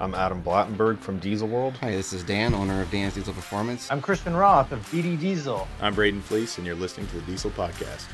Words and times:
I'm 0.00 0.14
Adam 0.14 0.40
Blattenberg 0.44 1.00
from 1.00 1.18
Diesel 1.18 1.48
World. 1.48 1.76
Hi, 1.78 1.90
this 1.90 2.12
is 2.12 2.22
Dan, 2.22 2.54
owner 2.54 2.80
of 2.80 2.88
Dan's 2.88 3.14
Diesel 3.14 3.34
Performance. 3.34 3.90
I'm 3.90 4.00
Christian 4.00 4.32
Roth 4.32 4.70
of 4.70 4.78
BD 4.92 5.18
Diesel. 5.18 5.66
I'm 5.80 5.92
Braden 5.92 6.22
Fleece, 6.22 6.56
and 6.56 6.64
you're 6.64 6.76
listening 6.76 7.08
to 7.08 7.16
the 7.16 7.22
Diesel 7.22 7.50
Podcast. 7.50 8.06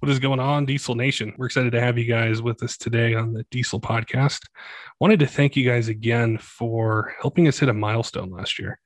What 0.00 0.10
is 0.10 0.18
going 0.18 0.40
on, 0.40 0.66
Diesel 0.66 0.96
Nation? 0.96 1.32
We're 1.38 1.46
excited 1.46 1.70
to 1.70 1.80
have 1.80 1.96
you 1.96 2.06
guys 2.06 2.42
with 2.42 2.60
us 2.64 2.76
today 2.76 3.14
on 3.14 3.34
the 3.34 3.46
Diesel 3.52 3.80
Podcast. 3.80 4.40
Wanted 4.98 5.20
to 5.20 5.28
thank 5.28 5.54
you 5.54 5.64
guys 5.64 5.86
again 5.86 6.38
for 6.38 7.14
helping 7.20 7.46
us 7.46 7.60
hit 7.60 7.68
a 7.68 7.72
milestone 7.72 8.30
last 8.30 8.58
year. 8.58 8.80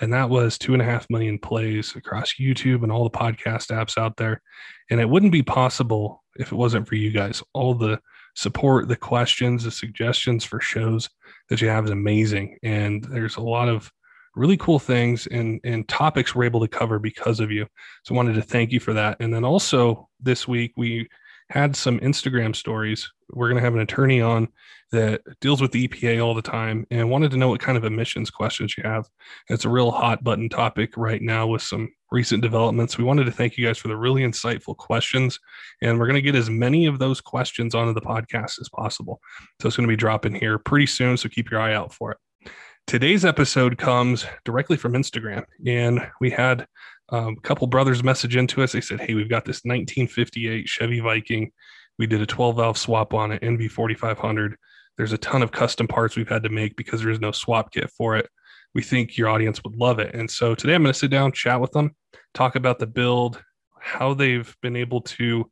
And 0.00 0.12
that 0.12 0.30
was 0.30 0.56
two 0.56 0.72
and 0.72 0.80
a 0.80 0.84
half 0.84 1.10
million 1.10 1.36
plays 1.36 1.96
across 1.96 2.34
YouTube 2.34 2.84
and 2.84 2.92
all 2.92 3.02
the 3.02 3.18
podcast 3.18 3.72
apps 3.72 3.98
out 3.98 4.16
there. 4.18 4.40
And 4.88 5.00
it 5.00 5.08
wouldn't 5.08 5.32
be 5.32 5.42
possible 5.42 6.22
if 6.36 6.52
it 6.52 6.56
wasn't 6.56 6.86
for 6.86 6.94
you 6.94 7.10
guys. 7.10 7.42
All 7.54 7.74
the 7.74 7.98
support, 8.34 8.88
the 8.88 8.96
questions, 8.96 9.64
the 9.64 9.70
suggestions 9.70 10.44
for 10.44 10.60
shows 10.60 11.08
that 11.48 11.60
you 11.60 11.68
have 11.68 11.84
is 11.84 11.90
amazing. 11.90 12.58
And 12.62 13.02
there's 13.04 13.36
a 13.36 13.42
lot 13.42 13.68
of 13.68 13.90
really 14.34 14.56
cool 14.56 14.78
things 14.78 15.26
and, 15.28 15.60
and 15.64 15.86
topics 15.88 16.34
we're 16.34 16.44
able 16.44 16.60
to 16.60 16.68
cover 16.68 16.98
because 16.98 17.40
of 17.40 17.50
you. 17.50 17.66
So 18.04 18.14
I 18.14 18.16
wanted 18.16 18.34
to 18.34 18.42
thank 18.42 18.72
you 18.72 18.80
for 18.80 18.92
that. 18.94 19.16
And 19.20 19.32
then 19.32 19.44
also 19.44 20.08
this 20.20 20.48
week, 20.48 20.72
we 20.76 21.08
had 21.54 21.76
some 21.76 22.00
Instagram 22.00 22.54
stories. 22.54 23.08
We're 23.30 23.48
going 23.48 23.58
to 23.58 23.64
have 23.64 23.74
an 23.74 23.80
attorney 23.80 24.20
on 24.20 24.48
that 24.90 25.22
deals 25.40 25.62
with 25.62 25.70
the 25.70 25.86
EPA 25.86 26.22
all 26.22 26.34
the 26.34 26.42
time 26.42 26.84
and 26.90 27.08
wanted 27.08 27.30
to 27.30 27.36
know 27.36 27.48
what 27.48 27.60
kind 27.60 27.78
of 27.78 27.84
emissions 27.84 28.28
questions 28.28 28.76
you 28.76 28.82
have. 28.82 29.06
It's 29.48 29.64
a 29.64 29.68
real 29.68 29.92
hot 29.92 30.24
button 30.24 30.48
topic 30.48 30.96
right 30.96 31.22
now 31.22 31.46
with 31.46 31.62
some 31.62 31.92
recent 32.10 32.42
developments. 32.42 32.98
We 32.98 33.04
wanted 33.04 33.26
to 33.26 33.30
thank 33.30 33.56
you 33.56 33.64
guys 33.64 33.78
for 33.78 33.86
the 33.86 33.96
really 33.96 34.22
insightful 34.22 34.76
questions, 34.76 35.38
and 35.80 35.96
we're 35.96 36.08
going 36.08 36.16
to 36.16 36.22
get 36.22 36.34
as 36.34 36.50
many 36.50 36.86
of 36.86 36.98
those 36.98 37.20
questions 37.20 37.72
onto 37.72 37.94
the 37.94 38.00
podcast 38.00 38.60
as 38.60 38.68
possible. 38.74 39.20
So 39.62 39.68
it's 39.68 39.76
going 39.76 39.88
to 39.88 39.92
be 39.92 39.96
dropping 39.96 40.34
here 40.34 40.58
pretty 40.58 40.86
soon, 40.86 41.16
so 41.16 41.28
keep 41.28 41.52
your 41.52 41.60
eye 41.60 41.74
out 41.74 41.94
for 41.94 42.10
it. 42.10 42.50
Today's 42.88 43.24
episode 43.24 43.78
comes 43.78 44.26
directly 44.44 44.76
from 44.76 44.94
Instagram, 44.94 45.44
and 45.64 46.04
we 46.20 46.30
had 46.30 46.66
um, 47.14 47.36
a 47.38 47.40
couple 47.42 47.66
brothers 47.68 48.02
message 48.02 48.34
into 48.34 48.62
us. 48.62 48.72
They 48.72 48.80
said, 48.80 49.00
Hey, 49.00 49.14
we've 49.14 49.28
got 49.28 49.44
this 49.44 49.60
1958 49.64 50.68
Chevy 50.68 51.00
Viking. 51.00 51.52
We 51.96 52.06
did 52.08 52.20
a 52.20 52.26
12 52.26 52.56
valve 52.56 52.76
swap 52.76 53.14
on 53.14 53.30
it, 53.30 53.42
NV4500. 53.42 54.54
There's 54.96 55.12
a 55.12 55.18
ton 55.18 55.42
of 55.42 55.52
custom 55.52 55.86
parts 55.86 56.16
we've 56.16 56.28
had 56.28 56.42
to 56.42 56.48
make 56.48 56.74
because 56.76 57.00
there 57.00 57.10
is 57.10 57.20
no 57.20 57.30
swap 57.30 57.72
kit 57.72 57.90
for 57.90 58.16
it. 58.16 58.28
We 58.74 58.82
think 58.82 59.16
your 59.16 59.28
audience 59.28 59.62
would 59.62 59.76
love 59.76 60.00
it. 60.00 60.12
And 60.14 60.28
so 60.28 60.56
today 60.56 60.74
I'm 60.74 60.82
going 60.82 60.92
to 60.92 60.98
sit 60.98 61.10
down, 61.10 61.30
chat 61.30 61.60
with 61.60 61.70
them, 61.70 61.94
talk 62.32 62.56
about 62.56 62.80
the 62.80 62.86
build, 62.88 63.40
how 63.78 64.14
they've 64.14 64.52
been 64.60 64.74
able 64.74 65.00
to 65.02 65.48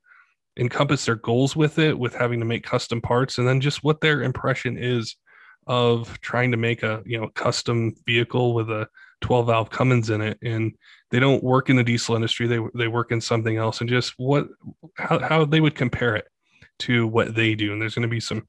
encompass 0.59 1.05
their 1.05 1.15
goals 1.15 1.55
with 1.55 1.79
it, 1.79 1.97
with 1.97 2.15
having 2.15 2.41
to 2.41 2.45
make 2.45 2.65
custom 2.65 3.01
parts, 3.01 3.39
and 3.39 3.47
then 3.47 3.61
just 3.61 3.85
what 3.85 4.01
their 4.01 4.23
impression 4.23 4.77
is 4.77 5.15
of 5.69 6.21
trying 6.21 6.51
to 6.51 6.57
make 6.57 6.83
a 6.83 7.03
you 7.07 7.21
know 7.21 7.29
custom 7.29 7.95
vehicle 8.05 8.53
with 8.53 8.69
a 8.69 8.89
12 9.21 9.47
valve 9.47 9.71
Cummins 9.71 10.11
in 10.11 10.21
it. 10.21 10.39
And 10.43 10.73
they 11.13 11.21
don't 11.21 11.45
work 11.45 11.69
in 11.69 11.77
the 11.77 11.85
diesel 11.85 12.17
industry; 12.17 12.47
they 12.49 12.59
they 12.75 12.89
work 12.89 13.13
in 13.13 13.21
something 13.21 13.59
else, 13.59 13.81
and 13.81 13.89
just 13.89 14.15
what 14.17 14.49
how 14.97 15.19
how 15.19 15.45
they 15.45 15.61
would 15.61 15.75
compare 15.75 16.17
it 16.17 16.27
to 16.81 17.07
what 17.07 17.35
they 17.35 17.55
do. 17.55 17.73
And 17.73 17.81
there's 17.81 17.95
going 17.95 18.03
to 18.03 18.09
be 18.09 18.19
some 18.19 18.49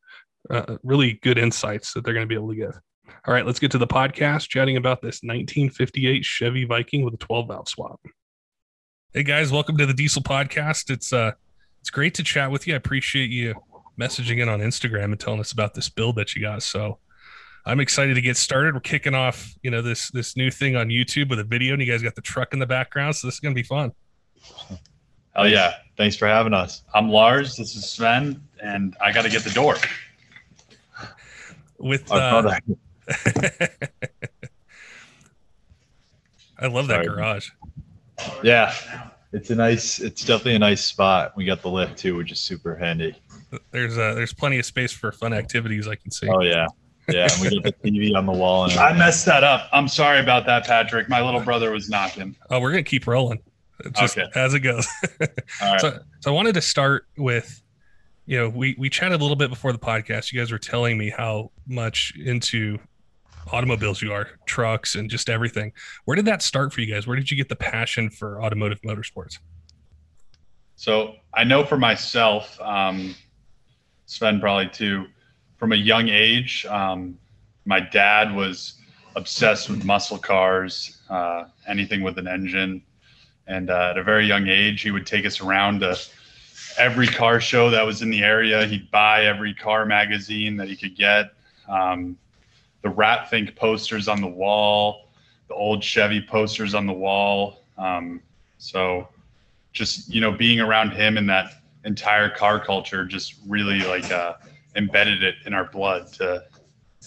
uh, 0.49 0.77
really 0.81 1.19
good 1.21 1.37
insights 1.37 1.93
that 1.93 2.03
they're 2.03 2.13
going 2.13 2.25
to 2.25 2.27
be 2.27 2.35
able 2.35 2.49
to 2.49 2.55
give. 2.55 2.79
All 3.27 3.33
right, 3.33 3.45
let's 3.45 3.59
get 3.59 3.69
to 3.71 3.77
the 3.77 3.85
podcast 3.85 4.47
chatting 4.47 4.77
about 4.77 5.01
this 5.01 5.21
1958 5.23 6.23
Chevy 6.23 6.63
Viking 6.63 7.03
with 7.03 7.13
a 7.13 7.17
12 7.17 7.49
valve 7.49 7.67
swap. 7.67 7.99
Hey 9.13 9.23
guys, 9.23 9.51
welcome 9.51 9.77
to 9.77 9.85
the 9.85 9.93
Diesel 9.93 10.23
Podcast. 10.23 10.89
It's 10.89 11.11
uh 11.11 11.33
it's 11.81 11.89
great 11.89 12.13
to 12.15 12.23
chat 12.23 12.49
with 12.49 12.65
you. 12.65 12.75
I 12.75 12.77
appreciate 12.77 13.29
you 13.29 13.55
messaging 13.99 14.41
in 14.41 14.47
on 14.47 14.61
Instagram 14.61 15.05
and 15.05 15.19
telling 15.19 15.41
us 15.41 15.51
about 15.51 15.73
this 15.73 15.89
build 15.89 16.15
that 16.15 16.33
you 16.33 16.41
got. 16.41 16.63
So 16.63 16.99
I'm 17.65 17.79
excited 17.79 18.15
to 18.15 18.21
get 18.21 18.35
started. 18.35 18.73
We're 18.73 18.81
kicking 18.81 19.15
off, 19.15 19.53
you 19.63 19.71
know, 19.71 19.81
this 19.81 20.11
this 20.11 20.35
new 20.35 20.51
thing 20.51 20.75
on 20.75 20.89
YouTube 20.89 21.29
with 21.29 21.39
a 21.39 21.43
video, 21.43 21.73
and 21.73 21.81
you 21.81 21.89
guys 21.89 22.01
got 22.01 22.15
the 22.15 22.21
truck 22.21 22.53
in 22.53 22.59
the 22.59 22.65
background, 22.65 23.15
so 23.15 23.27
this 23.27 23.35
is 23.35 23.39
gonna 23.39 23.55
be 23.55 23.63
fun. 23.63 23.93
Oh 25.35 25.45
yeah! 25.45 25.75
Thanks 25.97 26.15
for 26.15 26.27
having 26.27 26.53
us. 26.53 26.83
I'm 26.93 27.09
Lars. 27.09 27.55
This 27.55 27.75
is 27.75 27.89
Sven, 27.89 28.41
and 28.61 28.95
I 29.01 29.11
got 29.11 29.23
to 29.23 29.29
get 29.29 29.43
the 29.43 29.49
door. 29.51 29.77
With 31.79 32.11
uh, 32.11 32.59
I 36.59 36.67
love 36.67 36.87
that 36.87 37.03
Sorry. 37.03 37.07
garage. 37.07 37.49
Yeah, 38.43 38.73
it's 39.31 39.49
a 39.49 39.55
nice. 39.55 39.99
It's 39.99 40.23
definitely 40.23 40.55
a 40.55 40.59
nice 40.59 40.83
spot. 40.83 41.35
We 41.35 41.45
got 41.45 41.61
the 41.61 41.69
lift 41.69 41.97
too, 41.97 42.15
which 42.15 42.31
is 42.31 42.39
super 42.39 42.75
handy. 42.75 43.15
There's 43.71 43.97
uh, 43.97 44.13
there's 44.13 44.33
plenty 44.33 44.59
of 44.59 44.65
space 44.65 44.91
for 44.91 45.11
fun 45.11 45.33
activities. 45.33 45.87
I 45.87 45.95
can 45.95 46.11
see. 46.11 46.27
Oh 46.27 46.41
yeah, 46.41 46.67
yeah. 47.09 47.27
And 47.31 47.41
we 47.41 47.61
got 47.61 47.81
the 47.81 47.91
TV 47.91 48.15
on 48.15 48.25
the 48.25 48.31
wall. 48.31 48.65
And 48.65 48.73
I 48.73 48.93
messed 48.93 49.25
that 49.25 49.43
up. 49.43 49.69
I'm 49.71 49.87
sorry 49.87 50.19
about 50.19 50.45
that, 50.45 50.65
Patrick. 50.65 51.09
My 51.09 51.21
little 51.21 51.41
brother 51.41 51.71
was 51.71 51.89
knocking. 51.89 52.35
Oh, 52.49 52.59
we're 52.59 52.71
gonna 52.71 52.83
keep 52.83 53.07
rolling. 53.07 53.39
Just 53.95 54.17
okay. 54.17 54.29
as 54.35 54.53
it 54.53 54.59
goes. 54.59 54.87
so, 55.79 55.99
so 56.21 56.27
I 56.27 56.29
wanted 56.29 56.53
to 56.53 56.61
start 56.61 57.07
with 57.17 57.61
you 58.25 58.39
know, 58.39 58.49
we 58.49 58.75
we 58.77 58.89
chatted 58.89 59.19
a 59.19 59.23
little 59.23 59.35
bit 59.35 59.49
before 59.49 59.71
the 59.73 59.79
podcast. 59.79 60.31
You 60.31 60.39
guys 60.39 60.51
were 60.51 60.59
telling 60.59 60.97
me 60.97 61.09
how 61.09 61.51
much 61.67 62.13
into 62.17 62.79
automobiles 63.51 64.01
you 64.01 64.13
are, 64.13 64.29
trucks, 64.45 64.95
and 64.95 65.09
just 65.09 65.29
everything. 65.29 65.73
Where 66.05 66.15
did 66.15 66.25
that 66.25 66.41
start 66.41 66.71
for 66.71 66.81
you 66.81 66.93
guys? 66.93 67.05
Where 67.05 67.17
did 67.17 67.29
you 67.29 67.35
get 67.35 67.49
the 67.49 67.55
passion 67.55 68.09
for 68.09 68.41
automotive 68.41 68.81
motorsports? 68.81 69.39
So 70.75 71.15
I 71.33 71.43
know 71.43 71.65
for 71.65 71.77
myself, 71.77 72.59
um, 72.61 73.15
Sven 74.05 74.39
probably 74.39 74.69
too, 74.69 75.05
from 75.63 75.71
a 75.71 75.77
young 75.77 76.09
age, 76.09 76.65
um, 76.65 77.17
my 77.63 77.79
dad 77.79 78.35
was 78.35 78.73
obsessed 79.15 79.69
with 79.69 79.85
muscle 79.85 80.17
cars, 80.17 80.97
uh, 81.09 81.45
anything 81.65 82.03
with 82.03 82.17
an 82.17 82.27
engine. 82.27 82.83
And 83.47 83.69
uh, 83.69 83.91
at 83.91 83.97
a 83.97 84.03
very 84.03 84.25
young 84.25 84.49
age, 84.49 84.81
he 84.81 84.91
would 84.91 85.07
take 85.07 85.25
us 85.25 85.39
around 85.39 85.79
to 85.79 85.97
every 86.77 87.07
car 87.07 87.39
show 87.39 87.69
that 87.69 87.85
was 87.85 88.01
in 88.01 88.09
the 88.09 88.23
area. 88.23 88.65
He'd 88.65 88.91
buy 88.91 89.23
every 89.23 89.53
car 89.53 89.85
magazine 89.85 90.57
that 90.57 90.67
he 90.67 90.75
could 90.75 90.97
get. 90.97 91.31
Um, 91.69 92.17
the 92.81 92.89
Rat 92.89 93.29
Fink 93.29 93.55
posters 93.55 94.09
on 94.09 94.19
the 94.19 94.27
wall, 94.27 95.07
the 95.47 95.53
old 95.53 95.81
Chevy 95.81 96.21
posters 96.21 96.73
on 96.73 96.85
the 96.85 96.91
wall. 96.91 97.63
Um, 97.77 98.21
so 98.57 99.07
just, 99.71 100.13
you 100.13 100.19
know, 100.19 100.33
being 100.33 100.59
around 100.59 100.91
him 100.91 101.17
and 101.17 101.29
that 101.29 101.53
entire 101.85 102.29
car 102.29 102.59
culture 102.59 103.05
just 103.05 103.35
really 103.47 103.79
like 103.79 104.11
uh, 104.11 104.33
embedded 104.75 105.23
it 105.23 105.35
in 105.45 105.53
our 105.53 105.65
blood 105.65 106.11
to, 106.13 106.43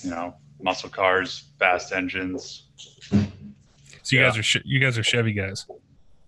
you 0.02 0.10
know, 0.10 0.34
muscle 0.60 0.90
cars, 0.90 1.44
fast 1.58 1.92
engines. 1.92 2.64
So 4.02 4.14
you 4.14 4.20
yeah. 4.20 4.30
guys 4.30 4.56
are 4.56 4.62
you 4.64 4.78
guys 4.78 4.98
are 4.98 5.02
Chevy 5.02 5.32
guys. 5.32 5.66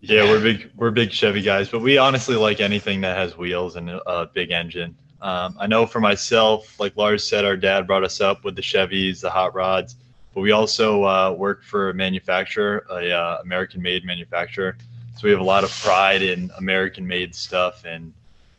Yeah, 0.01 0.25
we're 0.25 0.41
big 0.41 0.71
we're 0.77 0.91
big 0.91 1.11
Chevy 1.11 1.43
guys, 1.43 1.69
but 1.69 1.81
we 1.81 1.99
honestly 1.99 2.37
like 2.37 2.61
anything 2.61 3.01
that 3.03 3.17
has 3.17 3.37
wheels 3.37 3.77
and 3.77 3.91
a 3.91 4.31
big 4.33 4.51
engine. 4.51 4.97
Um, 5.21 5.57
I 5.59 5.67
know 5.67 5.87
for 5.87 6.01
myself, 6.01 6.79
like 6.79 6.97
Lars 6.97 7.29
said, 7.29 7.45
our 7.45 7.57
dad 7.57 7.87
brought 7.87 8.05
us 8.05 8.21
up 8.21 8.45
with 8.45 8.55
the 8.55 8.63
Chevys, 8.63 9.21
the 9.21 9.31
hot 9.31 9.55
rods, 9.55 9.97
but 10.33 10.41
we 10.43 10.53
also 10.53 11.03
uh, 11.05 11.35
work 11.37 11.65
for 11.65 11.91
a 11.91 11.95
manufacturer, 11.95 12.85
a 12.91 13.11
uh, 13.11 13.39
American-made 13.43 14.05
manufacturer. 14.05 14.77
So 15.17 15.23
we 15.25 15.31
have 15.31 15.41
a 15.41 15.45
lot 15.45 15.65
of 15.65 15.71
pride 15.71 16.23
in 16.23 16.53
American-made 16.59 17.35
stuff, 17.35 17.85
and 17.85 18.13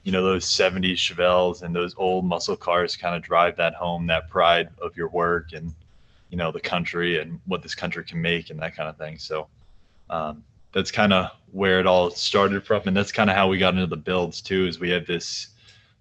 you 0.10 0.14
know 0.14 0.24
those 0.24 0.48
'70s 0.48 0.96
Chevelles 0.96 1.62
and 1.62 1.76
those 1.76 1.94
old 1.96 2.26
muscle 2.26 2.58
cars 2.58 2.96
kind 2.96 3.16
of 3.16 3.22
drive 3.22 3.56
that 3.58 3.76
home, 3.76 4.08
that 4.08 4.28
pride 4.28 4.70
of 4.82 4.98
your 4.98 5.08
work 5.10 5.54
and 5.54 5.72
you 6.32 6.38
know 6.38 6.52
the 6.52 6.60
country 6.60 7.20
and 7.20 7.40
what 7.46 7.62
this 7.62 7.76
country 7.76 8.04
can 8.04 8.20
make 8.20 8.50
and 8.50 8.60
that 8.60 8.76
kind 8.76 8.90
of 8.90 8.98
thing. 8.98 9.20
So 9.20 9.48
um, 10.10 10.44
that's 10.72 10.90
kind 10.90 11.14
of 11.14 11.30
where 11.52 11.80
it 11.80 11.86
all 11.86 12.10
started 12.10 12.66
from, 12.66 12.82
and 12.88 12.98
that's 12.98 13.12
kind 13.12 13.30
of 13.30 13.36
how 13.36 13.50
we 13.50 13.60
got 13.60 13.76
into 13.76 13.86
the 13.86 13.98
builds 13.98 14.42
too. 14.42 14.66
Is 14.66 14.80
we 14.80 14.90
had 14.90 15.06
this 15.06 15.50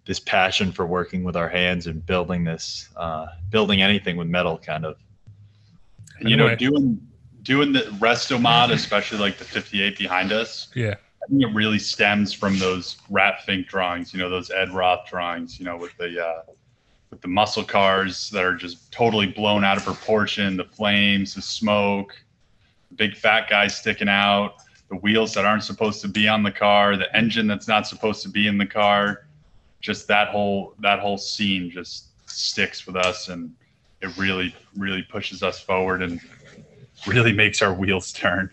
this 0.07 0.19
passion 0.19 0.73
for 0.73 0.87
working 0.87 1.23
with 1.23 1.37
our 1.37 1.51
hands 1.51 1.87
and 1.87 2.07
building 2.07 2.45
this, 2.45 2.89
uh, 2.97 3.27
building 3.51 3.83
anything 3.83 4.17
with 4.17 4.27
metal, 4.27 4.57
kind 4.57 4.87
of. 4.87 4.97
And, 6.19 6.31
you 6.31 6.37
know, 6.39 6.57
doing 6.57 7.07
doing 7.43 7.75
the 7.75 7.81
resto 8.01 8.41
mod, 8.41 8.71
especially 8.71 9.19
like 9.19 9.37
the 9.37 9.45
58 9.45 9.99
behind 9.99 10.33
us. 10.33 10.69
Yeah. 10.75 10.95
Think 11.29 11.43
it 11.43 11.55
really 11.55 11.79
stems 11.79 12.33
from 12.33 12.59
those 12.59 12.97
Rat 13.11 13.45
Fink 13.45 13.69
drawings, 13.69 14.15
you 14.15 14.21
know, 14.21 14.31
those 14.31 14.51
Ed 14.51 14.73
Roth 14.73 15.07
drawings, 15.09 15.59
you 15.59 15.67
know, 15.67 15.77
with 15.77 15.97
the 15.99 16.25
uh, 16.25 16.43
with 17.11 17.21
the 17.21 17.29
muscle 17.29 17.65
cars 17.65 18.31
that 18.31 18.45
are 18.45 18.55
just 18.55 18.91
totally 18.93 19.27
blown 19.27 19.65
out 19.65 19.77
of 19.77 19.85
proportion, 19.85 20.57
the 20.57 20.65
flames, 20.65 21.35
the 21.35 21.43
smoke, 21.43 22.15
the 22.91 22.97
big 22.97 23.17
fat 23.17 23.49
guy 23.49 23.67
sticking 23.67 24.09
out, 24.09 24.57
the 24.89 24.97
wheels 24.97 25.35
that 25.35 25.45
aren't 25.45 25.65
supposed 25.65 26.01
to 26.03 26.09
be 26.09 26.29
on 26.29 26.43
the 26.43 26.51
car, 26.51 26.97
the 26.97 27.15
engine 27.17 27.47
that's 27.47 27.69
not 27.69 27.87
supposed 27.87 28.23
to 28.23 28.29
be 28.29 28.47
in 28.47 28.57
the 28.57 28.67
car. 28.67 29.27
Just 29.81 30.09
that 30.09 30.29
whole 30.29 30.75
that 30.81 30.99
whole 30.99 31.19
scene 31.19 31.71
just 31.71 32.07
sticks 32.29 32.87
with 32.87 32.97
us 32.97 33.29
and 33.29 33.55
it 34.01 34.17
really 34.17 34.55
really 34.77 35.03
pushes 35.03 35.43
us 35.43 35.61
forward 35.61 36.03
and 36.03 36.21
really 37.07 37.33
makes 37.33 37.63
our 37.63 37.73
wheels 37.73 38.13
turn 38.13 38.51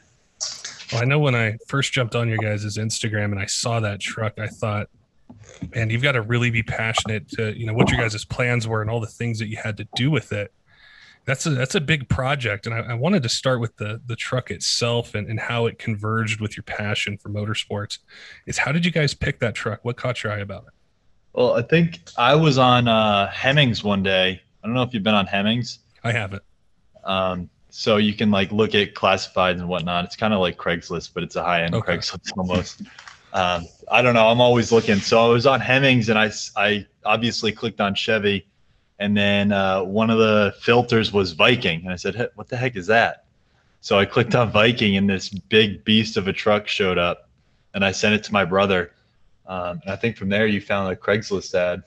well, 0.91 1.01
i 1.01 1.05
know 1.05 1.19
when 1.19 1.35
i 1.35 1.57
first 1.67 1.93
jumped 1.93 2.15
on 2.15 2.27
your 2.27 2.37
guys' 2.37 2.77
instagram 2.77 3.25
and 3.25 3.39
i 3.39 3.45
saw 3.45 3.79
that 3.79 3.99
truck 3.99 4.39
i 4.39 4.47
thought 4.47 4.89
and 5.73 5.91
you've 5.91 6.01
got 6.01 6.13
to 6.13 6.21
really 6.21 6.49
be 6.49 6.63
passionate 6.63 7.27
to 7.29 7.57
you 7.57 7.65
know 7.65 7.73
what 7.73 7.89
your 7.89 7.99
guys' 7.99 8.25
plans 8.25 8.67
were 8.67 8.81
and 8.81 8.89
all 8.89 8.99
the 8.99 9.07
things 9.07 9.39
that 9.39 9.47
you 9.47 9.57
had 9.57 9.77
to 9.77 9.87
do 9.95 10.11
with 10.11 10.31
it. 10.31 10.53
That's 11.25 11.45
a 11.45 11.51
that's 11.51 11.75
a 11.75 11.81
big 11.81 12.07
project 12.07 12.67
and 12.67 12.75
I, 12.75 12.79
I 12.79 12.93
wanted 12.93 13.23
to 13.23 13.29
start 13.29 13.59
with 13.59 13.75
the 13.77 14.01
the 14.05 14.15
truck 14.15 14.51
itself 14.51 15.15
and, 15.15 15.27
and 15.27 15.39
how 15.39 15.65
it 15.65 15.79
converged 15.79 16.39
with 16.39 16.55
your 16.55 16.63
passion 16.63 17.17
for 17.17 17.29
motorsports. 17.29 17.99
Is 18.45 18.57
how 18.57 18.71
did 18.71 18.85
you 18.85 18.91
guys 18.91 19.13
pick 19.13 19.39
that 19.39 19.55
truck? 19.55 19.83
What 19.83 19.97
caught 19.97 20.23
your 20.23 20.33
eye 20.33 20.39
about 20.39 20.65
it? 20.67 20.73
Well, 21.33 21.55
I 21.55 21.63
think 21.63 21.99
I 22.17 22.35
was 22.35 22.57
on 22.57 22.87
uh, 22.87 23.29
Hemmings 23.31 23.83
one 23.83 24.03
day. 24.03 24.41
I 24.63 24.67
don't 24.67 24.75
know 24.75 24.83
if 24.83 24.93
you've 24.93 25.03
been 25.03 25.15
on 25.15 25.25
Hemmings. 25.25 25.79
i 26.03 26.11
haven't. 26.11 26.43
Um, 27.03 27.49
so 27.77 27.97
you 27.97 28.13
can 28.13 28.31
like 28.31 28.53
look 28.53 28.73
at 28.73 28.93
classifieds 28.93 29.59
and 29.59 29.67
whatnot. 29.67 30.05
It's 30.05 30.15
kind 30.15 30.33
of 30.33 30.39
like 30.39 30.55
Craigslist, 30.57 31.11
but 31.13 31.23
it's 31.23 31.35
a 31.35 31.43
high 31.43 31.63
end 31.63 31.75
Okay. 31.75 31.97
Craigslist 31.97 32.31
almost. 32.37 32.83
um, 33.33 33.65
I 33.91 34.01
don't 34.01 34.13
know. 34.13 34.29
I'm 34.29 34.39
always 34.39 34.71
looking. 34.71 34.95
So 34.95 35.19
I 35.25 35.27
was 35.27 35.45
on 35.45 35.59
Hemmings 35.59 36.07
and 36.07 36.17
I, 36.17 36.31
I 36.55 36.87
obviously 37.03 37.51
clicked 37.51 37.81
on 37.81 37.93
Chevy. 37.93 38.47
And 38.97 39.15
then 39.17 39.51
uh, 39.51 39.83
one 39.83 40.09
of 40.09 40.19
the 40.19 40.55
filters 40.61 41.11
was 41.11 41.33
Viking. 41.33 41.81
And 41.81 41.91
I 41.91 41.97
said, 41.97 42.15
"Hey, 42.15 42.29
what 42.35 42.47
the 42.47 42.55
heck 42.55 42.77
is 42.77 42.87
that? 42.87 43.25
So 43.81 43.99
I 43.99 44.05
clicked 44.05 44.35
on 44.35 44.51
Viking 44.53 44.95
and 44.95 45.09
this 45.09 45.27
big 45.27 45.83
beast 45.83 46.15
of 46.15 46.29
a 46.29 46.33
truck 46.33 46.69
showed 46.69 46.97
up. 46.97 47.29
And 47.73 47.83
I 47.83 47.91
sent 47.91 48.15
it 48.15 48.23
to 48.23 48.31
my 48.31 48.45
brother. 48.45 48.93
Um, 49.47 49.81
and 49.83 49.91
I 49.91 49.97
think 49.97 50.15
from 50.15 50.29
there 50.29 50.47
you 50.47 50.61
found 50.61 50.93
a 50.93 50.95
Craigslist 50.95 51.53
ad. 51.55 51.83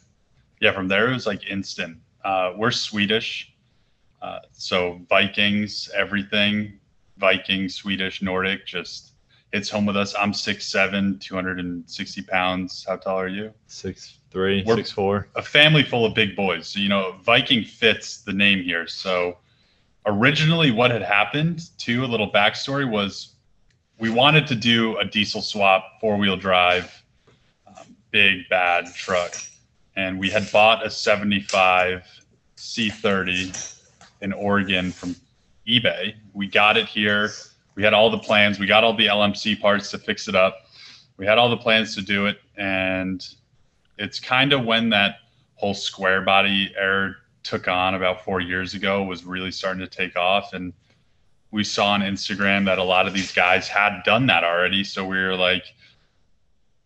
yeah, 0.61 0.73
from 0.73 0.87
there 0.87 1.09
it 1.11 1.15
was 1.15 1.27
like 1.27 1.49
instant. 1.49 1.97
Uh, 2.23 2.53
we're 2.59 2.71
Swedish, 2.73 3.55
uh, 4.23 4.41
so 4.53 5.01
Vikings, 5.09 5.91
everything, 5.95 6.79
Viking, 7.19 7.69
Swedish, 7.69 8.23
Nordic, 8.23 8.67
just 8.67 9.13
hits 9.53 9.71
home 9.71 9.87
with 9.87 9.97
us. 9.97 10.15
I'm 10.19 10.33
6'7", 10.33 11.21
260 11.21 12.23
pounds. 12.23 12.85
How 12.87 12.97
tall 12.97 13.19
are 13.21 13.29
you? 13.29 13.53
Six 13.67 14.19
three, 14.31 14.63
We're- 14.65 14.79
six 14.79 14.91
four. 14.91 15.29
A 15.37 15.43
family 15.43 15.83
full 15.83 16.05
of 16.05 16.15
big 16.15 16.37
boys. 16.37 16.69
So 16.69 16.81
you 16.81 16.89
know, 16.89 17.17
Viking 17.25 17.65
fits 17.65 18.19
the 18.19 18.33
name 18.33 18.63
here. 18.63 18.87
So 18.87 19.39
originally, 20.07 20.71
what 20.71 20.91
had 20.91 21.03
happened? 21.03 21.71
To 21.79 22.05
a 22.05 22.07
little 22.07 22.31
backstory 22.31 22.89
was 22.89 23.35
we 23.99 24.11
wanted 24.11 24.47
to 24.49 24.55
do 24.55 24.97
a 24.99 25.05
diesel 25.05 25.43
swap, 25.43 26.01
four 26.01 26.17
wheel 26.17 26.37
drive, 26.37 27.03
um, 27.67 27.97
big 28.11 28.49
bad 28.49 28.95
truck, 28.95 29.35
and 29.97 30.19
we 30.19 30.31
had 30.31 30.51
bought 30.53 30.87
a 30.87 30.91
75 30.91 32.05
C30 32.57 33.78
in 34.21 34.33
Oregon 34.33 34.93
from 34.93 35.17
eBay. 35.67 36.15
We 36.33 36.47
got 36.47 36.77
it 36.77 36.87
here. 36.87 37.31
We 37.75 37.83
had 37.83 37.95
all 37.95 38.11
the 38.11 38.19
plans. 38.19 38.59
We 38.59 38.67
got 38.67 38.85
all 38.85 38.95
the 38.95 39.07
LMC 39.07 39.61
parts 39.61 39.91
to 39.93 39.99
fix 39.99 40.29
it 40.29 40.35
up. 40.35 40.67
We 41.17 41.27
had 41.27 41.39
all 41.39 41.49
the 41.49 41.57
plans 41.57 41.95
to 41.97 42.03
do 42.03 42.27
it, 42.27 42.41
and 42.57 43.27
it's 43.99 44.21
kind 44.21 44.53
of 44.53 44.65
when 44.65 44.91
that 44.91 45.17
whole 45.57 45.75
square 45.75 46.23
body 46.23 46.73
era 46.77 47.15
took 47.43 47.67
on 47.69 47.95
about 47.95 48.25
four 48.25 48.41
years 48.41 48.75
ago 48.75 49.03
was 49.03 49.25
really 49.25 49.51
starting 49.51 49.81
to 49.81 49.87
take 49.87 50.17
off 50.17 50.53
and 50.53 50.73
we 51.51 51.65
saw 51.65 51.93
on 51.93 52.01
instagram 52.03 52.65
that 52.65 52.79
a 52.79 52.83
lot 52.83 53.07
of 53.07 53.15
these 53.15 53.33
guys 53.33 53.67
had 53.67 54.03
done 54.05 54.27
that 54.27 54.45
already 54.45 54.85
so 54.85 55.05
we 55.05 55.17
were 55.17 55.35
like 55.35 55.65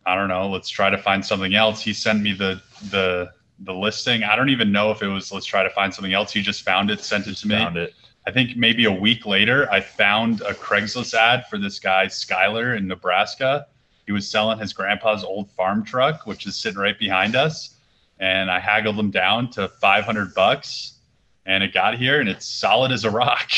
i 0.06 0.14
don't 0.14 0.28
know 0.28 0.48
let's 0.48 0.68
try 0.68 0.88
to 0.88 0.98
find 0.98 1.24
something 1.24 1.54
else 1.54 1.82
he 1.82 1.92
sent 1.92 2.22
me 2.22 2.32
the 2.32 2.60
the 2.90 3.30
the 3.64 3.72
listing 3.72 4.24
i 4.24 4.34
don't 4.34 4.48
even 4.50 4.72
know 4.72 4.90
if 4.90 5.02
it 5.02 5.08
was 5.08 5.30
let's 5.32 5.46
try 5.46 5.62
to 5.62 5.70
find 5.70 5.92
something 5.92 6.12
else 6.12 6.34
You 6.34 6.42
just 6.42 6.62
found 6.62 6.90
it 6.90 7.00
sent 7.00 7.26
it 7.26 7.36
to 7.36 7.48
me 7.48 7.56
Found 7.56 7.76
it. 7.76 7.94
I 8.26 8.30
think 8.30 8.56
maybe 8.56 8.84
a 8.84 8.92
week 8.92 9.26
later, 9.26 9.70
I 9.70 9.80
found 9.80 10.42
a 10.42 10.54
Craigslist 10.54 11.14
ad 11.14 11.46
for 11.48 11.58
this 11.58 11.78
guy, 11.80 12.06
Skyler 12.06 12.76
in 12.76 12.86
Nebraska. 12.86 13.66
He 14.06 14.12
was 14.12 14.28
selling 14.30 14.58
his 14.58 14.72
grandpa's 14.72 15.24
old 15.24 15.50
farm 15.50 15.84
truck, 15.84 16.26
which 16.26 16.46
is 16.46 16.56
sitting 16.56 16.78
right 16.78 16.98
behind 16.98 17.34
us. 17.34 17.76
And 18.20 18.50
I 18.50 18.60
haggled 18.60 18.96
him 18.98 19.10
down 19.10 19.50
to 19.50 19.68
500 19.68 20.34
bucks 20.34 20.98
and 21.46 21.64
it 21.64 21.74
got 21.74 21.98
here 21.98 22.20
and 22.20 22.28
it's 22.28 22.46
solid 22.46 22.92
as 22.92 23.04
a 23.04 23.10
rock. 23.10 23.50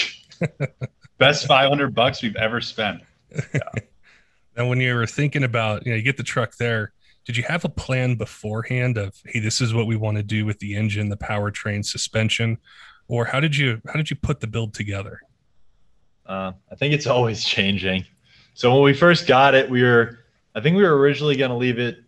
Best 1.19 1.47
500 1.47 1.95
bucks 1.95 2.23
we've 2.23 2.37
ever 2.37 2.61
spent. 2.61 3.03
and 4.57 4.69
when 4.69 4.81
you 4.81 4.95
were 4.95 5.07
thinking 5.07 5.45
about 5.45 5.85
you 5.85 5.93
know 5.93 5.97
you 5.97 6.03
get 6.03 6.17
the 6.17 6.23
truck 6.23 6.57
there 6.57 6.93
did 7.25 7.37
you 7.37 7.43
have 7.45 7.65
a 7.65 7.69
plan 7.69 8.15
beforehand 8.15 8.97
of 8.99 9.15
hey 9.27 9.41
this 9.41 9.61
is 9.61 9.73
what 9.75 9.87
we 9.87 9.97
want 9.97 10.17
to 10.17 10.23
do 10.23 10.45
with 10.45 10.59
the 10.59 10.75
engine 10.77 11.09
the 11.09 11.17
powertrain 11.17 11.85
suspension 11.85 12.59
or 13.09 13.25
how 13.25 13.41
did 13.41 13.57
you 13.57 13.81
how 13.87 13.95
did 13.95 14.11
you 14.11 14.17
put 14.17 14.41
the 14.41 14.47
build 14.47 14.75
together 14.75 15.21
Uh, 16.27 16.53
I 16.71 16.75
think 16.75 16.95
it's 16.95 17.07
always 17.17 17.45
changing. 17.45 18.07
So 18.55 18.73
when 18.73 18.83
we 18.83 18.95
first 18.95 19.27
got 19.27 19.55
it, 19.55 19.69
we 19.69 19.83
were, 19.83 20.21
I 20.55 20.61
think 20.61 20.77
we 20.77 20.83
were 20.83 20.97
originally 20.97 21.37
going 21.37 21.51
to 21.51 21.57
leave 21.57 21.79
it 21.79 21.99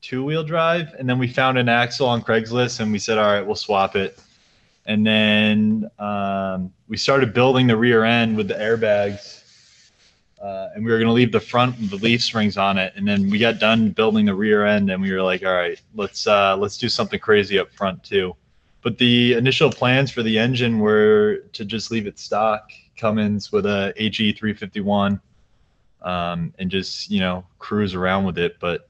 two 0.00 0.22
wheel 0.22 0.44
drive, 0.44 0.94
and 0.98 1.08
then 1.08 1.18
we 1.18 1.26
found 1.26 1.58
an 1.58 1.68
axle 1.68 2.06
on 2.06 2.22
Craigslist, 2.22 2.80
and 2.80 2.92
we 2.92 2.98
said, 2.98 3.18
all 3.18 3.32
right, 3.32 3.44
we'll 3.44 3.56
swap 3.56 3.96
it. 3.96 4.18
And 4.86 5.06
then 5.06 5.90
um, 5.98 6.72
we 6.86 6.96
started 6.96 7.34
building 7.34 7.66
the 7.66 7.76
rear 7.76 8.04
end 8.04 8.36
with 8.36 8.48
the 8.48 8.54
airbags, 8.54 9.42
uh, 10.42 10.68
and 10.74 10.84
we 10.84 10.90
were 10.90 10.98
going 10.98 11.08
to 11.08 11.12
leave 11.12 11.32
the 11.32 11.40
front 11.40 11.78
with 11.78 11.90
the 11.90 11.96
leaf 11.96 12.22
springs 12.22 12.56
on 12.56 12.78
it. 12.78 12.92
And 12.96 13.06
then 13.06 13.28
we 13.28 13.38
got 13.38 13.58
done 13.58 13.90
building 13.90 14.26
the 14.26 14.34
rear 14.34 14.64
end, 14.66 14.90
and 14.90 15.02
we 15.02 15.12
were 15.12 15.22
like, 15.22 15.44
all 15.44 15.54
right, 15.54 15.80
let's 15.94 16.26
uh, 16.26 16.56
let's 16.56 16.78
do 16.78 16.88
something 16.88 17.18
crazy 17.18 17.58
up 17.58 17.72
front 17.72 18.02
too. 18.04 18.36
But 18.82 18.98
the 18.98 19.34
initial 19.34 19.70
plans 19.70 20.10
for 20.10 20.22
the 20.22 20.38
engine 20.38 20.78
were 20.78 21.44
to 21.52 21.64
just 21.64 21.90
leave 21.90 22.06
it 22.06 22.18
stock 22.18 22.70
Cummins 22.96 23.50
with 23.52 23.66
a 23.66 23.92
HE 23.96 24.32
351 24.32 25.20
um, 26.02 26.54
and 26.58 26.70
just, 26.70 27.10
you 27.10 27.20
know, 27.20 27.44
cruise 27.58 27.94
around 27.94 28.24
with 28.24 28.38
it. 28.38 28.56
But 28.60 28.88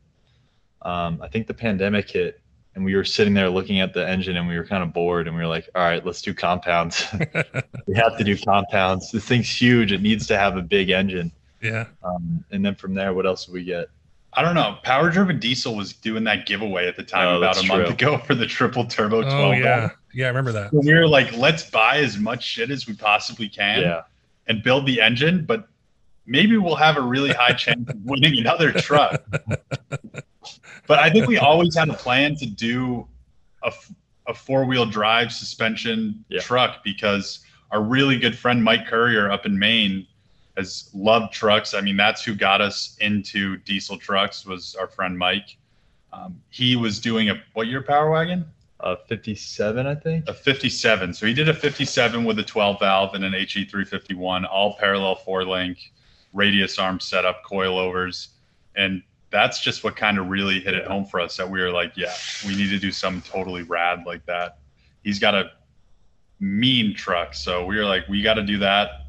um, 0.82 1.20
I 1.22 1.28
think 1.28 1.46
the 1.46 1.54
pandemic 1.54 2.10
hit 2.10 2.40
and 2.78 2.84
we 2.84 2.94
were 2.94 3.04
sitting 3.04 3.34
there 3.34 3.50
looking 3.50 3.80
at 3.80 3.92
the 3.92 4.08
engine 4.08 4.36
and 4.36 4.46
we 4.46 4.56
were 4.56 4.64
kind 4.64 4.84
of 4.84 4.92
bored 4.92 5.26
and 5.26 5.36
we 5.36 5.42
were 5.42 5.48
like, 5.48 5.68
all 5.74 5.82
right, 5.82 6.06
let's 6.06 6.22
do 6.22 6.32
compounds. 6.32 7.04
we 7.86 7.94
have 7.96 8.16
to 8.16 8.22
do 8.22 8.38
compounds. 8.38 9.10
This 9.10 9.24
thing's 9.24 9.50
huge. 9.50 9.90
It 9.90 10.00
needs 10.00 10.28
to 10.28 10.38
have 10.38 10.56
a 10.56 10.62
big 10.62 10.90
engine. 10.90 11.32
Yeah 11.62 11.86
Um, 12.02 12.44
and 12.50 12.64
then 12.64 12.74
from 12.74 12.94
there, 12.94 13.12
what 13.12 13.26
else 13.26 13.46
do 13.46 13.52
we 13.52 13.64
get? 13.64 13.88
I 14.34 14.42
don't 14.42 14.54
know. 14.54 14.78
Power 14.82 15.10
driven 15.10 15.38
diesel 15.40 15.74
was 15.74 15.92
doing 15.94 16.22
that 16.24 16.46
giveaway 16.46 16.86
at 16.86 16.96
the 16.96 17.02
time 17.02 17.28
Oh, 17.28 17.38
about 17.38 17.56
a 17.62 17.66
month 17.66 17.84
true. 17.86 17.94
ago 17.94 18.18
for 18.26 18.34
the 18.34 18.46
triple 18.46 18.84
turbo 18.84 19.22
12 19.22 19.34
oh 19.34 19.52
yeah 19.52 19.80
volt. 19.80 19.92
yeah 20.14 20.26
i 20.26 20.28
remember 20.28 20.52
that 20.52 20.70
So 20.70 20.80
we 20.80 20.92
were 20.92 21.08
like, 21.08 21.34
let's 21.36 21.68
buy 21.68 21.96
as 21.98 22.18
much 22.18 22.44
shit 22.44 22.70
as 22.70 22.86
we 22.86 22.94
possibly 22.94 23.48
can. 23.48 23.80
yeah. 23.82 24.02
and 24.46 24.62
build 24.62 24.86
the 24.86 25.00
engine, 25.00 25.44
but 25.44 25.68
maybe 26.26 26.56
we'll 26.58 26.76
have 26.76 26.96
a 26.98 27.00
really 27.02 27.30
high 27.32 27.52
chance 27.64 27.88
of 27.88 27.96
winning 28.04 28.38
another 28.38 28.70
truck. 28.72 29.22
but 30.86 30.98
I 30.98 31.10
think 31.10 31.26
we 31.26 31.38
always 31.38 31.76
had 31.76 31.88
a 31.88 31.94
plan 31.94 32.34
to 32.36 32.46
do 32.46 33.06
a, 33.62 33.72
a 34.26 34.34
four 34.34 34.64
wheel 34.64 34.86
drive 34.86 35.32
suspension 35.32 36.24
Yeah. 36.28 36.40
truck 36.40 36.84
because 36.84 37.40
our 37.70 37.82
really 37.82 38.18
good 38.18 38.36
friend 38.38 38.62
Mike 38.62 38.86
Courier 38.86 39.30
up 39.30 39.44
in 39.46 39.58
Maine 39.58 40.06
has 40.58 40.90
loved 40.92 41.32
trucks. 41.32 41.72
I 41.72 41.80
mean, 41.80 41.96
that's 41.96 42.24
who 42.24 42.34
got 42.34 42.60
us 42.60 42.96
into 43.00 43.56
diesel 43.58 43.96
trucks 43.96 44.44
was 44.44 44.74
our 44.74 44.88
friend 44.88 45.16
Mike. 45.16 45.56
Um, 46.12 46.40
he 46.50 46.74
was 46.74 46.98
doing 47.00 47.30
a 47.30 47.40
what 47.54 47.68
year 47.68 47.80
Power 47.80 48.10
Wagon? 48.10 48.44
A 48.80 48.96
57, 48.96 49.86
I 49.86 49.94
think. 49.94 50.28
a 50.28 50.34
57. 50.34 51.14
So 51.14 51.26
he 51.26 51.34
did 51.34 51.48
a 51.48 51.54
57 51.54 52.24
with 52.24 52.38
a 52.38 52.44
12 52.44 52.78
valve 52.80 53.14
and 53.14 53.24
an 53.24 53.32
HE 53.32 53.64
351, 53.64 54.44
all 54.44 54.76
parallel 54.76 55.16
four 55.16 55.44
link, 55.44 55.92
radius 56.32 56.78
arm 56.78 57.00
setup, 57.00 57.44
coilovers. 57.44 58.28
And 58.76 59.02
that's 59.30 59.60
just 59.60 59.84
what 59.84 59.96
kind 59.96 60.18
of 60.18 60.28
really 60.28 60.60
hit 60.60 60.74
it 60.74 60.86
home 60.86 61.04
for 61.04 61.20
us 61.20 61.36
that 61.36 61.48
we 61.48 61.60
were 61.60 61.70
like, 61.70 61.96
yeah, 61.96 62.14
we 62.46 62.56
need 62.56 62.70
to 62.70 62.78
do 62.78 62.92
something 62.92 63.22
totally 63.30 63.62
rad 63.62 64.04
like 64.06 64.24
that. 64.26 64.58
He's 65.02 65.18
got 65.18 65.34
a 65.34 65.50
mean 66.40 66.94
truck. 66.94 67.34
So 67.34 67.66
we 67.66 67.76
were 67.76 67.84
like, 67.84 68.08
we 68.08 68.22
got 68.22 68.34
to 68.34 68.44
do 68.44 68.58
that. 68.58 69.07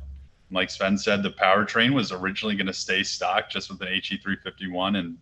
Like 0.51 0.69
Sven 0.69 0.97
said, 0.97 1.21
the 1.23 1.29
powertrain 1.31 1.93
was 1.93 2.11
originally 2.11 2.55
going 2.55 2.67
to 2.67 2.73
stay 2.73 3.03
stock 3.03 3.49
just 3.49 3.69
with 3.69 3.81
an 3.81 3.87
HE 3.89 4.17
351 4.17 4.95
and 4.95 5.17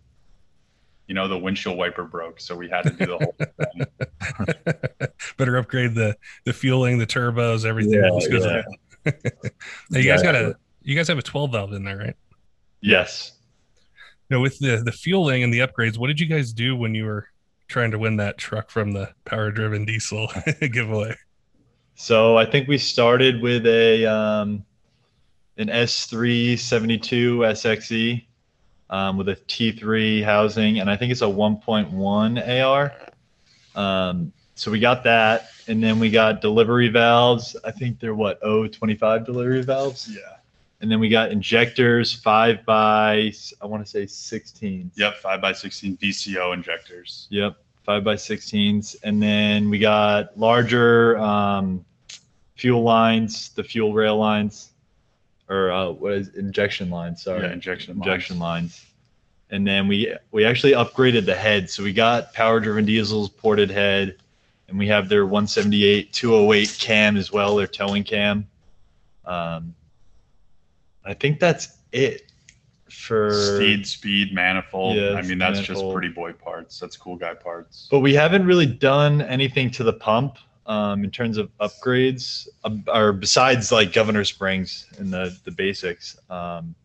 you 1.08 1.16
know, 1.16 1.28
the 1.30 1.38
windshield 1.38 1.78
wiper 1.78 2.04
broke. 2.04 2.40
So 2.40 2.54
we 2.56 2.68
had 2.70 2.82
to 2.84 2.90
do 2.90 3.06
the 3.06 3.18
whole 3.18 3.36
thing. 3.40 5.08
better 5.38 5.56
upgrade 5.58 5.96
the 5.96 6.16
the 6.46 6.54
fueling 6.54 6.98
the 6.98 7.06
turbos 7.06 7.66
everything 7.66 7.94
Yeah, 8.02 8.08
else 8.10 8.28
goes 8.28 8.46
yeah. 8.46 8.62
Now, 9.90 10.00
you 10.00 10.06
guys 10.10 10.22
got 10.22 10.36
a 10.36 10.56
you 10.82 10.96
guys 10.96 11.08
have 11.08 11.18
a 11.18 11.22
12 11.22 11.52
valve 11.52 11.74
in 11.74 11.84
there 11.86 11.98
right 11.98 12.16
Yes. 12.82 13.34
no 14.30 14.40
with 14.42 14.60
the 14.60 14.82
the 14.84 14.92
fueling 14.92 15.44
and 15.44 15.54
the 15.54 15.60
upgrades 15.60 15.98
what 15.98 16.08
did 16.08 16.20
you 16.20 16.26
guys 16.28 16.52
do 16.54 16.76
when 16.76 16.94
you 16.96 17.06
were 17.06 17.28
trying 17.68 17.92
to 17.92 18.00
win 18.00 18.18
that 18.18 18.38
truck 18.38 18.70
from 18.70 18.92
the 18.92 19.10
power 19.26 19.52
driven 19.52 19.86
diesel 19.86 20.28
giveaway 20.72 21.16
So 21.96 22.38
I 22.38 22.46
think 22.46 22.68
we 22.68 22.78
started 22.78 23.42
with 23.42 23.66
a 23.66 24.06
um, 24.06 24.66
an 25.58 25.68
S372 25.68 27.38
SXE 27.40 28.26
um, 28.90 29.18
with 29.18 29.30
a 29.30 29.36
T3 29.36 30.24
housing, 30.24 30.80
and 30.80 30.90
I 30.90 30.96
think 30.96 31.12
it's 31.12 31.22
a 31.22 31.26
1.1 31.26 32.64
AR. 32.64 32.94
Um, 33.76 34.32
so 34.56 34.72
we 34.72 34.80
got 34.80 35.04
that, 35.04 35.50
and 35.68 35.84
then 35.84 36.00
we 36.00 36.10
got 36.10 36.42
delivery 36.42 36.88
valves. 36.88 37.56
I 37.64 37.72
think 37.72 38.00
they're 38.00 38.16
what 38.16 38.40
025 38.42 39.26
delivery 39.26 39.62
valves. 39.62 40.10
yeah. 40.10 40.38
and 40.82 40.92
then 40.92 41.00
we 41.00 41.10
got 41.10 41.32
injectors 41.32 42.14
five 42.14 42.66
by 42.66 43.32
I 43.62 43.66
want 43.66 43.86
to 43.86 43.90
say 43.90 44.06
16. 44.06 44.92
Yep, 44.96 45.18
five 45.18 45.42
by 45.42 45.54
sixteen 45.54 45.98
VCO 45.98 46.54
injectors. 46.54 47.28
Yep, 47.30 47.56
five 47.84 48.04
by 48.04 48.16
16s, 48.16 48.96
and 49.04 49.22
then 49.22 49.70
we 49.70 49.80
got 49.80 50.38
larger 50.38 51.18
um, 51.20 51.86
fuel 52.56 52.84
lines, 52.84 53.50
the 53.50 53.64
fuel 53.64 53.94
rail 53.94 54.18
lines, 54.18 54.72
or 55.50 55.72
uh, 55.72 55.90
what 55.92 56.14
is 56.14 56.30
injection 56.36 56.90
lines? 56.90 57.24
Sorry, 57.24 57.42
Yeah, 57.44 57.54
injection 57.54 57.98
injection 57.98 58.40
lines. 58.40 58.64
lines. 58.64 58.86
And 59.50 59.66
then 59.66 59.88
we 59.88 60.14
we 60.32 60.44
actually 60.46 60.74
upgraded 60.74 61.26
the 61.26 61.36
head, 61.36 61.70
so 61.70 61.82
we 61.84 61.94
got 61.94 62.34
power 62.34 62.60
driven 62.60 62.84
diesels 62.86 63.30
ported 63.30 63.70
head, 63.72 64.18
and 64.68 64.78
we 64.78 64.88
have 64.88 65.08
their 65.08 65.26
178 65.26 66.12
208 66.12 66.78
cam 66.80 67.16
as 67.16 67.32
well, 67.32 67.56
their 67.56 67.68
towing 67.68 68.04
cam. 68.04 68.46
Um, 69.26 69.74
I 71.06 71.14
think 71.14 71.40
that's 71.40 71.78
it 71.94 72.24
for 72.90 73.32
Speed, 73.56 73.88
speed, 73.88 74.34
manifold. 74.34 74.98
Yeah, 74.98 75.14
I 75.14 75.22
mean, 75.22 75.38
that's 75.38 75.62
just 75.62 75.84
pretty 75.94 76.10
boy 76.10 76.34
parts. 76.34 76.78
That's 76.80 76.98
cool 76.98 77.16
guy 77.16 77.34
parts. 77.34 77.88
But 77.90 78.00
we 78.00 78.14
haven't 78.14 78.46
really 78.46 78.66
done 78.66 79.22
anything 79.22 79.72
to 79.72 79.84
the 79.84 79.94
pump 79.94 80.38
um, 80.68 81.04
in 81.04 81.12
terms 81.12 81.38
of 81.38 81.50
upgrades, 81.60 82.48
um, 82.64 82.84
or 82.88 83.14
besides 83.14 83.72
like 83.72 83.94
Governor 83.94 84.24
Springs 84.24 84.86
and 85.00 85.12
the 85.12 85.36
the 85.46 85.52
basics. 85.52 86.18
Um, 86.30 86.76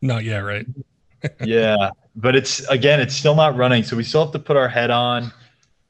Not 0.00 0.24
yet, 0.24 0.38
right? 0.38 0.66
yeah, 1.44 1.90
but 2.16 2.36
it's 2.36 2.60
again, 2.68 3.00
it's 3.00 3.14
still 3.14 3.34
not 3.34 3.56
running, 3.56 3.82
so 3.82 3.96
we 3.96 4.04
still 4.04 4.24
have 4.24 4.32
to 4.32 4.38
put 4.38 4.56
our 4.56 4.68
head 4.68 4.90
on, 4.90 5.32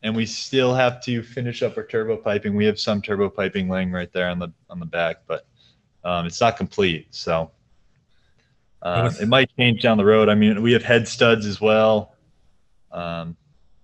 and 0.03 0.17
we 0.17 0.25
still 0.25 0.75
have 0.75 1.03
to 1.03 1.23
finish 1.23 1.63
up 1.63 1.77
our 1.77 1.85
turbo 1.85 2.17
piping. 2.17 2.57
We 2.57 2.65
have 2.65 2.81
some 2.81 3.03
turbo 3.03 3.29
piping 3.29 3.69
laying 3.69 3.93
right 3.93 4.13
there 4.13 4.29
on 4.31 4.39
the 4.39 4.49
on 4.71 4.81
the 4.81 4.87
back, 4.87 5.19
but 5.27 5.47
um, 6.05 6.27
it's 6.27 6.41
not 6.41 6.57
complete. 6.57 7.09
So 7.11 7.51
um, 8.81 9.15
it 9.21 9.29
might 9.29 9.51
change 9.59 9.83
down 9.83 9.99
the 9.99 10.05
road. 10.05 10.31
I 10.31 10.35
mean, 10.35 10.63
we 10.63 10.73
have 10.73 10.83
head 10.83 11.07
studs 11.07 11.45
as 11.45 11.61
well. 11.61 12.15
Um, 12.91 13.37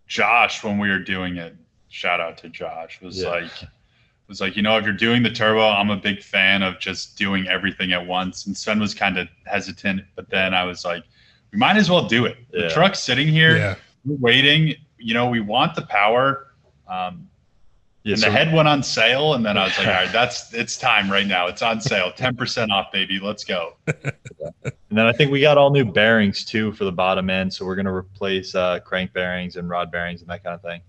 Josh, 0.06 0.64
when 0.64 0.78
we 0.78 0.88
were 0.88 0.98
doing 0.98 1.36
it, 1.36 1.56
shout 1.94 2.20
out 2.20 2.36
to 2.38 2.48
Josh, 2.48 3.00
was 3.00 3.22
Yeah. 3.22 3.28
like, 3.30 3.50
was 4.26 4.40
like, 4.40 4.56
you 4.56 4.62
know, 4.62 4.76
if 4.78 4.84
you're 4.84 4.92
doing 4.92 5.22
the 5.22 5.30
turbo, 5.30 5.60
I'm 5.68 5.90
a 5.90 5.96
big 5.96 6.22
fan 6.22 6.62
of 6.62 6.80
just 6.80 7.16
doing 7.16 7.46
everything 7.46 7.92
at 7.92 8.04
once. 8.04 8.46
And 8.46 8.56
Sven 8.56 8.80
was 8.80 8.94
kind 8.94 9.16
of 9.16 9.28
hesitant, 9.46 10.02
but 10.16 10.28
then 10.28 10.54
I 10.54 10.64
was 10.64 10.84
like, 10.84 11.04
we 11.52 11.58
might 11.58 11.76
as 11.76 11.88
well 11.88 12.06
do 12.08 12.24
it. 12.26 12.36
The 12.50 12.68
truck's 12.70 12.98
sitting 13.00 13.28
here, 13.28 13.56
Yeah. 13.56 13.74
we're 14.04 14.16
waiting. 14.16 14.74
You 14.98 15.14
know, 15.14 15.28
we 15.28 15.40
want 15.40 15.74
the 15.76 15.82
power. 15.82 16.48
Um, 16.88 17.28
yeah, 18.02 18.14
and 18.14 18.20
so- 18.22 18.26
the 18.26 18.32
head 18.32 18.52
went 18.52 18.66
on 18.66 18.82
sale, 18.82 19.34
and 19.34 19.44
then 19.46 19.56
I 19.56 19.64
was 19.64 19.78
like, 19.78 19.86
all 19.86 19.92
right, 19.92 20.12
that's 20.12 20.52
it's 20.52 20.76
time 20.76 21.10
right 21.12 21.26
now. 21.26 21.46
It's 21.46 21.62
on 21.62 21.80
sale, 21.80 22.10
ten 22.16 22.34
percent 22.34 22.72
off, 22.72 22.90
baby. 22.92 23.20
Let's 23.20 23.44
go. 23.44 23.76
And 24.90 24.98
then 25.00 25.06
I 25.06 25.12
think 25.12 25.32
we 25.32 25.40
got 25.40 25.58
all 25.58 25.70
new 25.70 25.84
bearings 25.84 26.44
too 26.44 26.70
for 26.72 26.84
the 26.84 26.92
bottom 26.92 27.28
end. 27.28 27.52
So 27.52 27.64
we're 27.66 27.74
going 27.74 27.86
to 27.86 27.92
replace 27.92 28.54
uh, 28.54 28.78
crank 28.78 29.12
bearings 29.12 29.56
and 29.56 29.68
rod 29.68 29.90
bearings 29.90 30.20
and 30.20 30.30
that 30.30 30.44
kind 30.44 30.54
of 30.54 30.62
thing. 30.62 30.82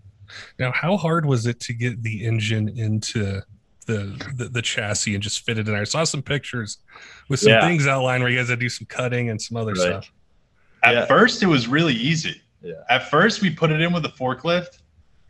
Now, 0.60 0.72
how 0.72 0.98
hard 0.98 1.26
was 1.26 1.46
it 1.46 1.60
to 1.62 1.74
get 1.74 2.02
the 2.04 2.26
engine 2.26 2.70
into 2.78 3.42
the 3.86 4.34
the, 4.36 4.46
the 4.50 4.62
chassis 4.62 5.14
and 5.14 5.22
just 5.24 5.46
fit 5.46 5.58
it 5.58 5.68
in 5.68 5.74
there? 5.74 5.82
I 5.82 5.86
saw 5.86 6.04
some 6.04 6.22
pictures 6.22 6.80
with 7.30 7.40
some 7.40 7.52
Yeah. 7.54 7.62
things 7.68 7.86
outlined 7.88 8.24
where 8.24 8.32
you 8.32 8.38
guys 8.40 8.50
had 8.50 8.60
to 8.60 8.66
do 8.66 8.70
some 8.70 8.88
cutting 8.88 9.30
and 9.30 9.42
some 9.42 9.58
other 9.58 9.74
Right. 9.74 9.80
stuff. 9.82 10.12
At 10.84 10.94
Yeah. 10.96 11.06
first, 11.06 11.44
it 11.44 11.48
was 11.48 11.68
really 11.68 11.94
easy. 11.94 12.42
Yeah. 12.62 12.74
At 12.90 13.10
first, 13.10 13.42
we 13.42 13.50
put 13.52 13.72
it 13.72 13.80
in 13.82 13.94
with 13.94 14.06
a 14.06 14.10
forklift, 14.10 14.80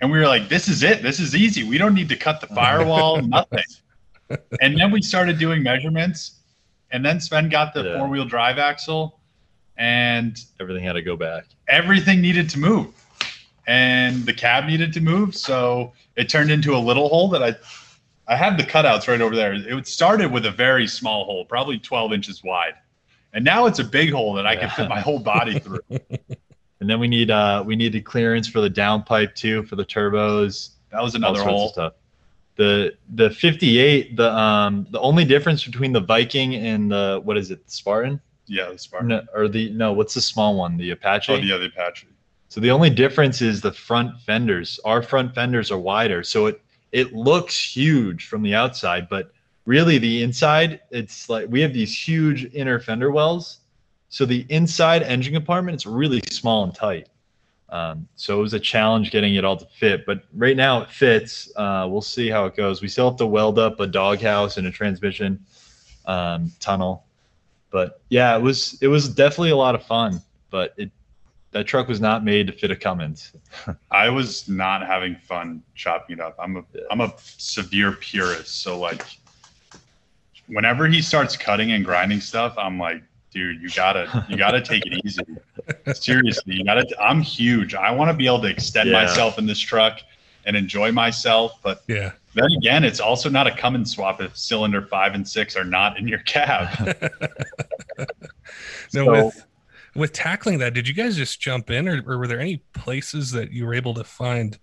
and 0.02 0.10
we 0.12 0.18
were 0.18 0.28
like, 0.28 0.48
"This 0.50 0.68
is 0.70 0.84
it. 0.84 1.02
This 1.04 1.20
is 1.20 1.36
easy. 1.36 1.64
We 1.64 1.78
don't 1.78 1.94
need 1.94 2.10
to 2.10 2.16
cut 2.16 2.40
the 2.42 2.48
firewall, 2.56 3.22
nothing." 3.22 3.64
And 4.62 4.76
then 4.80 4.90
we 4.90 5.02
started 5.04 5.38
doing 5.38 5.62
measurements, 5.62 6.40
and 6.92 7.06
then 7.06 7.20
Sven 7.20 7.48
got 7.48 7.74
the 7.76 7.84
Yeah. 7.84 8.00
four 8.00 8.08
wheel 8.08 8.26
drive 8.26 8.58
axle, 8.58 9.20
and 9.78 10.36
Everything 10.60 10.84
had 10.84 10.94
to 10.94 11.02
go 11.04 11.16
back. 11.16 11.46
everything 11.68 12.22
needed 12.22 12.50
to 12.52 12.60
move, 12.60 12.88
and 13.68 14.26
the 14.26 14.34
cab 14.34 14.66
needed 14.66 14.94
to 14.94 15.02
move. 15.02 15.36
So 15.36 15.94
it 16.16 16.30
turned 16.30 16.52
into 16.52 16.76
a 16.76 16.80
little 16.80 17.10
hole 17.10 17.30
that 17.30 17.44
I. 17.44 17.56
I 18.28 18.36
have 18.36 18.58
the 18.58 18.64
cutouts 18.64 19.08
right 19.08 19.22
over 19.22 19.36
there. 19.36 19.54
It 19.54 19.86
started 19.88 20.32
with 20.32 20.48
a 20.48 20.52
very 20.52 20.88
small 20.88 21.26
hole, 21.26 21.46
probably 21.46 21.78
12 21.78 22.12
inches 22.12 22.44
wide. 22.44 22.74
And 23.34 23.46
now 23.46 23.68
it's 23.68 23.78
a 23.78 23.84
big 23.84 24.12
hole 24.12 24.34
that 24.34 24.48
I 24.48 24.56
can 24.56 24.68
fit 24.72 24.90
my 24.90 25.00
whole 25.00 25.20
body 25.20 25.60
through. 25.60 25.82
And 26.80 26.90
then 26.90 27.00
we 27.00 27.08
need 27.08 27.30
uh 27.30 27.64
we 27.64 27.76
needed 27.76 28.04
clearance 28.04 28.48
for 28.48 28.62
the 28.62 28.70
downpipe 28.70 29.36
too 29.36 29.62
for 29.64 29.76
the 29.76 29.86
turbos. 29.86 30.70
That 30.92 31.04
was 31.04 31.14
another 31.14 31.44
hole. 31.44 31.70
stuff. 31.70 31.94
The 32.56 32.96
the 33.14 33.30
58 33.30 34.18
the 34.18 34.34
um 34.34 34.88
the 34.90 35.00
only 35.02 35.24
difference 35.24 35.64
between 35.64 35.92
the 35.94 36.02
Viking 36.02 36.56
and 36.56 36.92
the 36.92 37.22
what 37.24 37.38
is 37.38 37.52
it 37.52 37.64
the 37.64 37.72
Spartan 37.72 38.20
Yeah, 38.48 38.72
the 38.72 38.78
Spartan. 38.80 39.10
no, 39.10 39.22
or 39.36 39.48
the 39.48 39.70
no 39.70 39.94
what's 39.94 40.16
the 40.16 40.22
small 40.22 40.56
one 40.58 40.78
the 40.78 40.90
Apache 40.90 41.32
Oh, 41.32 41.36
yeah, 41.36 41.58
the 41.58 41.66
Apache. 41.68 42.08
So 42.56 42.62
the 42.62 42.72
only 42.72 42.90
difference 42.90 43.42
is 43.42 43.60
the 43.60 43.74
front 43.74 44.18
fenders. 44.22 44.80
Our 44.86 45.02
front 45.02 45.36
fenders 45.36 45.72
are 45.72 45.78
wider, 45.78 46.24
so 46.24 46.46
it 46.46 46.62
it 46.94 47.12
looks 47.12 47.76
huge 47.76 48.28
from 48.28 48.44
the 48.44 48.56
outside, 48.56 49.10
but 49.10 49.34
really 49.66 49.98
the 49.98 50.24
inside, 50.24 50.80
it's 50.90 51.28
like 51.28 51.48
we 51.50 51.60
have 51.60 51.74
these 51.74 51.94
huge 51.94 52.46
inner 52.54 52.80
fender 52.80 53.12
wells. 53.12 53.58
So 54.08 54.26
the 54.26 54.46
inside 54.48 55.04
engine 55.04 55.34
compartment 55.34 55.76
it's 55.76 55.86
really 55.86 56.22
small 56.32 56.64
and 56.64 56.74
tight. 56.74 57.10
Um, 57.68 58.08
so 58.16 58.40
it 58.40 58.42
was 58.42 58.54
a 58.54 58.60
challenge 58.62 59.12
getting 59.12 59.36
it 59.36 59.44
all 59.44 59.58
to 59.58 59.68
fit, 59.78 60.06
but 60.06 60.24
right 60.34 60.56
now 60.56 60.82
it 60.82 60.90
fits. 60.90 61.52
Uh, 61.58 61.86
we'll 61.92 62.02
see 62.02 62.30
how 62.30 62.46
it 62.46 62.56
goes. 62.56 62.82
We 62.82 62.88
still 62.88 63.10
have 63.10 63.18
to 63.18 63.26
weld 63.26 63.60
up 63.60 63.82
a 63.82 63.88
doghouse 63.88 64.56
and 64.56 64.66
a 64.66 64.72
transmission 64.72 65.46
um, 66.06 66.54
tunnel, 66.62 67.04
but 67.70 68.00
yeah, 68.08 68.34
it 68.34 68.42
was 68.42 68.78
it 68.80 68.88
was 68.88 69.10
definitely 69.10 69.52
a 69.52 69.58
lot 69.58 69.76
of 69.76 69.86
fun. 69.86 70.22
But 70.52 70.74
it 70.78 70.90
that 71.56 71.66
truck 71.66 71.88
was 71.88 72.02
not 72.02 72.22
made 72.26 72.48
to 72.48 72.54
fit 72.54 72.70
a 72.70 72.76
Cummins. 72.76 73.32
I 73.92 74.10
was 74.10 74.50
not 74.50 74.86
having 74.86 75.16
fun 75.16 75.64
chopping 75.74 76.18
it 76.18 76.20
up. 76.20 76.36
I'm 76.38 76.58
a 76.58 76.64
Yeah. 76.74 76.82
am 76.92 77.00
a 77.00 77.14
severe 77.18 77.94
purist, 77.94 78.62
so 78.62 78.78
like 78.78 79.02
whenever 80.48 80.86
he 80.86 81.02
starts 81.02 81.38
cutting 81.38 81.72
and 81.72 81.86
grinding 81.86 82.20
stuff, 82.20 82.56
I'm 82.58 82.78
like, 82.78 83.02
dude, 83.32 83.62
you 83.62 83.70
gotta 83.70 84.26
you 84.28 84.36
gotta 84.36 84.60
take 84.62 84.86
it 84.86 85.00
easy. 85.06 85.24
Seriously, 85.94 86.56
you 86.56 86.66
gotta. 86.66 86.86
I'm 87.02 87.22
huge. 87.22 87.74
I 87.74 87.90
want 87.90 88.12
to 88.12 88.18
be 88.18 88.26
able 88.28 88.42
to 88.42 88.50
extend 88.50 88.90
Yeah. 88.90 89.04
myself 89.06 89.40
in 89.40 89.46
this 89.46 89.60
truck 89.60 90.02
and 90.46 90.58
enjoy 90.58 90.92
myself, 90.92 91.54
but 91.64 91.84
Yeah. 91.88 92.12
then 92.34 92.52
again, 92.52 92.84
it's 92.84 93.00
also 93.00 93.30
not 93.30 93.48
a 93.48 93.52
Cummins 93.56 93.94
swap 93.96 94.22
if 94.22 94.36
cylinder 94.38 94.82
five 94.82 95.16
and 95.16 95.26
six 95.26 95.56
are 95.56 95.64
not 95.64 95.98
in 95.98 96.06
your 96.06 96.20
cab. 96.20 96.68
No, 98.94 99.06
So- 99.06 99.26
with 99.26 99.45
with 99.96 100.14
tackling 100.14 100.60
that, 100.60 100.74
did 100.74 100.88
you 100.88 100.94
guys 100.94 101.16
just 101.16 101.40
jump 101.40 101.70
in, 101.70 101.88
or, 101.88 102.04
or 102.06 102.18
were 102.18 102.28
there 102.28 102.40
any 102.40 102.58
places 102.74 103.32
that 103.32 103.52
you 103.52 103.66
were 103.66 103.74
able 103.74 103.94
to 103.96 104.04
find 104.04 104.60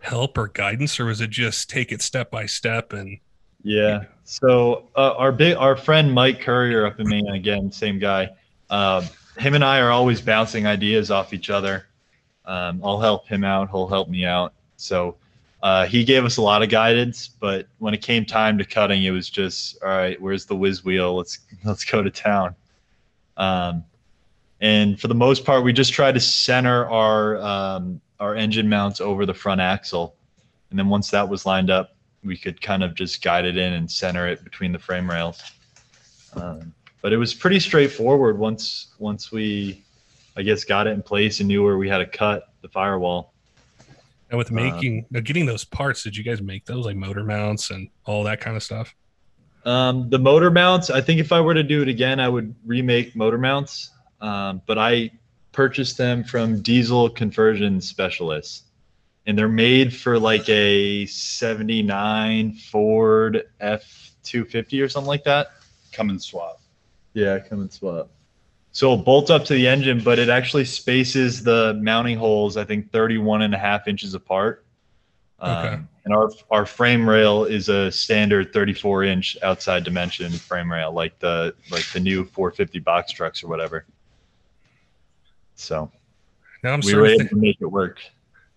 help 0.00 0.38
or 0.38 0.48
guidance, 0.48 1.00
or 1.00 1.06
was 1.06 1.20
it 1.20 1.30
just 1.30 1.68
take 1.68 1.90
it 1.90 2.02
step 2.02 2.30
by 2.30 2.46
step 2.46 2.92
and 2.92 3.18
Yeah. 3.62 4.04
So 4.24 4.88
uh, 4.96 5.14
our 5.16 5.32
big 5.32 5.56
our 5.56 5.76
friend 5.76 6.12
Mike 6.12 6.40
Courier 6.40 6.86
up 6.86 7.00
in 7.00 7.08
Maine 7.08 7.28
again, 7.28 7.72
same 7.72 7.98
guy. 7.98 8.30
Um, 8.70 9.04
him 9.38 9.54
and 9.54 9.64
I 9.64 9.80
are 9.80 9.90
always 9.90 10.20
bouncing 10.20 10.66
ideas 10.66 11.10
off 11.10 11.32
each 11.32 11.50
other. 11.50 11.86
Um, 12.44 12.80
I'll 12.84 13.00
help 13.00 13.26
him 13.26 13.44
out. 13.44 13.70
He'll 13.70 13.88
help 13.88 14.08
me 14.08 14.24
out. 14.24 14.54
So 14.76 15.16
uh, 15.62 15.86
he 15.86 16.04
gave 16.04 16.24
us 16.24 16.36
a 16.36 16.42
lot 16.42 16.62
of 16.62 16.68
guidance, 16.68 17.28
but 17.28 17.66
when 17.78 17.94
it 17.94 18.02
came 18.02 18.24
time 18.24 18.58
to 18.58 18.64
cutting, 18.64 19.02
it 19.04 19.10
was 19.10 19.28
just 19.28 19.82
all 19.82 19.88
right. 19.88 20.20
Where's 20.20 20.44
the 20.46 20.56
whiz 20.56 20.84
wheel? 20.84 21.16
Let's 21.16 21.40
let's 21.64 21.84
go 21.84 22.02
to 22.02 22.10
town. 22.10 22.54
Um, 23.36 23.84
and 24.60 25.00
for 25.00 25.08
the 25.08 25.14
most 25.14 25.44
part, 25.44 25.64
we 25.64 25.72
just 25.72 25.92
try 25.92 26.10
to 26.12 26.20
center 26.20 26.88
our 26.88 27.38
um, 27.38 28.00
our 28.20 28.34
engine 28.34 28.68
mounts 28.68 29.00
over 29.00 29.26
the 29.26 29.34
front 29.34 29.60
axle, 29.60 30.16
and 30.70 30.78
then 30.78 30.88
once 30.88 31.10
that 31.10 31.28
was 31.28 31.46
lined 31.46 31.70
up, 31.70 31.96
we 32.24 32.36
could 32.36 32.60
kind 32.60 32.82
of 32.82 32.94
just 32.94 33.22
guide 33.22 33.44
it 33.44 33.56
in 33.56 33.74
and 33.74 33.90
center 33.90 34.26
it 34.26 34.42
between 34.44 34.72
the 34.72 34.78
frame 34.78 35.08
rails. 35.08 35.40
Um, 36.34 36.74
but 37.00 37.12
it 37.12 37.16
was 37.16 37.32
pretty 37.32 37.60
straightforward 37.60 38.38
once 38.38 38.94
once 38.98 39.30
we, 39.30 39.84
I 40.36 40.42
guess, 40.42 40.64
got 40.64 40.86
it 40.86 40.90
in 40.90 41.02
place 41.02 41.38
and 41.40 41.48
knew 41.48 41.62
where 41.62 41.78
we 41.78 41.88
had 41.88 41.98
to 41.98 42.06
cut 42.06 42.52
the 42.60 42.68
firewall. 42.68 43.32
and 44.30 44.36
with 44.36 44.50
Uh, 44.50 44.56
making 44.56 45.06
getting 45.12 45.46
those 45.46 45.64
parts? 45.64 46.02
Did 46.02 46.16
you 46.16 46.24
guys 46.24 46.42
make 46.42 46.66
those 46.66 46.84
like 46.84 46.96
motor 46.96 47.24
mounts 47.24 47.70
and 47.70 47.88
all 48.04 48.24
that 48.24 48.40
kind 48.40 48.56
of 48.56 48.62
stuff? 48.62 48.94
Um, 49.64 50.08
the 50.10 50.18
motor 50.18 50.50
mounts, 50.50 50.90
I 50.90 51.00
think 51.00 51.20
if 51.20 51.30
I 51.30 51.40
were 51.40 51.54
to 51.54 51.62
do 51.62 51.82
it 51.82 51.88
again, 51.88 52.20
I 52.20 52.28
would 52.28 52.54
remake 52.66 53.14
motor 53.14 53.38
mounts. 53.38 53.90
Um, 54.20 54.62
but 54.66 54.78
I 54.78 55.10
purchased 55.52 55.98
them 55.98 56.24
from 56.24 56.60
diesel 56.60 57.08
conversion 57.10 57.80
specialists. 57.80 58.64
And 59.26 59.36
they're 59.36 59.48
made 59.48 59.94
for 59.94 60.18
like 60.18 60.48
a 60.48 61.04
79 61.06 62.52
Ford 62.54 63.44
F250 63.60 64.82
or 64.82 64.88
something 64.88 65.08
like 65.08 65.24
that. 65.24 65.52
Cummins 65.92 66.24
swap. 66.24 66.60
Yeah, 67.12 67.38
Cummins 67.38 67.74
swap. 67.74 68.08
So 68.72 68.92
it'll 68.92 69.04
bolt 69.04 69.30
up 69.30 69.44
to 69.46 69.54
the 69.54 69.66
engine, 69.66 70.00
but 70.02 70.18
it 70.18 70.28
actually 70.28 70.64
spaces 70.64 71.42
the 71.42 71.74
mounting 71.82 72.16
holes, 72.16 72.56
I 72.56 72.64
think 72.64 72.90
31 72.92 73.42
and 73.42 73.54
a 73.54 73.58
half 73.58 73.88
inches 73.88 74.14
apart. 74.14 74.64
Um, 75.40 75.56
Okay. 75.56 75.78
And 76.04 76.14
our 76.16 76.30
our 76.50 76.64
frame 76.64 77.06
rail 77.06 77.44
is 77.44 77.68
a 77.68 77.92
standard 77.92 78.54
34 78.54 79.04
inch 79.04 79.36
outside 79.42 79.84
dimension 79.84 80.32
frame 80.32 80.72
rail, 80.72 80.90
like 80.90 81.18
the 81.18 81.54
like 81.70 81.84
the 81.92 82.00
new 82.00 82.24
450 82.24 82.78
box 82.78 83.12
trucks 83.12 83.44
or 83.44 83.48
whatever. 83.48 83.84
So 85.58 85.90
Now 86.62 86.72
I'm 86.72 86.80
we 86.80 86.94
were 86.94 87.08
starting, 87.08 87.18
to 87.18 87.24
able 87.24 87.24
thi- 87.24 87.28
to 87.28 87.36
make 87.36 87.56
it 87.60 87.66
work. 87.66 88.00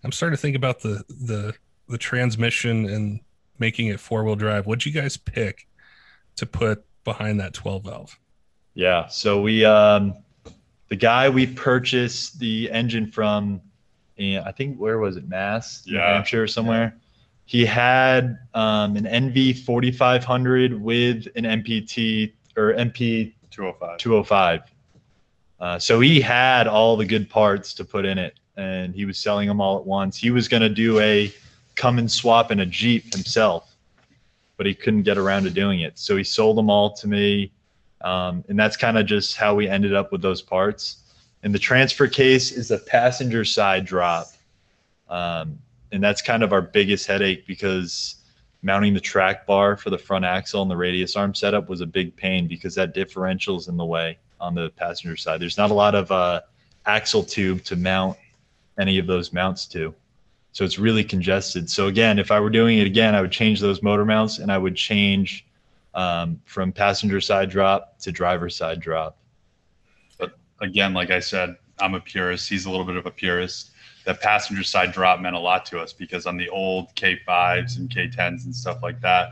I'm 0.04 0.12
starting 0.12 0.36
to 0.36 0.40
think 0.40 0.56
about 0.56 0.80
the 0.80 1.04
the 1.08 1.54
the 1.88 1.98
transmission 1.98 2.86
and 2.86 3.20
making 3.58 3.88
it 3.88 4.00
four 4.00 4.24
wheel 4.24 4.36
drive. 4.36 4.66
What'd 4.66 4.86
you 4.86 4.92
guys 4.92 5.16
pick 5.16 5.66
to 6.36 6.46
put 6.46 6.84
behind 7.04 7.38
that 7.40 7.52
12 7.52 7.84
valve? 7.84 8.18
Yeah. 8.74 9.06
So 9.08 9.40
we, 9.42 9.64
um, 9.64 10.14
the 10.88 10.96
guy 10.96 11.28
we 11.28 11.46
purchased 11.46 12.38
the 12.38 12.70
engine 12.70 13.06
from, 13.06 13.60
in, 14.16 14.38
I 14.38 14.50
think 14.52 14.78
where 14.78 14.98
was 14.98 15.16
it, 15.16 15.28
Mass, 15.28 15.84
New 15.86 15.94
Yeah. 15.98 16.14
Hampshire, 16.14 16.44
or 16.44 16.46
somewhere. 16.46 16.96
He 17.44 17.66
had 17.66 18.38
um, 18.54 18.96
an 18.96 19.04
NV 19.04 19.58
4500 19.64 20.80
with 20.80 21.26
an 21.36 21.44
MPT 21.44 22.32
or 22.56 22.72
NP 22.72 23.34
205. 23.50 23.98
205. 23.98 24.60
Uh, 25.62 25.78
so 25.78 26.00
he 26.00 26.20
had 26.20 26.66
all 26.66 26.96
the 26.96 27.06
good 27.06 27.30
parts 27.30 27.72
to 27.72 27.84
put 27.84 28.04
in 28.04 28.18
it, 28.18 28.34
and 28.56 28.96
he 28.96 29.04
was 29.04 29.16
selling 29.16 29.46
them 29.46 29.60
all 29.60 29.78
at 29.78 29.86
once. 29.86 30.16
He 30.16 30.32
was 30.32 30.48
going 30.48 30.60
to 30.60 30.68
do 30.68 30.98
a 30.98 31.32
Cummins 31.76 32.12
swap 32.12 32.50
in 32.50 32.58
a 32.60 32.66
Jeep 32.66 33.14
himself, 33.14 33.76
but 34.56 34.66
he 34.66 34.74
couldn't 34.74 35.04
get 35.04 35.18
around 35.18 35.44
to 35.44 35.50
doing 35.50 35.80
it. 35.80 35.96
So 36.00 36.16
he 36.16 36.24
sold 36.24 36.58
them 36.58 36.68
all 36.68 36.92
to 36.94 37.06
me, 37.06 37.52
um, 38.00 38.44
and 38.48 38.58
that's 38.58 38.76
kind 38.76 38.98
of 38.98 39.06
just 39.06 39.36
how 39.36 39.54
we 39.54 39.68
ended 39.68 39.94
up 39.94 40.10
with 40.10 40.20
those 40.20 40.42
parts. 40.42 40.96
And 41.44 41.54
the 41.54 41.60
transfer 41.60 42.08
case 42.08 42.50
is 42.50 42.72
a 42.72 42.78
passenger 42.78 43.44
side 43.44 43.84
drop, 43.84 44.26
um, 45.08 45.56
and 45.92 46.02
that's 46.02 46.22
kind 46.22 46.42
of 46.42 46.52
our 46.52 46.62
biggest 46.62 47.06
headache 47.06 47.46
because 47.46 48.16
mounting 48.62 48.94
the 48.94 49.00
track 49.00 49.46
bar 49.46 49.76
for 49.76 49.90
the 49.90 49.98
front 49.98 50.24
axle 50.24 50.62
and 50.62 50.70
the 50.70 50.76
radius 50.76 51.14
arm 51.14 51.36
setup 51.36 51.68
was 51.68 51.80
a 51.80 51.86
big 51.86 52.16
pain 52.16 52.48
because 52.48 52.74
that 52.74 52.94
differential's 52.94 53.68
in 53.68 53.76
the 53.76 53.84
way 53.84 54.18
on 54.42 54.54
the 54.54 54.70
passenger 54.70 55.16
side. 55.16 55.40
There's 55.40 55.56
not 55.56 55.70
a 55.70 55.74
lot 55.74 55.94
of 55.94 56.10
uh, 56.10 56.40
axle 56.84 57.22
tube 57.22 57.62
to 57.64 57.76
mount 57.76 58.18
any 58.78 58.98
of 58.98 59.06
those 59.06 59.32
mounts 59.32 59.66
to. 59.68 59.94
So 60.50 60.64
it's 60.64 60.78
really 60.78 61.04
congested. 61.04 61.70
So 61.70 61.86
again, 61.86 62.18
if 62.18 62.30
I 62.30 62.40
were 62.40 62.50
doing 62.50 62.78
it 62.78 62.86
again, 62.86 63.14
I 63.14 63.22
would 63.22 63.32
change 63.32 63.60
those 63.60 63.82
motor 63.82 64.04
mounts 64.04 64.38
and 64.38 64.52
I 64.52 64.58
would 64.58 64.76
change 64.76 65.46
um, 65.94 66.40
from 66.44 66.72
passenger 66.72 67.20
side 67.20 67.48
drop 67.48 67.98
to 68.00 68.12
driver 68.12 68.50
side 68.50 68.80
drop. 68.80 69.16
But 70.18 70.32
again, 70.60 70.92
like 70.92 71.10
I 71.10 71.20
said, 71.20 71.56
I'm 71.78 71.94
a 71.94 72.00
purist. 72.00 72.48
He's 72.48 72.66
a 72.66 72.70
little 72.70 72.84
bit 72.84 72.96
of 72.96 73.06
a 73.06 73.10
purist. 73.10 73.70
That 74.04 74.20
passenger 74.20 74.64
side 74.64 74.92
drop 74.92 75.20
meant 75.20 75.36
a 75.36 75.38
lot 75.38 75.64
to 75.66 75.78
us 75.78 75.92
because 75.92 76.26
on 76.26 76.36
the 76.36 76.48
old 76.48 76.94
K5s 76.96 77.78
and 77.78 77.88
K10s 77.88 78.44
and 78.44 78.54
stuff 78.54 78.82
like 78.82 79.00
that, 79.00 79.30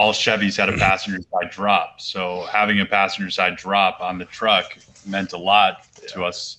all 0.00 0.14
Chevys 0.14 0.56
had 0.56 0.70
a 0.70 0.78
passenger 0.78 1.20
side 1.30 1.50
drop. 1.50 2.00
So 2.00 2.46
having 2.50 2.80
a 2.80 2.86
passenger 2.86 3.30
side 3.30 3.56
drop 3.56 4.00
on 4.00 4.16
the 4.16 4.24
truck 4.24 4.78
meant 5.04 5.34
a 5.34 5.36
lot 5.36 5.86
to 6.08 6.24
us 6.24 6.56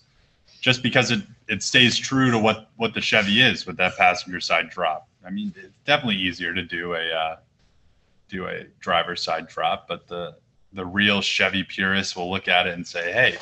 just 0.60 0.84
because 0.84 1.10
it, 1.10 1.22
it 1.48 1.64
stays 1.64 1.98
true 1.98 2.30
to 2.30 2.38
what, 2.38 2.70
what 2.76 2.94
the 2.94 3.02
Chevy 3.02 3.42
is 3.42 3.66
with 3.66 3.78
that 3.78 3.98
passenger 3.98 4.40
side 4.40 4.70
drop. 4.70 5.08
I 5.26 5.32
mean, 5.32 5.56
it's 5.58 5.74
definitely 5.88 6.18
easier 6.18 6.54
to 6.54 6.62
do 6.62 6.94
a, 6.94 7.12
uh, 7.12 7.36
do 8.30 8.46
a 8.46 8.66
driver 8.80 9.16
side 9.16 9.48
drop, 9.48 9.88
but 9.88 10.08
the, 10.08 10.36
the 10.74 10.86
real 10.86 11.20
Chevy 11.20 11.64
purist 11.64 12.16
will 12.16 12.30
look 12.30 12.48
at 12.48 12.68
it 12.68 12.76
and 12.76 12.86
say, 12.86 13.12
Hey, 13.12 13.40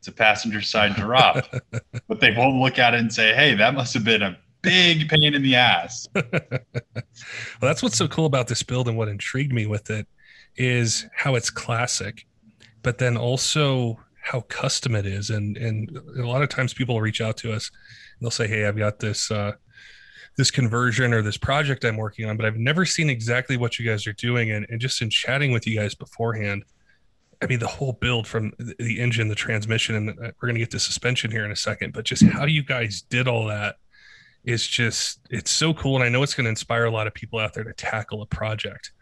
it's 0.00 0.08
a 0.08 0.12
passenger 0.12 0.60
side 0.60 0.96
drop, 0.96 1.44
but 2.08 2.18
they 2.18 2.34
won't 2.36 2.60
look 2.60 2.80
at 2.80 2.94
it 2.94 3.00
and 3.00 3.12
say, 3.12 3.32
Hey, 3.32 3.54
that 3.54 3.74
must 3.74 3.94
have 3.94 4.02
been 4.02 4.22
a 4.22 4.36
big 4.62 5.08
pain 5.08 5.34
in 5.34 5.42
the 5.42 5.54
ass. 5.56 6.06
Well, 7.60 7.68
that's 7.68 7.82
what's 7.82 7.96
so 7.96 8.06
cool 8.06 8.26
about 8.26 8.46
this 8.46 8.62
build 8.62 8.86
and 8.86 8.96
what 8.96 9.08
intrigued 9.08 9.52
me 9.52 9.66
with 9.66 9.90
it 9.90 10.06
is 10.56 11.06
how 11.16 11.34
it's 11.34 11.50
classic, 11.50 12.26
but 12.82 12.98
then 12.98 13.16
also 13.16 13.98
how 14.22 14.42
custom 14.42 14.94
it 14.94 15.04
is. 15.06 15.30
And 15.30 15.56
and 15.56 15.98
a 16.16 16.26
lot 16.26 16.42
of 16.42 16.48
times 16.48 16.74
people 16.74 17.00
reach 17.00 17.20
out 17.20 17.36
to 17.38 17.52
us 17.52 17.70
and 17.70 18.24
they'll 18.24 18.30
say, 18.30 18.46
Hey, 18.46 18.66
I've 18.66 18.76
got 18.76 19.00
this 19.00 19.30
uh 19.32 19.52
this 20.36 20.52
conversion 20.52 21.12
or 21.12 21.20
this 21.22 21.36
project 21.36 21.84
I'm 21.84 21.96
working 21.96 22.28
on, 22.28 22.36
but 22.36 22.46
I've 22.46 22.56
never 22.56 22.84
seen 22.84 23.10
exactly 23.10 23.56
what 23.56 23.80
you 23.80 23.84
guys 23.84 24.06
are 24.06 24.12
doing. 24.12 24.52
And, 24.52 24.64
and 24.70 24.80
just 24.80 25.02
in 25.02 25.10
chatting 25.10 25.50
with 25.50 25.66
you 25.66 25.76
guys 25.76 25.96
beforehand, 25.96 26.64
I 27.42 27.46
mean, 27.46 27.58
the 27.58 27.66
whole 27.66 27.94
build 27.94 28.28
from 28.28 28.52
the- 28.58 28.76
the 28.78 29.00
engine, 29.00 29.26
the 29.26 29.34
transmission, 29.34 29.96
and 29.96 30.10
uh, 30.10 30.30
we're 30.40 30.48
going 30.48 30.54
to 30.54 30.60
get 30.60 30.70
to 30.70 30.78
suspension 30.78 31.32
here 31.32 31.44
in 31.44 31.50
a 31.50 31.56
second, 31.56 31.92
but 31.92 32.04
just 32.04 32.22
how 32.22 32.44
you 32.44 32.62
guys 32.62 33.02
did 33.02 33.26
all 33.26 33.46
that 33.46 33.76
is 34.44 34.66
just, 34.66 35.20
it's 35.30 35.50
so 35.50 35.74
cool. 35.74 35.96
And 35.96 36.04
I 36.04 36.08
know 36.08 36.22
it's 36.22 36.34
going 36.34 36.44
to 36.44 36.50
inspire 36.50 36.84
a 36.84 36.90
lot 36.90 37.06
of 37.06 37.14
people 37.14 37.38
out 37.38 37.54
there 37.54 37.64
to 37.64 37.72
tackle 37.72 38.22
a 38.22 38.26
project. 38.26 38.92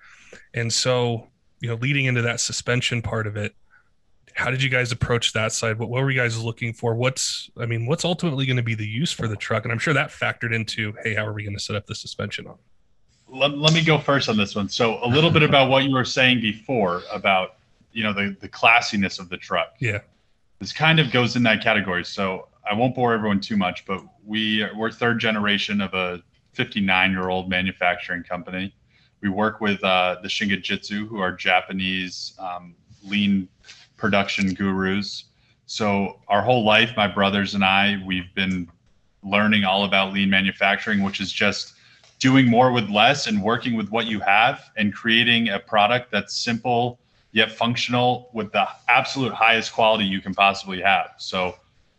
And 0.55 0.73
so, 0.73 1.29
you 1.61 1.69
know, 1.69 1.77
leading 1.77 2.07
into 2.07 2.23
that 2.23 2.41
suspension 2.41 3.03
part 3.03 3.27
of 3.27 3.37
it, 3.37 3.55
how 4.35 4.51
did 4.51 4.63
you 4.63 4.69
guys 4.69 4.93
approach 4.93 5.33
that 5.33 5.53
side? 5.53 5.79
What, 5.79 5.89
what 5.89 6.03
were 6.03 6.11
you 6.11 6.21
guys 6.21 6.43
looking 6.43 6.73
for? 6.73 6.95
What's, 6.95 7.51
I 7.59 7.67
mean, 7.67 7.87
what's 7.87 8.05
ultimately 8.05 8.45
going 8.45 8.59
to 8.59 8.63
be 8.63 8.75
the 8.75 8.87
use 8.87 9.13
for 9.13 9.29
the 9.29 9.37
truck? 9.37 9.65
And 9.65 9.73
I'm 9.73 9.79
sure 9.79 9.95
that 9.95 10.11
factored 10.11 10.55
into, 10.55 10.93
hey, 11.03 11.15
how 11.15 11.27
are 11.27 11.33
we 11.33 11.43
going 11.43 11.57
to 11.57 11.63
set 11.63 11.77
up 11.77 11.87
the 11.87 11.95
suspension 11.95 12.47
on? 12.47 12.57
let, 13.29 13.57
let 13.59 13.73
me 13.73 13.83
go 13.83 13.99
first 13.99 14.29
on 14.29 14.37
this 14.37 14.55
one. 14.55 14.69
So 14.69 14.99
a 15.03 15.09
little 15.09 15.31
bit 15.31 15.43
about 15.43 15.69
what 15.69 15.85
you 15.85 15.95
were 15.95 16.05
saying 16.05 16.41
before 16.41 17.03
about, 17.13 17.57
you 17.93 18.03
know, 18.03 18.13
the, 18.13 18.37
the 18.41 18.49
classiness 18.49 19.19
of 19.19 19.29
the 19.29 19.37
truck. 19.37 19.75
Yeah. 19.81 20.01
This 20.59 20.73
kind 20.73 21.01
of 21.01 21.11
goes 21.11 21.37
in 21.37 21.43
that 21.45 21.63
category. 21.63 22.05
So 22.05 22.49
I 22.69 22.75
won't 22.75 22.95
bore 22.95 23.13
everyone 23.13 23.41
too 23.41 23.57
much, 23.57 23.85
but 23.87 24.03
we 24.25 24.67
we're 24.77 24.91
third 24.91 25.19
generation 25.19 25.81
of 25.81 25.95
a 25.95 26.23
59 26.53 27.13
year 27.13 27.29
old 27.29 27.49
manufacturing 27.49 28.23
company. 28.23 28.75
We 29.21 29.29
work 29.29 29.61
with 29.61 29.83
uh, 29.85 30.17
the 30.23 30.29
Shingijutsu, 30.29 31.07
who 31.09 31.21
are 31.21 31.33
Japanese 31.33 32.35
um, 32.39 32.75
lean 33.05 33.49
production 33.97 34.55
gurus. 34.55 35.25
So 35.67 36.21
our 36.29 36.43
whole 36.43 36.65
life, 36.65 36.93
my 36.97 37.09
brothers 37.09 37.55
and 37.55 37.65
I, 37.65 38.03
we've 38.07 38.33
been 38.35 38.69
learning 39.23 39.65
all 39.65 39.85
about 39.85 40.13
lean 40.13 40.31
manufacturing, 40.31 41.03
which 41.03 41.21
is 41.21 41.33
just 41.33 41.75
doing 42.19 42.47
more 42.49 42.73
with 42.73 42.89
less 42.89 43.27
and 43.27 43.43
working 43.43 43.77
with 43.77 43.91
what 43.91 44.07
you 44.07 44.21
have 44.21 44.71
and 44.77 44.95
creating 44.95 45.51
a 45.51 45.59
product 45.59 46.11
that's 46.11 46.35
simple 46.35 46.99
yet 47.33 47.53
functional 47.53 48.31
with 48.33 48.51
the 48.53 48.67
absolute 48.89 49.33
highest 49.33 49.73
quality 49.75 50.05
you 50.05 50.21
can 50.23 50.35
possibly 50.35 50.81
have. 50.81 51.11
So 51.19 51.55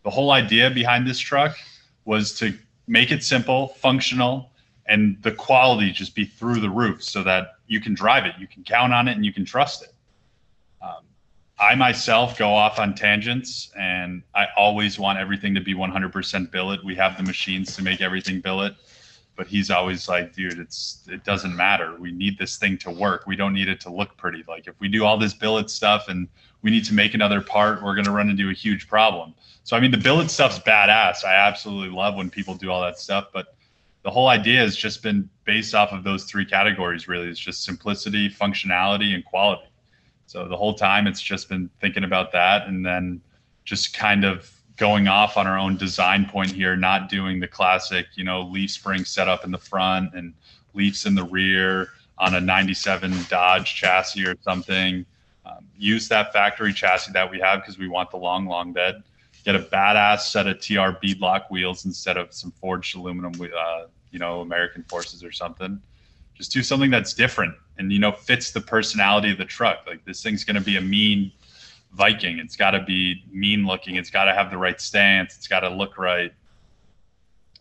the 0.08 0.12
whole 0.12 0.32
idea 0.32 0.70
behind 0.70 1.06
this 1.06 1.20
truck 1.20 1.58
was 2.06 2.34
to 2.34 2.58
make 2.88 3.12
it 3.12 3.26
simple, 3.26 3.67
functional, 3.67 4.50
and 4.86 5.22
the 5.22 5.34
quality 5.34 5.91
just 5.91 6.15
be 6.15 6.24
through 6.24 6.62
the 6.62 6.70
roof 6.70 7.04
so 7.04 7.24
that 7.24 7.56
you 7.67 7.82
can 7.82 7.93
drive 7.93 8.26
it, 8.26 8.34
you 8.39 8.48
can 8.48 8.63
count 8.63 8.93
on 8.93 9.10
it, 9.10 9.17
and 9.17 9.26
you 9.26 9.34
can 9.34 9.43
trust 9.43 9.84
it. 9.84 9.93
Um, 10.82 11.04
I 11.60 11.76
myself 11.76 12.38
go 12.38 12.48
off 12.54 12.80
on 12.80 12.96
tangents, 12.96 13.70
and 13.78 14.24
I 14.34 14.48
always 14.56 14.98
want 14.98 15.20
everything 15.20 15.54
to 15.56 15.60
be 15.60 15.74
100% 15.74 16.52
billet. 16.52 16.86
We 16.86 16.96
have 16.96 17.17
the 17.17 17.24
machines 17.24 17.76
to 17.76 17.84
make 17.84 18.00
everything 18.00 18.39
billet, 18.39 18.76
but 19.38 19.47
he's 19.47 19.69
always 19.69 20.10
like, 20.10 20.34
"Dude, 20.34 20.60
it's 20.60 21.04
it 21.08 21.23
doesn't 21.23 21.56
matter. 21.56 21.95
We 21.97 22.12
need 22.12 22.38
this 22.38 22.58
thing 22.58 22.78
to 22.80 22.91
work. 22.91 23.26
We 23.28 23.38
don't 23.38 23.54
need 23.54 23.69
it 23.69 23.80
to 23.82 23.89
look 23.89 24.17
pretty. 24.17 24.43
Like 24.47 24.67
if 24.67 24.73
we 24.80 24.89
do 24.89 25.06
all 25.06 25.17
this 25.17 25.34
billet 25.34 25.69
stuff 25.69 26.10
and 26.10 26.28
we 26.63 26.71
need 26.71 26.84
to 26.86 26.93
make 26.93 27.13
another 27.13 27.39
part, 27.39 27.82
we're 27.82 27.95
gonna 27.95 28.12
run 28.12 28.30
into 28.30 28.50
a 28.50 28.54
huge 28.54 28.88
problem." 28.88 29.34
So 29.63 29.78
I 29.78 29.80
mean, 29.80 29.91
the 29.91 29.97
billet 29.97 30.32
stuff's 30.32 30.60
badass. 30.60 31.23
I 31.23 31.36
absolutely 31.36 31.95
love 31.95 32.15
when 32.15 32.30
people 32.30 32.56
do 32.56 32.71
all 32.71 32.82
that 32.82 33.00
stuff, 33.00 33.28
but 33.32 33.56
the 34.04 34.10
whole 34.10 34.28
idea 34.28 34.60
has 34.60 34.76
just 34.76 35.04
been 35.04 35.30
based 35.43 35.76
off 35.76 35.91
of 35.91 36.04
those 36.04 36.23
three 36.23 36.45
categories. 36.45 37.08
Really, 37.08 37.28
it's 37.28 37.39
just 37.39 37.63
simplicity, 37.63 38.30
functionality, 38.30 39.13
and 39.13 39.23
quality. 39.23 39.69
So 40.26 40.47
the 40.47 40.58
whole 40.58 40.73
time, 40.73 41.08
it's 41.08 41.21
just 41.21 41.47
been 41.47 41.69
thinking 41.80 42.04
about 42.04 42.32
that, 42.32 42.67
and 42.67 42.86
then 42.86 43.21
just 43.65 43.93
kind 43.93 44.26
of 44.26 44.52
going 44.78 45.08
off 45.08 45.38
on 45.38 45.48
our 45.48 45.58
own 45.58 45.76
design 45.76 46.26
point 46.26 46.52
here, 46.52 46.76
not 46.76 47.10
doing 47.10 47.40
the 47.40 47.48
classic, 47.48 48.06
you 48.16 48.24
know, 48.24 48.44
leaf 48.44 48.72
spring 48.72 49.04
setup 49.04 49.44
in 49.44 49.52
the 49.52 49.58
front 49.58 50.13
and 50.13 50.34
leafs 50.74 51.06
in 51.06 51.16
the 51.16 51.24
rear 51.24 51.90
on 52.20 52.36
a 52.36 52.42
97 52.42 53.13
Dodge 53.28 53.76
chassis 53.76 54.26
or 54.26 54.36
something. 54.42 55.06
Um, 55.46 55.66
use 55.78 56.08
that 56.10 56.32
factory 56.32 56.74
chassis 56.74 57.12
that 57.13 57.30
we 57.30 57.40
have 57.40 57.62
because 57.62 57.78
we 57.78 57.88
want 57.88 58.12
the 58.12 58.18
long, 58.18 58.46
long 58.46 58.72
bed. 58.72 59.04
Get 59.44 59.56
a 59.56 59.60
badass 59.60 60.22
set 60.22 60.46
of 60.46 60.60
TR 60.60 60.98
beadlock 61.04 61.50
wheels 61.50 61.86
instead 61.86 62.18
of 62.18 62.34
some 62.34 62.52
forged 62.52 62.96
aluminum, 62.96 63.34
uh, 63.42 63.86
you 64.12 64.20
know, 64.20 64.42
American 64.42 64.84
Forces 64.84 65.24
or 65.24 65.32
something. 65.32 65.82
Just 66.36 66.52
do 66.52 66.62
something 66.62 66.92
that's 66.92 67.13
different 67.13 67.56
and 67.78 67.92
you 67.92 68.00
know 68.00 68.12
fits 68.12 68.52
the 68.52 68.62
personality 68.62 69.32
of 69.32 69.38
the 69.38 69.46
truck. 69.46 69.80
Like 69.88 70.04
this 70.06 70.22
thing's 70.22 70.44
going 70.44 70.56
to 70.56 70.62
be 70.62 70.78
a 70.78 70.82
mean 70.82 71.32
Viking. 71.97 72.38
It's 72.39 72.55
got 72.55 72.71
to 72.71 72.81
be 72.83 73.23
mean 73.31 73.65
looking. 73.65 73.95
It's 73.95 74.10
got 74.12 74.25
to 74.25 74.33
have 74.33 74.51
the 74.51 74.57
right 74.57 74.79
stance. 74.79 75.36
It's 75.36 75.47
got 75.47 75.62
to 75.62 75.69
look 75.69 75.97
right. 75.97 76.31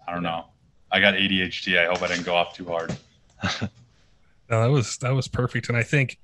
I 0.07 0.13
don't 0.13 0.23
know. 0.23 0.47
I 0.93 1.01
got 1.01 1.15
ADHD. 1.15 1.79
I 1.79 1.87
hope 1.87 2.03
I 2.03 2.09
didn't 2.09 2.25
go 2.27 2.35
off 2.37 2.55
too 2.55 2.67
hard. 2.67 2.95
No, 4.49 4.63
that 4.63 4.71
was 4.71 4.97
that 4.99 5.11
was 5.11 5.27
perfect, 5.27 5.69
and 5.69 5.77
I 5.77 5.83
think 5.83 6.21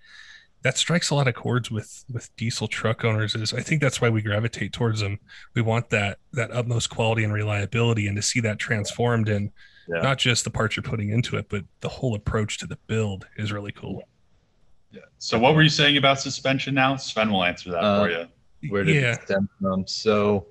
that 0.63 0.79
strikes 0.79 1.11
a 1.11 1.17
lot 1.17 1.27
of 1.27 1.35
chords 1.35 1.73
with 1.73 2.05
with 2.09 2.31
diesel 2.37 2.69
truck 2.69 3.05
owners. 3.05 3.35
Is 3.35 3.53
I 3.53 3.63
think 3.63 3.81
that's 3.81 4.01
why 4.01 4.11
we 4.11 4.23
gravitate 4.23 4.73
towards 4.73 5.01
them. 5.01 5.19
We 5.55 5.63
want 5.63 5.91
that 5.91 6.19
that 6.33 6.53
utmost 6.53 6.89
quality 6.89 7.25
and 7.25 7.33
reliability, 7.33 8.07
and 8.07 8.15
to 8.15 8.23
see 8.23 8.39
that 8.39 8.61
transformed 8.61 9.29
in 9.29 9.51
Yeah. 9.89 10.03
not 10.03 10.19
just 10.19 10.45
the 10.45 10.51
parts 10.51 10.77
you're 10.77 10.85
putting 10.85 11.09
into 11.11 11.37
it, 11.37 11.49
but 11.49 11.65
the 11.81 11.89
whole 11.89 12.15
approach 12.15 12.59
to 12.59 12.67
the 12.69 12.79
build 12.87 13.27
is 13.37 13.51
really 13.51 13.73
cool. 13.73 14.05
Yeah. 14.93 15.01
So 15.19 15.39
what 15.39 15.55
were 15.55 15.63
you 15.63 15.69
saying 15.69 15.97
about 15.97 16.21
suspension 16.21 16.75
now? 16.75 16.97
Sven 16.97 17.33
will 17.33 17.45
answer 17.45 17.71
that 17.71 17.83
Uh, 17.83 18.03
for 18.05 18.11
you. 18.11 18.71
Where 18.71 18.85
did 18.85 18.97
yeah, 18.97 19.15
it 19.15 19.23
stem 19.23 19.49
from? 19.61 19.87
So 19.87 20.47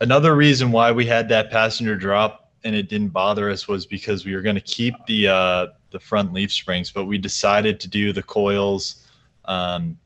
another 0.00 0.36
reason 0.36 0.70
why 0.70 0.92
we 0.92 1.06
had 1.06 1.28
that 1.30 1.50
passenger 1.50 1.96
drop 1.96 2.50
and 2.64 2.76
it 2.76 2.88
didn't 2.88 3.08
bother 3.08 3.50
us 3.50 3.66
was 3.66 3.86
because 3.86 4.24
we 4.24 4.34
were 4.34 4.42
going 4.42 4.54
to 4.54 4.60
keep 4.60 4.94
the 5.06 5.28
uh, 5.28 5.66
the 5.90 5.98
front 5.98 6.32
leaf 6.32 6.52
springs, 6.52 6.90
but 6.90 7.06
we 7.06 7.18
decided 7.18 7.80
to 7.80 7.88
do 7.88 8.12
the 8.12 8.22
coils. 8.22 9.06
Um, 9.44 9.98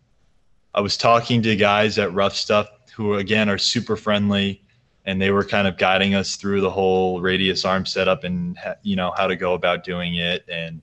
I 0.74 0.80
was 0.80 0.96
talking 0.96 1.42
to 1.42 1.56
guys 1.56 1.98
at 1.98 2.12
Rough 2.12 2.34
Stuff 2.34 2.68
who 2.94 3.14
again 3.14 3.48
are 3.50 3.58
super 3.58 3.96
friendly, 3.96 4.62
and 5.04 5.20
they 5.20 5.30
were 5.30 5.44
kind 5.44 5.68
of 5.68 5.76
guiding 5.76 6.14
us 6.14 6.36
through 6.36 6.62
the 6.62 6.70
whole 6.70 7.20
radius 7.20 7.64
arm 7.64 7.84
setup 7.84 8.24
and 8.24 8.56
ha- 8.56 8.76
you 8.82 8.96
know 8.96 9.12
how 9.16 9.26
to 9.26 9.36
go 9.36 9.52
about 9.54 9.84
doing 9.84 10.16
it, 10.16 10.44
and 10.48 10.80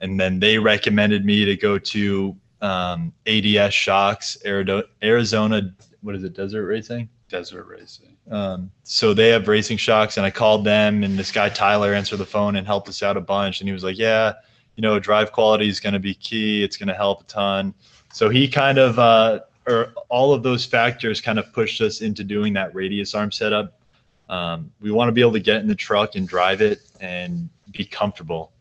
and 0.00 0.18
then 0.18 0.40
they 0.40 0.58
recommended 0.58 1.24
me 1.24 1.44
to 1.44 1.56
go 1.56 1.78
to 1.78 2.36
um, 2.60 3.12
ADS 3.26 3.74
Shocks 3.74 4.38
Arizona 4.44 5.74
what 6.04 6.14
is 6.14 6.22
it, 6.22 6.34
Desert 6.34 6.66
Racing? 6.66 7.08
Desert 7.30 7.66
racing. 7.66 8.14
Um, 8.30 8.70
so 8.82 9.14
they 9.14 9.30
have 9.30 9.48
racing 9.48 9.78
shocks, 9.78 10.18
and 10.18 10.26
I 10.26 10.30
called 10.30 10.62
them, 10.62 11.02
and 11.02 11.18
this 11.18 11.32
guy 11.32 11.48
Tyler 11.48 11.94
answered 11.94 12.18
the 12.18 12.26
phone 12.26 12.56
and 12.56 12.66
helped 12.66 12.90
us 12.90 13.02
out 13.02 13.16
a 13.16 13.22
bunch. 13.22 13.60
And 13.60 13.68
he 13.68 13.72
was 13.72 13.82
like, 13.82 13.96
"Yeah, 13.96 14.34
you 14.76 14.82
know, 14.82 14.98
drive 14.98 15.32
quality 15.32 15.66
is 15.66 15.80
going 15.80 15.94
to 15.94 15.98
be 15.98 16.14
key. 16.14 16.62
It's 16.62 16.76
going 16.76 16.88
to 16.88 16.94
help 16.94 17.22
a 17.22 17.24
ton." 17.24 17.72
So 18.12 18.28
he 18.28 18.46
kind 18.46 18.76
of, 18.76 18.98
uh, 18.98 19.40
or 19.66 19.94
all 20.10 20.34
of 20.34 20.42
those 20.42 20.66
factors, 20.66 21.22
kind 21.22 21.38
of 21.38 21.50
pushed 21.54 21.80
us 21.80 22.02
into 22.02 22.22
doing 22.22 22.52
that 22.52 22.74
radius 22.74 23.14
arm 23.14 23.32
setup. 23.32 23.80
Um, 24.28 24.70
we 24.82 24.90
want 24.90 25.08
to 25.08 25.12
be 25.12 25.22
able 25.22 25.32
to 25.32 25.40
get 25.40 25.62
in 25.62 25.68
the 25.68 25.74
truck 25.74 26.16
and 26.16 26.28
drive 26.28 26.60
it 26.60 26.80
and 27.00 27.48
be 27.72 27.86
comfortable 27.86 28.52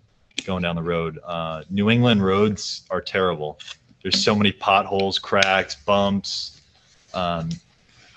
going 0.46 0.64
down 0.64 0.76
the 0.76 0.84
road. 0.84 1.20
Uh, 1.24 1.64
New 1.70 1.90
England 1.90 2.24
roads 2.24 2.84
are 2.90 3.02
terrible. 3.02 3.60
There's 4.02 4.22
so 4.22 4.36
many 4.36 4.52
potholes, 4.52 5.20
cracks, 5.20 5.76
bumps. 5.76 6.62
Um, 7.14 7.50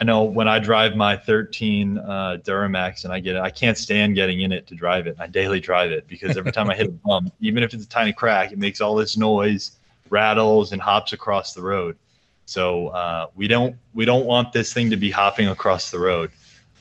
I 0.00 0.04
know 0.04 0.24
when 0.24 0.48
I 0.48 0.58
drive 0.58 0.94
my 0.94 1.16
13 1.16 1.98
uh, 1.98 2.38
Duramax 2.44 3.04
and 3.04 3.12
I 3.12 3.20
get 3.20 3.36
it, 3.36 3.40
I 3.40 3.50
can't 3.50 3.78
stand 3.78 4.14
getting 4.14 4.42
in 4.42 4.52
it 4.52 4.66
to 4.66 4.74
drive 4.74 5.06
it. 5.06 5.16
I 5.18 5.26
daily 5.26 5.60
drive 5.60 5.90
it 5.90 6.06
because 6.06 6.36
every 6.36 6.52
time 6.52 6.68
I 6.68 6.74
hit 6.74 6.88
a 6.88 6.90
bump, 7.04 7.32
even 7.40 7.62
if 7.62 7.72
it's 7.72 7.84
a 7.84 7.88
tiny 7.88 8.12
crack, 8.12 8.52
it 8.52 8.58
makes 8.58 8.80
all 8.80 8.94
this 8.94 9.16
noise, 9.16 9.72
rattles, 10.10 10.72
and 10.72 10.82
hops 10.82 11.12
across 11.12 11.54
the 11.54 11.62
road. 11.62 11.96
So 12.44 12.88
uh, 12.88 13.28
we 13.34 13.48
don't 13.48 13.76
we 13.94 14.04
don't 14.04 14.26
want 14.26 14.52
this 14.52 14.72
thing 14.72 14.90
to 14.90 14.96
be 14.96 15.10
hopping 15.10 15.48
across 15.48 15.90
the 15.90 15.98
road. 15.98 16.30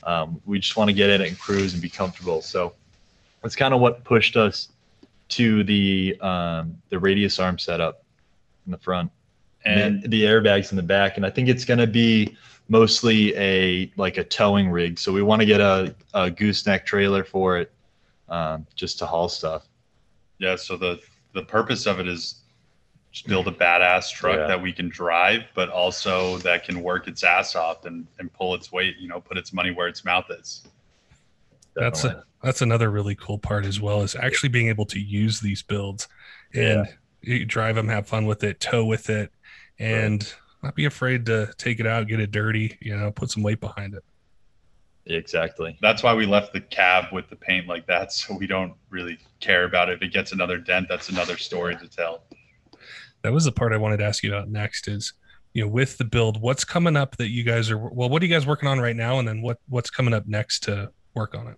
Um, 0.02 0.40
we 0.44 0.58
just 0.58 0.76
want 0.76 0.88
to 0.88 0.94
get 0.94 1.10
in 1.10 1.20
it 1.20 1.28
and 1.28 1.38
cruise 1.38 1.72
and 1.72 1.82
be 1.82 1.88
comfortable. 1.88 2.42
So 2.42 2.74
that's 3.42 3.56
kind 3.56 3.74
of 3.74 3.80
what 3.80 4.04
pushed 4.04 4.36
us 4.36 4.68
to 5.28 5.64
the 5.64 6.16
um, 6.20 6.76
the 6.88 6.98
radius 6.98 7.38
arm 7.38 7.58
setup 7.58 8.04
in 8.64 8.72
the 8.72 8.78
front 8.78 9.10
and 9.64 10.02
the 10.04 10.22
airbags 10.22 10.70
in 10.70 10.76
the 10.76 10.82
back. 10.82 11.16
And 11.16 11.26
I 11.26 11.30
think 11.30 11.48
it's 11.48 11.64
going 11.64 11.80
to 11.80 11.86
be 11.86 12.36
mostly 12.68 13.36
a 13.36 13.90
like 13.96 14.18
a 14.18 14.24
towing 14.24 14.70
rig. 14.70 14.98
So 14.98 15.12
we 15.12 15.22
want 15.22 15.40
to 15.40 15.46
get 15.46 15.60
a, 15.60 15.94
a 16.14 16.30
gooseneck 16.30 16.86
trailer 16.86 17.24
for 17.24 17.58
it, 17.58 17.72
um, 18.28 18.66
just 18.74 18.98
to 19.00 19.06
haul 19.06 19.28
stuff. 19.28 19.66
Yeah. 20.38 20.56
So 20.56 20.76
the 20.76 21.00
the 21.32 21.42
purpose 21.42 21.86
of 21.86 21.98
it 22.00 22.08
is 22.08 22.42
just 23.12 23.26
build 23.26 23.48
a 23.48 23.52
badass 23.52 24.12
truck 24.12 24.36
Yeah. 24.36 24.46
that 24.46 24.60
we 24.62 24.72
can 24.72 24.88
drive, 24.88 25.42
but 25.54 25.68
also 25.70 26.38
that 26.38 26.64
can 26.64 26.82
work 26.82 27.08
its 27.08 27.24
ass 27.24 27.54
off 27.56 27.84
and, 27.84 28.06
and 28.18 28.32
pull 28.32 28.54
its 28.54 28.70
weight. 28.70 28.96
You 28.98 29.08
know, 29.08 29.20
put 29.20 29.36
its 29.38 29.52
money 29.52 29.70
where 29.70 29.88
its 29.88 30.04
mouth 30.04 30.30
is. 30.30 30.62
that's 31.74 32.02
Definitely. 32.02 32.22
a, 32.22 32.35
that's 32.46 32.62
another 32.62 32.90
really 32.92 33.16
cool 33.16 33.38
part 33.38 33.66
as 33.66 33.80
well 33.80 34.02
is 34.02 34.14
actually 34.14 34.48
being 34.48 34.68
able 34.68 34.86
to 34.86 35.00
use 35.00 35.40
these 35.40 35.62
builds 35.62 36.06
and 36.54 36.86
you 37.20 37.44
drive 37.44 37.74
them, 37.74 37.88
have 37.88 38.06
fun 38.06 38.24
with 38.24 38.44
it, 38.44 38.60
tow 38.60 38.84
with 38.84 39.10
it, 39.10 39.32
and 39.80 40.32
not 40.62 40.76
be 40.76 40.84
afraid 40.84 41.26
to 41.26 41.52
take 41.58 41.80
it 41.80 41.88
out, 41.88 42.06
get 42.06 42.20
it 42.20 42.30
dirty, 42.30 42.78
you 42.80 42.96
know, 42.96 43.10
put 43.10 43.32
some 43.32 43.42
weight 43.42 43.58
behind 43.60 43.94
it. 43.94 44.04
exactly. 45.06 45.76
That's 45.82 46.04
why 46.04 46.14
we 46.14 46.24
left 46.24 46.52
the 46.52 46.60
cab 46.60 47.06
with 47.12 47.28
the 47.28 47.34
paint 47.34 47.66
like 47.66 47.84
that, 47.88 48.12
so 48.12 48.36
we 48.36 48.46
don't 48.46 48.74
really 48.90 49.18
care 49.40 49.64
about 49.64 49.88
it. 49.88 49.94
If 49.94 50.02
it 50.02 50.12
gets 50.12 50.30
another 50.30 50.56
dent, 50.56 50.86
that's 50.88 51.08
another 51.08 51.36
story 51.36 51.74
to 51.74 51.88
tell. 51.88 52.22
That 53.22 53.32
was 53.32 53.44
the 53.44 53.52
part 53.52 53.72
I 53.72 53.76
wanted 53.76 53.96
to 53.96 54.04
ask 54.04 54.22
you 54.22 54.32
about 54.32 54.50
next 54.50 54.86
is, 54.86 55.14
you 55.52 55.64
know, 55.64 55.68
with 55.68 55.98
the 55.98 56.04
build, 56.04 56.40
what's 56.40 56.64
coming 56.64 56.96
up 56.96 57.16
that 57.16 57.30
you 57.30 57.42
guys 57.42 57.72
are 57.72 57.78
well, 57.78 58.08
what 58.08 58.22
are 58.22 58.24
you 58.24 58.32
guys 58.32 58.46
working 58.46 58.68
on 58.68 58.78
right 58.78 58.94
now? 58.94 59.18
And 59.18 59.26
then 59.26 59.42
what 59.42 59.58
what's 59.68 59.90
coming 59.90 60.14
up 60.14 60.28
next 60.28 60.62
to 60.64 60.92
work 61.12 61.34
on 61.34 61.48
it? 61.48 61.56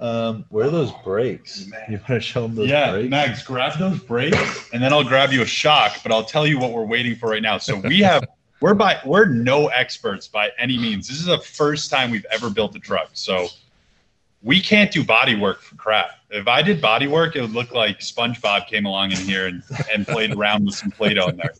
Um, 0.00 0.46
where 0.48 0.66
are 0.66 0.70
those 0.70 0.92
brakes? 1.04 1.66
You 1.88 1.98
want 1.98 2.06
to 2.06 2.20
show 2.20 2.42
them 2.42 2.54
those 2.54 2.70
yeah, 2.70 2.92
brakes? 2.92 3.10
Mags, 3.10 3.42
grab 3.42 3.78
those 3.78 4.00
brakes, 4.00 4.70
and 4.72 4.82
then 4.82 4.94
I'll 4.94 5.04
grab 5.04 5.30
you 5.30 5.42
a 5.42 5.46
shock. 5.46 5.98
But 6.02 6.10
I'll 6.10 6.24
tell 6.24 6.46
you 6.46 6.58
what 6.58 6.72
we're 6.72 6.86
waiting 6.86 7.14
for 7.14 7.28
right 7.28 7.42
now. 7.42 7.58
So 7.58 7.76
we 7.76 7.98
have 8.00 8.24
we're 8.60 8.74
by 8.74 8.98
we're 9.04 9.26
no 9.26 9.68
experts 9.68 10.26
by 10.26 10.50
any 10.58 10.78
means. 10.78 11.06
This 11.06 11.18
is 11.18 11.26
the 11.26 11.38
first 11.38 11.90
time 11.90 12.10
we've 12.10 12.26
ever 12.30 12.48
built 12.48 12.74
a 12.76 12.78
truck, 12.78 13.10
so 13.12 13.48
we 14.42 14.60
can't 14.60 14.90
do 14.90 15.04
body 15.04 15.34
work 15.36 15.60
for 15.60 15.74
crap. 15.74 16.12
If 16.30 16.48
I 16.48 16.62
did 16.62 16.80
body 16.80 17.06
work, 17.06 17.36
it 17.36 17.42
would 17.42 17.52
look 17.52 17.72
like 17.72 17.98
SpongeBob 17.98 18.68
came 18.68 18.86
along 18.86 19.12
in 19.12 19.18
here 19.18 19.48
and, 19.48 19.62
and 19.92 20.06
played 20.06 20.32
around 20.34 20.64
with 20.64 20.76
some 20.76 20.90
Play-Doh 20.90 21.28
in 21.28 21.36
there. 21.36 21.52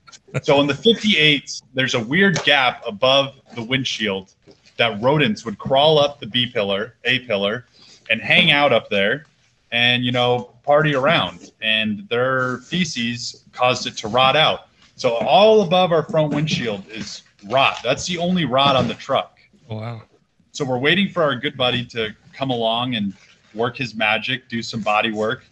So 0.43 0.61
in 0.61 0.67
the 0.67 0.73
58s, 0.75 1.63
there's 1.75 1.95
a 1.95 2.01
weird 2.01 2.43
gap 2.45 2.83
above 2.87 3.35
the 3.55 3.63
windshield 3.63 4.35
that 4.77 5.01
rodents 5.03 5.45
would 5.45 5.59
crawl 5.59 5.99
up 5.99 6.21
the 6.21 6.27
B 6.27 6.47
pillar, 6.47 6.95
A 7.05 7.19
pillar, 7.21 7.67
and 8.11 8.21
hang 8.21 8.51
out 8.51 8.73
up 8.73 8.91
there 8.91 9.25
and 9.73 10.05
you 10.05 10.13
know 10.13 10.51
party 10.65 10.95
around. 10.95 11.53
And 11.63 12.09
their 12.09 12.59
feces 12.59 13.45
caused 13.53 13.87
it 13.87 13.97
to 13.99 14.09
rot 14.09 14.37
out. 14.37 14.69
So 14.97 15.15
all 15.15 15.63
above 15.63 15.93
our 15.93 16.03
front 16.03 16.35
windshield 16.35 16.87
is 16.91 17.23
rot. 17.49 17.79
That's 17.83 18.07
the 18.07 18.19
only 18.19 18.45
rot 18.45 18.77
on 18.77 18.87
the 18.87 18.95
truck. 18.95 19.39
Oh, 19.71 19.77
wow. 19.77 20.03
so 20.51 20.65
we're 20.65 20.79
waiting 20.79 21.09
for 21.09 21.23
our 21.23 21.37
good 21.37 21.57
buddy 21.57 21.85
to 21.87 22.15
come 22.35 22.51
along 22.51 22.97
and 22.97 23.15
work 23.55 23.77
his 23.77 23.95
magic 23.95 24.49
do 24.49 24.63
some 24.63 24.81
body 24.81 25.13
work. 25.13 25.45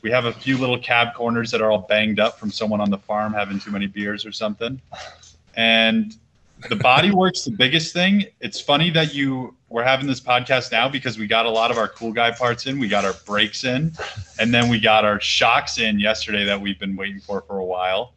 We 0.00 0.10
have 0.12 0.26
a 0.26 0.32
few 0.32 0.56
little 0.56 0.78
cab 0.78 1.14
corners 1.14 1.50
that 1.50 1.60
are 1.60 1.70
all 1.70 1.86
banged 1.88 2.20
up 2.20 2.38
from 2.38 2.52
someone 2.52 2.80
on 2.80 2.88
the 2.88 2.98
farm 2.98 3.32
having 3.32 3.58
too 3.58 3.72
many 3.72 3.86
beers 3.88 4.24
or 4.24 4.30
something. 4.30 4.80
And 5.56 6.16
the 6.68 6.76
body 6.76 7.10
work's 7.10 7.44
the 7.44 7.50
biggest 7.50 7.92
thing 7.92 8.24
it's 8.40 8.60
funny 8.60 8.90
that 8.90 9.14
you 9.14 9.54
we're 9.68 9.84
having 9.84 10.06
this 10.06 10.20
podcast 10.20 10.72
now 10.72 10.88
because 10.88 11.18
we 11.18 11.26
got 11.26 11.46
a 11.46 11.50
lot 11.50 11.70
of 11.70 11.78
our 11.78 11.88
cool 11.88 12.12
guy 12.12 12.30
parts 12.30 12.66
in 12.66 12.78
we 12.78 12.88
got 12.88 13.04
our 13.04 13.14
brakes 13.24 13.64
in 13.64 13.92
and 14.38 14.52
then 14.52 14.68
we 14.68 14.80
got 14.80 15.04
our 15.04 15.20
shocks 15.20 15.78
in 15.78 15.98
yesterday 15.98 16.44
that 16.44 16.60
we've 16.60 16.78
been 16.78 16.96
waiting 16.96 17.20
for 17.20 17.42
for 17.42 17.58
a 17.58 17.64
while 17.64 18.12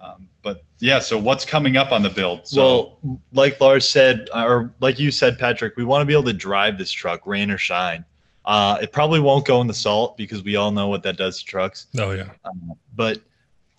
um, 0.00 0.28
but 0.42 0.62
yeah 0.78 0.98
so 0.98 1.18
what's 1.18 1.44
coming 1.44 1.76
up 1.76 1.92
on 1.92 2.02
the 2.02 2.10
build 2.10 2.46
so 2.46 2.96
well, 3.02 3.20
like 3.32 3.60
Lars 3.60 3.88
said, 3.88 4.28
or 4.34 4.72
like 4.80 4.98
you 4.98 5.10
said, 5.10 5.38
Patrick, 5.38 5.76
we 5.76 5.84
want 5.84 6.02
to 6.02 6.06
be 6.06 6.12
able 6.12 6.24
to 6.24 6.32
drive 6.32 6.78
this 6.78 6.90
truck, 6.90 7.26
rain 7.26 7.50
or 7.50 7.58
shine. 7.58 8.04
Uh, 8.44 8.78
it 8.82 8.92
probably 8.92 9.20
won't 9.20 9.46
go 9.46 9.60
in 9.60 9.66
the 9.66 9.74
salt 9.74 10.16
because 10.16 10.42
we 10.42 10.56
all 10.56 10.70
know 10.70 10.88
what 10.88 11.02
that 11.02 11.16
does 11.16 11.38
to 11.38 11.44
trucks. 11.44 11.86
Oh 11.98 12.10
yeah. 12.10 12.28
Um, 12.44 12.74
but 12.94 13.18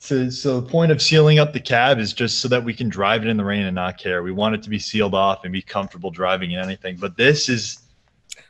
so, 0.05 0.29
so 0.29 0.61
the 0.61 0.67
point 0.67 0.91
of 0.91 1.01
sealing 1.01 1.39
up 1.39 1.51
the 1.51 1.59
cab 1.59 1.97
is 1.97 2.13
just 2.13 2.39
so 2.39 2.47
that 2.47 2.63
we 2.63 2.73
can 2.73 2.89
drive 2.89 3.23
it 3.23 3.27
in 3.27 3.37
the 3.37 3.43
rain 3.43 3.63
and 3.63 3.73
not 3.73 3.97
care. 3.97 4.21
We 4.21 4.31
want 4.31 4.53
it 4.53 4.61
to 4.63 4.69
be 4.69 4.77
sealed 4.77 5.15
off 5.15 5.43
and 5.43 5.51
be 5.51 5.63
comfortable 5.63 6.11
driving 6.11 6.51
in 6.51 6.59
anything. 6.59 6.97
But 6.97 7.17
this 7.17 7.49
is 7.49 7.79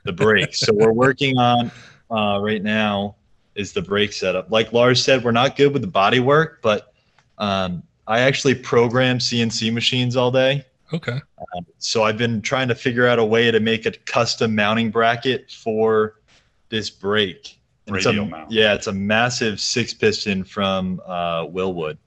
the 0.03 0.11
brake. 0.11 0.53
so 0.53 0.73
we're 0.73 0.91
working 0.91 1.37
on 1.37 1.71
uh, 2.11 2.39
right 2.41 2.61
now 2.61 3.15
is 3.55 3.71
the 3.71 3.81
brake 3.81 4.11
setup. 4.11 4.51
Like 4.51 4.73
Lars 4.73 5.01
said, 5.01 5.23
we're 5.23 5.31
not 5.31 5.55
good 5.55 5.71
with 5.71 5.81
the 5.81 5.87
body 5.87 6.19
work, 6.19 6.59
but 6.61 6.93
um, 7.37 7.83
I 8.05 8.19
actually 8.19 8.55
program 8.55 9.19
CNC 9.19 9.71
machines 9.71 10.17
all 10.17 10.31
day. 10.31 10.65
Okay. 10.93 11.13
Um, 11.13 11.65
so 11.77 12.03
I've 12.03 12.17
been 12.17 12.41
trying 12.41 12.67
to 12.67 12.75
figure 12.75 13.07
out 13.07 13.17
a 13.17 13.25
way 13.25 13.49
to 13.49 13.61
make 13.61 13.85
a 13.85 13.91
custom 13.91 14.55
mounting 14.55 14.91
bracket 14.91 15.49
for 15.49 16.19
this 16.67 16.89
brake. 16.89 17.57
It's 17.87 18.05
a- 18.05 18.13
mount. 18.13 18.51
Yeah, 18.51 18.73
it's 18.73 18.87
a 18.87 18.93
massive 18.93 19.59
six 19.59 19.93
piston 19.93 20.43
from 20.43 21.01
uh, 21.05 21.45
Wilwood, 21.45 21.97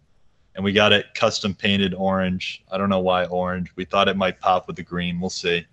and 0.55 0.64
we 0.64 0.73
got 0.73 0.93
it 0.93 1.07
custom 1.14 1.55
painted 1.55 1.95
orange. 1.95 2.64
I 2.71 2.79
don't 2.79 2.88
know 2.88 3.01
why 3.01 3.25
orange. 3.27 3.71
We 3.77 3.85
thought 3.85 4.09
it 4.09 4.17
might 4.17 4.41
pop 4.41 4.67
with 4.67 4.77
the 4.77 4.83
green. 4.83 5.21
We'll 5.21 5.31
see. 5.31 5.64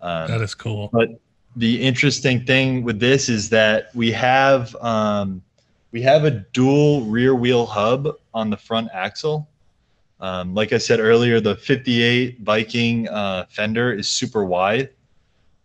Um, 0.00 0.28
That 0.28 0.42
is 0.42 0.54
cool. 0.54 0.88
but 0.92 1.08
the 1.56 1.80
interesting 1.80 2.44
thing 2.44 2.82
with 2.84 3.00
this 3.00 3.28
is 3.28 3.48
that 3.48 3.88
we 3.94 4.12
have 4.12 4.76
um, 4.76 5.42
we 5.90 6.02
have 6.02 6.24
a 6.24 6.30
dual 6.30 7.06
rear 7.06 7.34
wheel 7.34 7.64
hub 7.66 8.08
on 8.34 8.50
the 8.50 8.56
front 8.56 8.88
axle. 8.92 9.48
Um, 10.20 10.54
like 10.54 10.72
I 10.72 10.78
said 10.78 11.00
earlier, 11.00 11.40
the 11.40 11.56
58 11.56 12.40
Viking 12.40 13.08
uh, 13.08 13.46
fender 13.50 13.92
is 13.92 14.08
super 14.08 14.44
wide, 14.44 14.90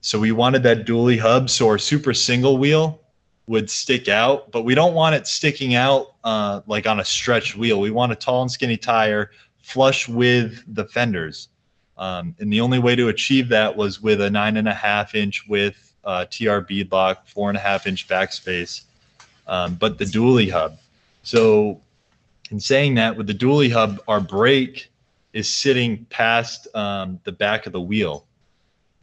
so 0.02 0.20
we 0.20 0.32
wanted 0.32 0.64
that 0.64 0.86
dually 0.86 1.20
hub 1.20 1.50
so 1.50 1.68
our 1.68 1.78
super 1.78 2.14
single 2.14 2.58
wheel 2.58 3.01
would 3.48 3.70
stick 3.70 4.08
out, 4.08 4.52
but 4.52 4.64
we 4.64 4.76
don't 4.76 4.94
want 4.94 5.16
it 5.16 5.28
sticking 5.28 5.76
out 5.76 6.14
uh, 6.24 6.62
like 6.68 6.88
on 6.88 7.00
a 7.00 7.06
stretched 7.06 7.56
wheel. 7.56 7.80
We 7.80 7.92
want 7.92 8.12
a 8.12 8.16
tall 8.16 8.42
and 8.42 8.52
skinny 8.52 8.78
tire 8.78 9.32
flush 9.62 10.08
with 10.08 10.64
the 10.74 10.86
fenders. 10.86 11.50
Um, 11.98 12.36
and 12.40 12.52
the 12.52 12.62
only 12.62 12.80
way 12.80 12.96
to 12.96 13.10
achieve 13.10 13.50
that 13.50 13.76
was 13.76 14.02
with 14.02 14.22
a 14.22 14.30
nine 14.30 14.58
and 14.58 14.68
a 14.68 14.74
half 14.74 15.16
inch 15.16 15.48
width 15.48 15.92
uh, 16.04 16.26
TR 16.26 16.60
bead 16.60 16.92
lock, 16.92 17.28
four 17.28 17.50
and 17.50 17.58
a 17.58 17.62
half 17.62 17.86
inch 17.86 18.08
backspace, 18.08 18.82
um, 19.48 19.76
but 19.76 19.98
the 19.98 20.06
dually 20.06 20.50
hub. 20.50 20.78
So, 21.24 21.80
in 22.50 22.60
saying 22.60 22.96
that, 22.96 23.16
with 23.16 23.28
the 23.28 23.36
dually 23.36 23.72
hub, 23.72 24.02
our 24.08 24.20
brake 24.20 24.90
is 25.34 25.48
sitting 25.48 26.06
past 26.10 26.68
um, 26.76 27.20
the 27.24 27.32
back 27.32 27.66
of 27.66 27.72
the 27.72 27.82
wheel, 27.82 28.26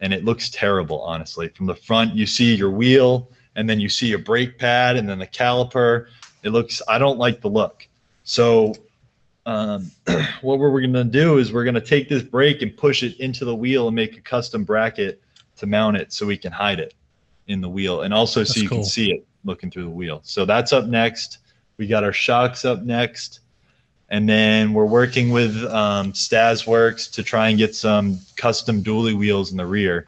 and 0.01 0.12
it 0.12 0.24
looks 0.24 0.51
terrible, 0.51 1.01
honestly. 1.03 1.48
From 1.48 1.66
the 1.66 1.74
front, 1.74 2.14
you 2.14 2.27
see 2.27 2.55
your 2.55 2.70
wheel, 2.70 3.31
and 3.59 3.68
then 3.68 3.81
you 3.81 3.88
see 3.88 4.12
a 4.12 4.18
brake 4.18 4.57
pad, 4.57 4.97
and 4.97 5.09
then 5.09 5.18
the 5.18 5.27
caliper. 5.27 6.07
It 6.44 6.51
looks. 6.51 6.81
I 6.88 6.99
don't 6.99 7.18
like 7.18 7.40
the 7.40 7.51
look. 7.51 7.87
So 8.23 8.73
um, 9.47 9.90
what 10.42 10.61
we're 10.61 10.81
going 10.81 10.92
to 10.92 11.05
do 11.05 11.38
is 11.38 11.53
we're 11.53 11.64
going 11.64 11.75
to 11.75 11.81
take 11.81 12.09
this 12.09 12.23
brake 12.23 12.62
and 12.62 12.75
push 12.77 13.03
it 13.03 13.18
into 13.18 13.44
the 13.44 13.55
wheel 13.55 13.88
and 13.88 13.97
make 13.97 14.16
a 14.16 14.21
custom 14.21 14.62
bracket 14.62 15.21
to 15.57 15.66
mount 15.66 15.97
it 15.97 16.12
so 16.12 16.25
we 16.25 16.38
can 16.38 16.53
hide 16.53 16.79
it 16.79 16.94
in 17.49 17.61
the 17.61 17.68
wheel 17.68 18.03
and 18.03 18.14
also 18.14 18.44
so 18.44 18.61
you 18.61 18.68
cool. 18.68 18.79
can 18.79 18.85
see 18.85 19.11
it 19.11 19.27
looking 19.44 19.71
through 19.71 19.85
the 19.85 19.90
wheel. 19.90 20.21
So 20.23 20.44
that's 20.44 20.73
up 20.73 20.85
next. 20.85 21.38
We 21.79 21.88
got 21.88 22.05
our 22.05 22.12
shocks 22.12 22.64
up 22.64 22.83
next. 22.83 23.40
And 24.11 24.29
then 24.29 24.73
we're 24.73 24.87
working 24.87 25.31
with 25.31 25.57
um, 25.64 26.12
Stazworks 26.12 27.11
to 27.12 27.23
try 27.23 27.49
and 27.49 27.59
get 27.59 27.75
some 27.75 28.21
custom 28.37 28.83
dually 28.83 29.16
wheels 29.16 29.51
in 29.51 29.57
the 29.57 29.66
rear. 29.66 30.07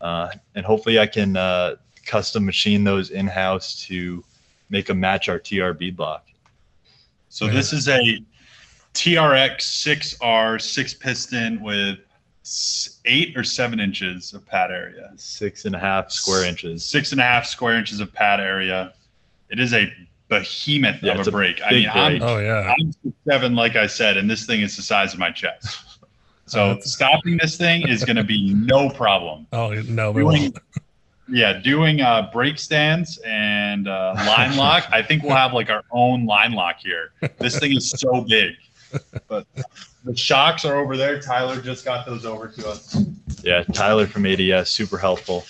Uh, 0.00 0.30
and 0.54 0.66
hopefully 0.66 0.98
I 0.98 1.06
can 1.06 1.36
uh, 1.36 1.76
custom 2.08 2.44
machine 2.44 2.82
those 2.82 3.10
in 3.10 3.26
house 3.28 3.84
to 3.86 4.24
make 4.70 4.86
them 4.86 4.98
match 4.98 5.28
our 5.28 5.38
TR 5.38 5.72
bead 5.72 5.98
lock. 5.98 6.26
So 7.28 7.46
Yeah. 7.46 7.52
this 7.52 7.72
is 7.72 7.86
a 7.88 8.00
TRX 8.94 9.60
6R 10.20 10.58
six 10.60 10.94
piston 10.94 11.60
with 11.62 11.98
eight 13.04 13.36
or 13.36 13.44
seven 13.44 13.78
inches 13.78 14.32
of 14.32 14.44
pad 14.46 14.70
area, 14.70 15.10
Six 15.16 15.66
and 15.66 15.74
a 15.74 15.78
half 15.78 16.10
square 16.10 16.44
inches. 16.44 16.82
six 16.84 17.12
and 17.12 17.20
a 17.20 17.24
half 17.24 17.44
square 17.46 17.76
inches 17.78 18.00
of 18.00 18.12
pad 18.12 18.40
area. 18.40 18.94
It 19.50 19.60
is 19.60 19.74
a 19.74 19.92
behemoth 20.28 21.02
Yeah, 21.02 21.12
of 21.18 21.26
a 21.26 21.28
a 21.28 21.32
brake. 21.32 21.60
I 21.62 21.68
big 21.70 21.78
mean, 21.86 21.90
I'm. 21.94 22.22
Oh 22.22 22.38
yeah. 22.38 22.74
I'm 22.78 22.92
seven, 23.28 23.54
like 23.54 23.76
I 23.76 23.86
said, 23.86 24.16
and 24.16 24.30
this 24.30 24.46
thing 24.46 24.62
is 24.62 24.76
the 24.76 24.82
size 24.82 25.12
of 25.12 25.18
my 25.20 25.30
chest. 25.30 25.78
So 26.46 26.68
that's- 26.68 26.90
stopping 26.94 27.36
this 27.42 27.58
thing 27.58 27.86
is 27.86 28.06
going 28.06 28.16
to 28.16 28.24
be 28.24 28.54
no 28.54 28.88
problem. 28.88 29.46
Oh 29.52 29.68
no, 29.82 30.10
we 30.12 30.22
Doing, 30.22 30.42
won't. 30.44 30.58
Yeah, 31.30 31.54
doing 31.54 32.00
uh, 32.00 32.30
brake 32.32 32.58
stands 32.58 33.18
and 33.24 33.86
uh, 33.88 34.14
line 34.26 34.56
lock. 34.56 34.86
I 34.90 35.02
think 35.02 35.22
we'll 35.22 35.36
have 35.36 35.52
like 35.52 35.70
our 35.70 35.82
own 35.90 36.26
line 36.26 36.52
lock 36.52 36.76
here. 36.80 37.12
This 37.38 37.58
thing 37.58 37.76
is 37.76 37.90
so 37.90 38.22
big. 38.22 38.54
But 39.28 39.46
the 40.04 40.16
shocks 40.16 40.64
are 40.64 40.76
over 40.76 40.96
there. 40.96 41.20
Tyler 41.20 41.60
just 41.60 41.84
got 41.84 42.06
those 42.06 42.24
over 42.24 42.48
to 42.48 42.68
us. 42.68 42.96
Yeah, 43.42 43.62
Tyler 43.64 44.06
from 44.06 44.24
ADS, 44.26 44.70
super 44.70 44.96
helpful. 44.98 45.44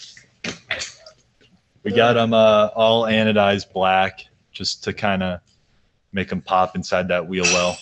We 1.84 1.92
got 1.92 2.14
them 2.14 2.34
uh, 2.34 2.66
all 2.74 3.04
anodized 3.04 3.72
black 3.72 4.24
just 4.52 4.82
to 4.84 4.92
kind 4.92 5.22
of 5.22 5.40
make 6.12 6.28
them 6.28 6.42
pop 6.42 6.74
inside 6.74 7.08
that 7.08 7.26
wheel 7.28 7.44
well. 7.44 7.78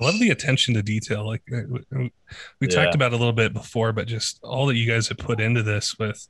I 0.00 0.04
love 0.04 0.18
the 0.18 0.30
attention 0.30 0.74
to 0.74 0.82
detail. 0.82 1.26
Like 1.26 1.42
uh, 1.52 1.60
we, 1.68 2.12
we 2.60 2.68
Yeah. 2.68 2.84
talked 2.84 2.94
about 2.94 3.12
a 3.12 3.16
little 3.16 3.32
bit 3.32 3.52
before, 3.52 3.92
but 3.92 4.06
just 4.06 4.38
all 4.42 4.66
that 4.66 4.76
you 4.76 4.90
guys 4.90 5.08
have 5.08 5.18
put 5.18 5.40
into 5.40 5.62
this 5.62 5.98
with 5.98 6.28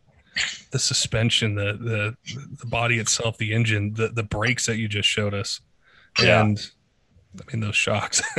the 0.70 0.78
suspension, 0.78 1.54
the 1.54 1.72
the 1.80 2.16
the 2.58 2.66
body 2.66 2.98
itself, 2.98 3.38
the 3.38 3.52
engine, 3.52 3.94
the 3.94 4.08
the 4.08 4.22
brakes 4.22 4.66
that 4.66 4.76
you 4.78 4.88
just 4.88 5.08
showed 5.08 5.34
us, 5.34 5.60
Yeah. 6.22 6.40
and 6.40 6.70
I 7.38 7.52
mean 7.52 7.60
those 7.60 7.76
shocks. 7.76 8.22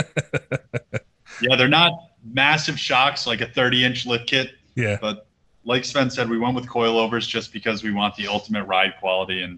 Yeah, 1.42 1.56
they're 1.56 1.68
not 1.70 1.94
massive 2.24 2.78
shocks 2.78 3.26
like 3.26 3.42
a 3.42 3.48
30 3.48 3.86
inch 3.86 4.06
lift 4.06 4.28
kit, 4.28 4.52
yeah, 4.76 4.98
but 5.02 5.26
like 5.64 5.86
Sven 5.86 6.10
said, 6.10 6.30
we 6.30 6.38
went 6.38 6.56
with 6.56 6.68
coilovers 6.68 7.28
just 7.28 7.54
because 7.54 7.84
we 7.84 7.92
want 7.92 8.16
the 8.16 8.28
ultimate 8.28 8.66
ride 8.66 8.94
quality. 9.00 9.42
And 9.42 9.58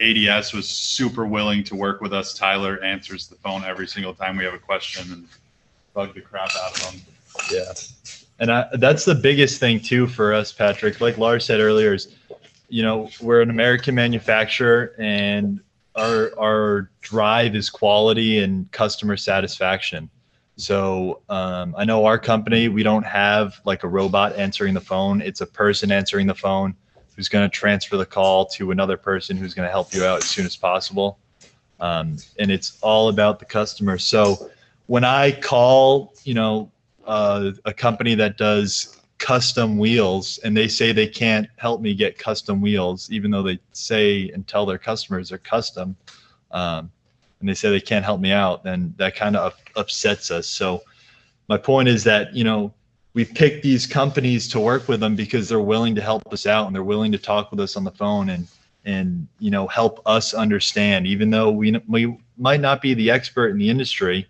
ADS 0.00 0.52
was 0.52 0.68
super 0.68 1.24
willing 1.26 1.62
to 1.64 1.76
work 1.76 2.00
with 2.00 2.12
us. 2.12 2.34
Tyler 2.34 2.82
answers 2.82 3.28
the 3.28 3.36
phone 3.36 3.62
every 3.64 3.86
single 3.86 4.12
time 4.14 4.36
we 4.36 4.44
have 4.44 4.52
a 4.52 4.58
question 4.58 5.10
and 5.12 5.28
bug 5.94 6.12
the 6.14 6.20
crap 6.20 6.50
out 6.56 6.72
of 6.76 6.92
them. 6.92 7.00
Yeah. 7.50 7.72
And 8.42 8.50
I, 8.50 8.66
that's 8.74 9.04
the 9.04 9.14
biggest 9.14 9.60
thing 9.60 9.78
too 9.78 10.08
for 10.08 10.34
us, 10.34 10.52
Patrick. 10.52 11.00
Like 11.00 11.16
Lars 11.16 11.44
said 11.44 11.60
earlier, 11.60 11.94
is 11.94 12.08
you 12.68 12.82
know 12.82 13.08
we're 13.20 13.40
an 13.40 13.50
American 13.50 13.94
manufacturer, 13.94 14.96
and 14.98 15.60
our 15.94 16.32
our 16.36 16.90
drive 17.02 17.54
is 17.54 17.70
quality 17.70 18.40
and 18.40 18.68
customer 18.72 19.16
satisfaction. 19.16 20.10
So 20.56 21.22
um, 21.28 21.76
I 21.78 21.84
know 21.84 22.04
our 22.04 22.18
company, 22.18 22.66
we 22.66 22.82
don't 22.82 23.06
have 23.06 23.60
like 23.64 23.84
a 23.84 23.88
robot 23.88 24.34
answering 24.34 24.74
the 24.74 24.80
phone. 24.80 25.22
It's 25.22 25.40
a 25.40 25.46
person 25.46 25.92
answering 25.92 26.26
the 26.26 26.34
phone 26.34 26.74
who's 27.14 27.28
going 27.28 27.48
to 27.48 27.56
transfer 27.56 27.96
the 27.96 28.04
call 28.04 28.46
to 28.46 28.72
another 28.72 28.96
person 28.96 29.36
who's 29.36 29.54
going 29.54 29.68
to 29.68 29.70
help 29.70 29.94
you 29.94 30.04
out 30.04 30.18
as 30.18 30.28
soon 30.28 30.46
as 30.46 30.56
possible. 30.56 31.16
Um, 31.78 32.16
and 32.40 32.50
it's 32.50 32.76
all 32.80 33.08
about 33.08 33.38
the 33.38 33.44
customer. 33.44 33.98
So 33.98 34.50
when 34.86 35.04
I 35.04 35.30
call, 35.30 36.12
you 36.24 36.34
know, 36.34 36.72
uh, 37.06 37.52
a 37.64 37.72
company 37.72 38.14
that 38.14 38.36
does 38.36 38.98
custom 39.18 39.78
wheels 39.78 40.38
and 40.38 40.56
they 40.56 40.66
say 40.66 40.92
they 40.92 41.06
can't 41.06 41.46
help 41.56 41.80
me 41.80 41.94
get 41.94 42.18
custom 42.18 42.60
wheels, 42.60 43.10
even 43.10 43.30
though 43.30 43.42
they 43.42 43.58
say 43.72 44.30
and 44.30 44.46
tell 44.46 44.66
their 44.66 44.78
customers 44.78 45.28
they're 45.28 45.38
custom, 45.38 45.96
um, 46.50 46.90
and 47.40 47.48
they 47.48 47.54
say 47.54 47.70
they 47.70 47.80
can't 47.80 48.04
help 48.04 48.20
me 48.20 48.32
out, 48.32 48.64
then 48.64 48.94
that 48.96 49.14
kind 49.14 49.36
of 49.36 49.54
upsets 49.76 50.30
us. 50.30 50.48
So 50.48 50.82
my 51.48 51.56
point 51.56 51.88
is 51.88 52.04
that, 52.04 52.34
you 52.34 52.44
know, 52.44 52.72
we 53.14 53.24
pick 53.24 53.62
these 53.62 53.86
companies 53.86 54.48
to 54.48 54.60
work 54.60 54.88
with 54.88 55.00
them 55.00 55.14
because 55.14 55.48
they're 55.48 55.60
willing 55.60 55.94
to 55.94 56.00
help 56.00 56.32
us 56.32 56.46
out 56.46 56.66
and 56.66 56.74
they're 56.74 56.82
willing 56.82 57.12
to 57.12 57.18
talk 57.18 57.50
with 57.50 57.60
us 57.60 57.76
on 57.76 57.84
the 57.84 57.90
phone 57.90 58.30
and 58.30 58.48
and 58.84 59.28
you 59.38 59.50
know 59.50 59.66
help 59.68 60.00
us 60.06 60.34
understand 60.34 61.06
even 61.06 61.30
though 61.30 61.50
we 61.50 61.76
we 61.88 62.18
might 62.36 62.60
not 62.60 62.82
be 62.82 62.94
the 62.94 63.10
expert 63.10 63.50
in 63.50 63.58
the 63.58 63.68
industry 63.68 64.26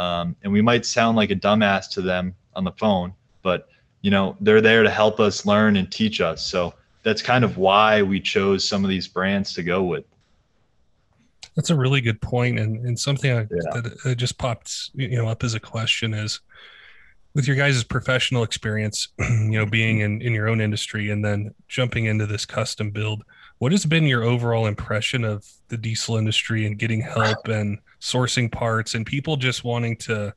um, 0.00 0.36
and 0.42 0.52
we 0.52 0.62
might 0.62 0.84
sound 0.86 1.16
like 1.16 1.30
a 1.30 1.36
dumbass 1.36 1.90
to 1.90 2.00
them 2.00 2.34
on 2.56 2.64
the 2.64 2.72
phone 2.72 3.12
but 3.42 3.68
you 4.02 4.10
know 4.10 4.36
they're 4.40 4.60
there 4.60 4.82
to 4.82 4.90
help 4.90 5.20
us 5.20 5.46
learn 5.46 5.76
and 5.76 5.90
teach 5.92 6.20
us 6.20 6.44
so 6.44 6.74
that's 7.02 7.22
kind 7.22 7.44
of 7.44 7.56
why 7.56 8.02
we 8.02 8.20
chose 8.20 8.66
some 8.66 8.84
of 8.84 8.90
these 8.90 9.08
brands 9.08 9.54
to 9.54 9.62
go 9.62 9.82
with 9.82 10.04
that's 11.56 11.70
a 11.70 11.76
really 11.76 12.00
good 12.00 12.20
point, 12.20 12.58
and 12.58 12.86
and 12.86 12.98
something 12.98 13.30
I, 13.32 13.40
Yeah. 13.40 13.80
that 13.80 13.98
uh, 14.04 14.14
just 14.14 14.38
popped 14.38 14.90
you 14.94 15.16
know 15.16 15.28
up 15.28 15.42
as 15.44 15.54
a 15.54 15.60
question 15.60 16.14
is 16.14 16.40
with 17.34 17.46
your 17.46 17.56
guys' 17.56 17.84
professional 17.84 18.42
experience, 18.42 19.08
you 19.18 19.50
know, 19.58 19.66
being 19.66 20.00
in 20.00 20.22
in 20.22 20.32
your 20.32 20.48
own 20.48 20.60
industry 20.60 21.10
and 21.10 21.24
then 21.24 21.54
jumping 21.68 22.06
into 22.06 22.26
this 22.26 22.46
custom 22.46 22.90
build. 22.90 23.24
What 23.58 23.72
has 23.72 23.84
been 23.84 24.04
your 24.04 24.22
overall 24.22 24.66
impression 24.66 25.24
of 25.24 25.46
the 25.68 25.76
diesel 25.76 26.16
industry 26.16 26.66
and 26.66 26.78
getting 26.78 27.02
help 27.02 27.46
and 27.48 27.78
sourcing 28.00 28.50
parts 28.50 28.94
and 28.94 29.04
people 29.04 29.36
just 29.36 29.64
wanting 29.64 29.96
to, 29.96 30.12
you 30.12 30.32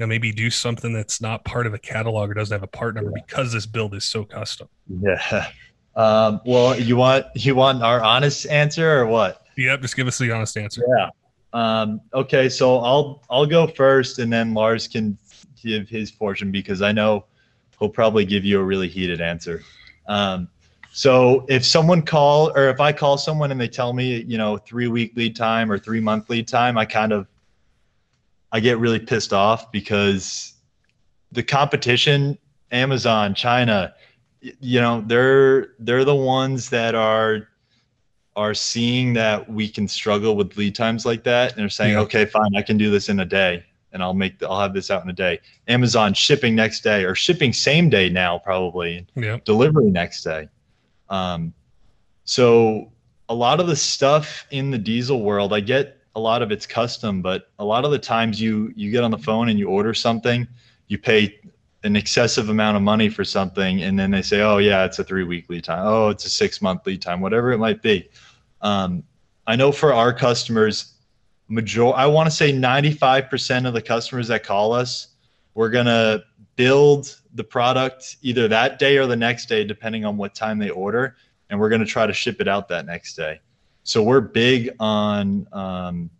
know, 0.00 0.06
maybe 0.06 0.32
do 0.32 0.50
something 0.50 0.92
that's 0.92 1.20
not 1.20 1.44
part 1.44 1.66
of 1.66 1.74
a 1.74 1.78
catalog 1.78 2.30
or 2.30 2.34
doesn't 2.34 2.54
have 2.54 2.62
a 2.62 2.66
part 2.66 2.94
number 2.94 3.12
because 3.12 3.52
this 3.52 3.66
build 3.66 3.94
is 3.94 4.04
so 4.04 4.24
custom? 4.24 4.68
yeah 5.00 5.48
um, 5.94 6.40
well 6.46 6.78
you 6.78 6.96
want 6.96 7.26
you 7.34 7.54
want 7.54 7.82
our 7.82 8.02
honest 8.02 8.46
answer 8.46 9.00
or 9.00 9.06
what 9.06 9.42
Yep, 9.56 9.82
just 9.82 9.96
give 9.96 10.06
us 10.06 10.18
the 10.18 10.30
honest 10.32 10.56
answer. 10.56 10.82
Yeah. 10.96 11.08
Um, 11.52 12.00
okay, 12.14 12.48
so 12.48 12.78
I'll 12.78 13.22
I'll 13.28 13.46
go 13.46 13.66
first, 13.66 14.18
and 14.18 14.32
then 14.32 14.54
Lars 14.54 14.88
can 14.88 15.18
give 15.62 15.88
his 15.88 16.10
portion 16.10 16.50
because 16.50 16.82
I 16.82 16.92
know 16.92 17.26
he'll 17.78 17.90
probably 17.90 18.24
give 18.24 18.44
you 18.44 18.58
a 18.60 18.64
really 18.64 18.88
heated 18.88 19.20
answer. 19.20 19.62
Um, 20.08 20.48
so 20.92 21.44
if 21.48 21.64
someone 21.64 22.02
call 22.02 22.50
or 22.56 22.68
if 22.68 22.80
I 22.80 22.92
call 22.92 23.16
someone 23.18 23.50
and 23.50 23.60
they 23.60 23.68
tell 23.68 23.92
me 23.92 24.22
you 24.22 24.36
know 24.38 24.58
three 24.58 24.88
week 24.88 25.12
lead 25.16 25.34
time 25.34 25.70
or 25.72 25.78
three 25.78 26.00
month 26.00 26.28
lead 26.30 26.46
time, 26.46 26.76
I 26.78 26.84
kind 26.84 27.12
of 27.12 27.26
I 28.52 28.60
get 28.60 28.78
really 28.78 28.98
pissed 28.98 29.32
off 29.32 29.72
because 29.72 30.52
the 31.32 31.42
competition, 31.42 32.36
Amazon, 32.70 33.34
China, 33.34 33.94
you 34.60 34.80
know 34.80 35.02
they're 35.06 35.68
they're 35.78 36.04
the 36.04 36.14
ones 36.14 36.68
that 36.70 36.94
are 36.94 37.48
are 38.34 38.54
seeing 38.54 39.12
that 39.12 39.48
we 39.48 39.68
can 39.68 39.86
struggle 39.86 40.36
with 40.36 40.56
lead 40.56 40.74
times 40.74 41.04
like 41.06 41.22
that 41.22 41.52
and 41.52 41.60
they're 41.60 41.68
saying 41.68 41.92
Yeah. 41.92 42.00
okay 42.00 42.24
fine 42.24 42.56
i 42.56 42.62
can 42.62 42.76
do 42.78 42.90
this 42.90 43.08
in 43.10 43.20
a 43.20 43.26
day 43.26 43.62
and 43.92 44.02
i'll 44.02 44.14
make 44.14 44.38
the, 44.38 44.48
i'll 44.48 44.58
have 44.58 44.72
this 44.72 44.90
out 44.90 45.04
in 45.04 45.10
a 45.10 45.12
day 45.12 45.38
amazon 45.68 46.14
shipping 46.14 46.54
next 46.56 46.80
day 46.82 47.04
or 47.04 47.14
shipping 47.14 47.52
same 47.52 47.90
day 47.90 48.08
now 48.08 48.38
probably 48.38 49.06
Yep. 49.16 49.44
delivery 49.44 49.90
next 49.90 50.24
day 50.24 50.48
um, 51.12 51.52
so 52.24 52.90
a 53.28 53.34
lot 53.34 53.60
of 53.60 53.68
the 53.68 53.76
stuff 53.76 54.46
in 54.50 54.70
the 54.70 54.78
diesel 54.78 55.22
world 55.22 55.52
i 55.52 55.60
get 55.60 55.98
a 56.16 56.20
lot 56.20 56.42
of 56.42 56.50
it's 56.50 56.66
custom 56.66 57.22
but 57.22 57.50
a 57.58 57.64
lot 57.64 57.84
of 57.84 57.90
the 57.90 57.98
times 57.98 58.40
you 58.40 58.72
you 58.74 58.90
get 58.90 59.04
on 59.04 59.10
the 59.10 59.18
phone 59.18 59.48
and 59.48 59.58
you 59.58 59.68
order 59.68 59.94
something 59.94 60.46
you 60.88 60.98
pay 60.98 61.38
an 61.84 61.96
excessive 61.96 62.48
amount 62.48 62.76
of 62.76 62.82
money 62.82 63.08
for 63.08 63.24
something 63.24 63.82
and 63.82 63.98
then 63.98 64.10
they 64.10 64.22
say 64.22 64.40
oh 64.40 64.58
yeah 64.58 64.84
it's 64.84 64.98
a 64.98 65.04
three 65.04 65.24
week 65.24 65.48
lead 65.48 65.64
time. 65.64 65.84
Oh 65.84 66.08
it's 66.08 66.24
a 66.24 66.30
six 66.30 66.60
month 66.60 66.86
lead 66.86 67.02
time 67.02 67.20
whatever 67.20 67.52
it 67.52 67.58
might 67.58 67.82
be. 67.82 68.08
Um, 68.60 69.02
i 69.46 69.56
know 69.56 69.72
for 69.72 69.92
our 69.92 70.12
customers 70.12 70.94
major 71.48 71.92
i 71.94 72.06
want 72.06 72.28
to 72.28 72.34
say 72.34 72.52
95% 72.52 73.66
of 73.66 73.74
the 73.74 73.82
customers 73.82 74.28
that 74.28 74.44
call 74.44 74.72
us 74.72 75.08
we're 75.54 75.70
to 75.70 76.22
build 76.56 77.21
the 77.34 77.44
product 77.44 78.16
either 78.22 78.48
that 78.48 78.78
day 78.78 78.98
or 78.98 79.06
the 79.06 79.16
next 79.16 79.46
day 79.46 79.64
depending 79.64 80.04
on 80.04 80.16
what 80.16 80.34
time 80.34 80.58
they 80.58 80.70
order 80.70 81.16
and 81.50 81.58
we're 81.58 81.68
going 81.68 81.80
to 81.80 81.86
try 81.86 82.06
to 82.06 82.12
ship 82.12 82.40
it 82.40 82.48
out 82.48 82.68
that 82.68 82.86
next 82.86 83.14
day. 83.14 83.40
So 83.84 84.02
we're 84.02 84.20
big 84.20 84.70
on 84.80 85.46
um, 85.52 86.10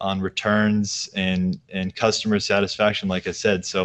on 0.00 0.20
returns 0.20 1.08
and 1.14 1.60
and 1.72 1.94
customer 1.94 2.40
satisfaction, 2.40 3.08
like 3.08 3.26
I 3.26 3.32
said. 3.32 3.64
So 3.64 3.84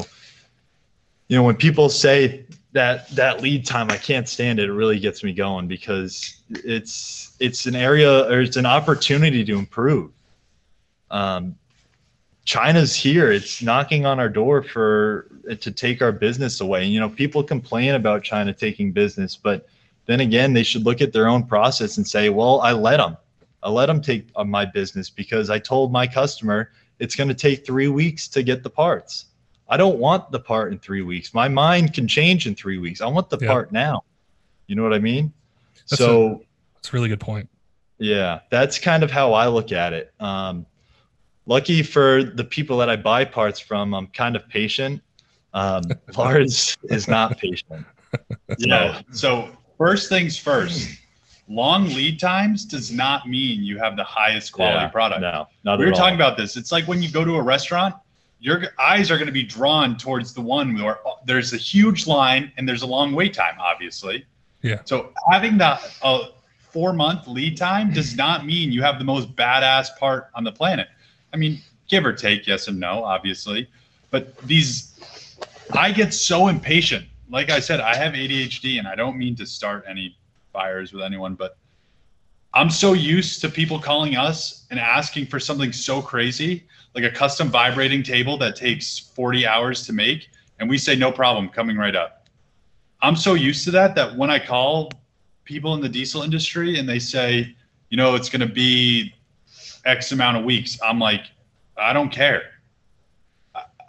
you 1.27 1.35
know 1.35 1.43
when 1.43 1.55
people 1.55 1.89
say 1.89 2.45
that 2.71 3.09
that 3.09 3.41
lead 3.41 3.65
time 3.65 3.89
i 3.89 3.97
can't 3.97 4.27
stand 4.27 4.59
it 4.59 4.69
it 4.69 4.73
really 4.73 4.99
gets 4.99 5.23
me 5.23 5.33
going 5.33 5.67
because 5.67 6.41
it's 6.49 7.35
it's 7.39 7.65
an 7.65 7.75
area 7.75 8.29
or 8.29 8.41
it's 8.41 8.57
an 8.57 8.65
opportunity 8.65 9.43
to 9.43 9.57
improve 9.57 10.11
um, 11.09 11.55
china's 12.47 12.95
here 12.95 13.29
it's 13.33 13.61
knocking 13.61 14.05
on 14.05 14.21
our 14.21 14.29
door 14.29 14.63
for 14.63 15.27
to 15.59 15.69
take 15.69 16.01
our 16.01 16.13
business 16.13 16.61
away 16.61 16.85
you 16.85 16.97
know 16.97 17.09
people 17.09 17.43
complain 17.43 17.95
about 17.95 18.23
china 18.23 18.53
taking 18.53 18.89
business 18.93 19.35
but 19.35 19.67
then 20.05 20.21
again 20.21 20.53
they 20.53 20.63
should 20.63 20.85
look 20.85 21.01
at 21.01 21.11
their 21.11 21.27
own 21.27 21.43
process 21.43 21.97
and 21.97 22.07
say 22.07 22.29
well 22.29 22.61
i 22.61 22.71
let 22.71 22.97
them 22.97 23.17
i 23.63 23.69
let 23.69 23.87
them 23.87 24.01
take 24.01 24.25
uh, 24.37 24.45
my 24.45 24.63
business 24.63 25.09
because 25.09 25.49
i 25.49 25.59
told 25.59 25.91
my 25.91 26.07
customer 26.07 26.71
it's 26.99 27.15
going 27.15 27.27
to 27.27 27.33
take 27.33 27.65
three 27.65 27.89
weeks 27.89 28.29
to 28.29 28.41
get 28.41 28.63
the 28.63 28.69
parts 28.69 29.25
I 29.69 29.75
don't 29.75 29.99
want 29.99 30.31
the 30.31 30.39
part 30.39 30.71
in 30.71 30.79
three 30.79 31.01
weeks. 31.01 31.33
My 31.33 31.49
mind 31.49 31.93
can 31.93 32.07
change 32.07 32.47
in 32.47 32.55
three 32.55 32.77
weeks. 32.77 33.01
I 33.01 33.07
want 33.07 33.29
the 33.29 33.37
Yeah. 33.41 33.49
part 33.49 33.73
now. 33.73 34.05
You 34.67 34.77
know 34.77 34.83
what 34.83 34.93
I 34.93 34.99
mean? 34.99 35.33
That's 35.89 35.97
so 35.97 36.41
That's 36.75 36.87
a 36.87 36.95
really 36.95 37.09
good 37.09 37.19
point. 37.19 37.49
yeah, 37.99 38.39
that's 38.49 38.79
kind 38.79 39.03
of 39.03 39.11
how 39.11 39.33
I 39.33 39.47
look 39.47 39.73
at 39.73 39.91
it. 39.91 40.13
Um, 40.21 40.65
lucky 41.47 41.81
for 41.81 42.23
the 42.23 42.43
people 42.43 42.77
that 42.77 42.89
I 42.89 42.95
buy 42.95 43.25
parts 43.25 43.59
from, 43.59 43.93
I'm 43.95 44.07
kind 44.07 44.35
of 44.35 44.47
patient. 44.49 45.01
Um, 45.53 45.81
Lars 46.17 46.77
is 46.83 47.07
not 47.07 47.37
patient. 47.37 47.85
Yeah. 48.57 49.01
So 49.11 49.49
first 49.77 50.07
things 50.07 50.37
first. 50.37 50.97
Long 51.49 51.85
lead 51.87 52.19
times 52.19 52.63
does 52.63 52.89
not 52.91 53.27
mean 53.27 53.63
you 53.63 53.77
have 53.79 53.97
the 53.97 54.03
highest 54.03 54.53
quality 54.53 54.77
Yeah, 54.85 54.87
product. 54.87 55.21
No, 55.21 55.47
not 55.65 55.77
we 55.77 55.83
at 55.85 55.87
were 55.87 55.93
all. 55.93 55.99
talking 55.99 56.15
about 56.15 56.37
this. 56.37 56.55
It's 56.55 56.71
like 56.71 56.87
when 56.87 57.01
you 57.01 57.11
go 57.11 57.25
to 57.25 57.35
a 57.35 57.41
restaurant, 57.41 57.93
your 58.39 58.63
eyes 58.79 59.11
are 59.11 59.17
going 59.17 59.27
to 59.27 59.33
be 59.33 59.43
drawn 59.43 59.97
towards 59.97 60.33
the 60.33 60.41
one 60.41 60.81
where 60.81 60.99
there's 61.25 61.53
a 61.53 61.57
huge 61.57 62.07
line 62.07 62.51
and 62.57 62.67
there's 62.67 62.81
a 62.81 62.87
long 62.87 63.13
wait 63.13 63.33
time, 63.33 63.55
obviously. 63.59 64.25
Yeah. 64.61 64.79
So 64.85 65.11
having 65.29 65.57
that 65.57 65.83
uh, 66.01 66.27
four 66.71 66.93
month 66.93 67.27
lead 67.27 67.57
time 67.57 67.91
does 67.91 68.15
not 68.15 68.45
mean 68.45 68.71
you 68.71 68.81
have 68.83 68.99
the 68.99 69.05
most 69.05 69.35
badass 69.35 69.95
part 69.97 70.29
on 70.33 70.43
the 70.45 70.51
planet. 70.51 70.87
I 71.37 71.39
mean, 71.39 71.61
give 71.87 72.03
or 72.03 72.13
take, 72.13 72.47
yes 72.47 72.67
and 72.67 72.79
no, 72.79 73.03
obviously. 73.03 73.69
But 74.09 74.35
these, 74.39 74.99
I 75.71 75.91
get 75.91 76.11
so 76.11 76.47
impatient. 76.47 77.05
Like 77.29 77.51
I 77.51 77.59
said, 77.59 77.79
I 77.79 77.95
have 77.95 78.13
ADHD 78.13 78.79
and 78.79 78.87
I 78.87 78.95
don't 78.95 79.19
mean 79.19 79.35
to 79.35 79.45
start 79.45 79.85
any 79.87 80.17
fires 80.51 80.93
with 80.93 81.03
anyone, 81.03 81.35
but 81.35 81.55
I'm 82.55 82.71
so 82.71 82.93
used 82.93 83.39
to 83.41 83.49
people 83.49 83.77
calling 83.77 84.15
us 84.15 84.65
and 84.71 84.79
asking 84.79 85.27
for 85.27 85.39
something 85.39 85.71
so 85.71 86.01
crazy, 86.01 86.63
like 86.95 87.03
a 87.03 87.11
custom 87.11 87.49
vibrating 87.49 88.01
table 88.01 88.35
that 88.39 88.55
takes 88.55 88.97
40 88.97 89.45
hours 89.45 89.85
to 89.85 89.93
make. 89.93 90.29
And 90.59 90.67
we 90.67 90.79
say, 90.79 90.95
no 90.95 91.11
problem, 91.11 91.49
coming 91.49 91.77
right 91.77 91.95
up. 91.95 92.27
I'm 93.03 93.15
so 93.15 93.35
used 93.35 93.63
to 93.65 93.71
that 93.71 93.93
that 93.93 94.17
when 94.17 94.31
I 94.31 94.39
call 94.39 94.91
people 95.43 95.75
in 95.75 95.81
the 95.81 95.89
diesel 95.89 96.23
industry 96.23 96.79
and 96.79 96.89
they 96.89 96.97
say, 96.97 97.55
you 97.89 97.97
know, 97.97 98.15
it's 98.15 98.27
going 98.27 98.41
to 98.41 98.51
be 98.51 99.13
X 99.87 100.11
amount 100.11 100.37
of 100.37 100.43
weeks, 100.43 100.77
I'm 100.83 100.99
like, 100.99 101.31
I 101.77 101.93
don't 101.93 102.11
care. 102.11 102.43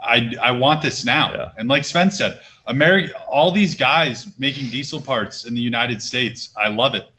I, 0.01 0.35
I, 0.41 0.53
want 0.53 0.81
this 0.81 1.05
now. 1.05 1.33
Yeah. 1.33 1.51
And 1.59 1.69
like 1.69 1.85
Sven 1.85 2.11
said, 2.11 2.41
America, 2.67 3.13
all 3.27 3.51
these 3.51 3.75
guys 3.75 4.29
making 4.39 4.71
diesel 4.71 5.01
parts 5.01 5.45
in 5.45 5.55
the 5.55 5.61
United 5.61 6.01
States, 6.01 6.51
I 6.57 6.69
love 6.69 6.95
it. 6.95 7.11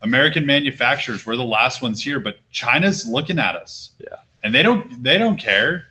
American 0.00 0.44
manufacturers, 0.46 1.26
we're 1.26 1.36
the 1.36 1.44
last 1.44 1.82
ones 1.82 2.02
here, 2.02 2.18
but 2.18 2.38
China's 2.50 3.06
looking 3.06 3.38
at 3.38 3.54
us. 3.54 3.90
Yeah. 4.00 4.16
And 4.42 4.52
they 4.52 4.62
don't 4.62 5.02
they 5.02 5.18
don't 5.18 5.36
care. 5.36 5.86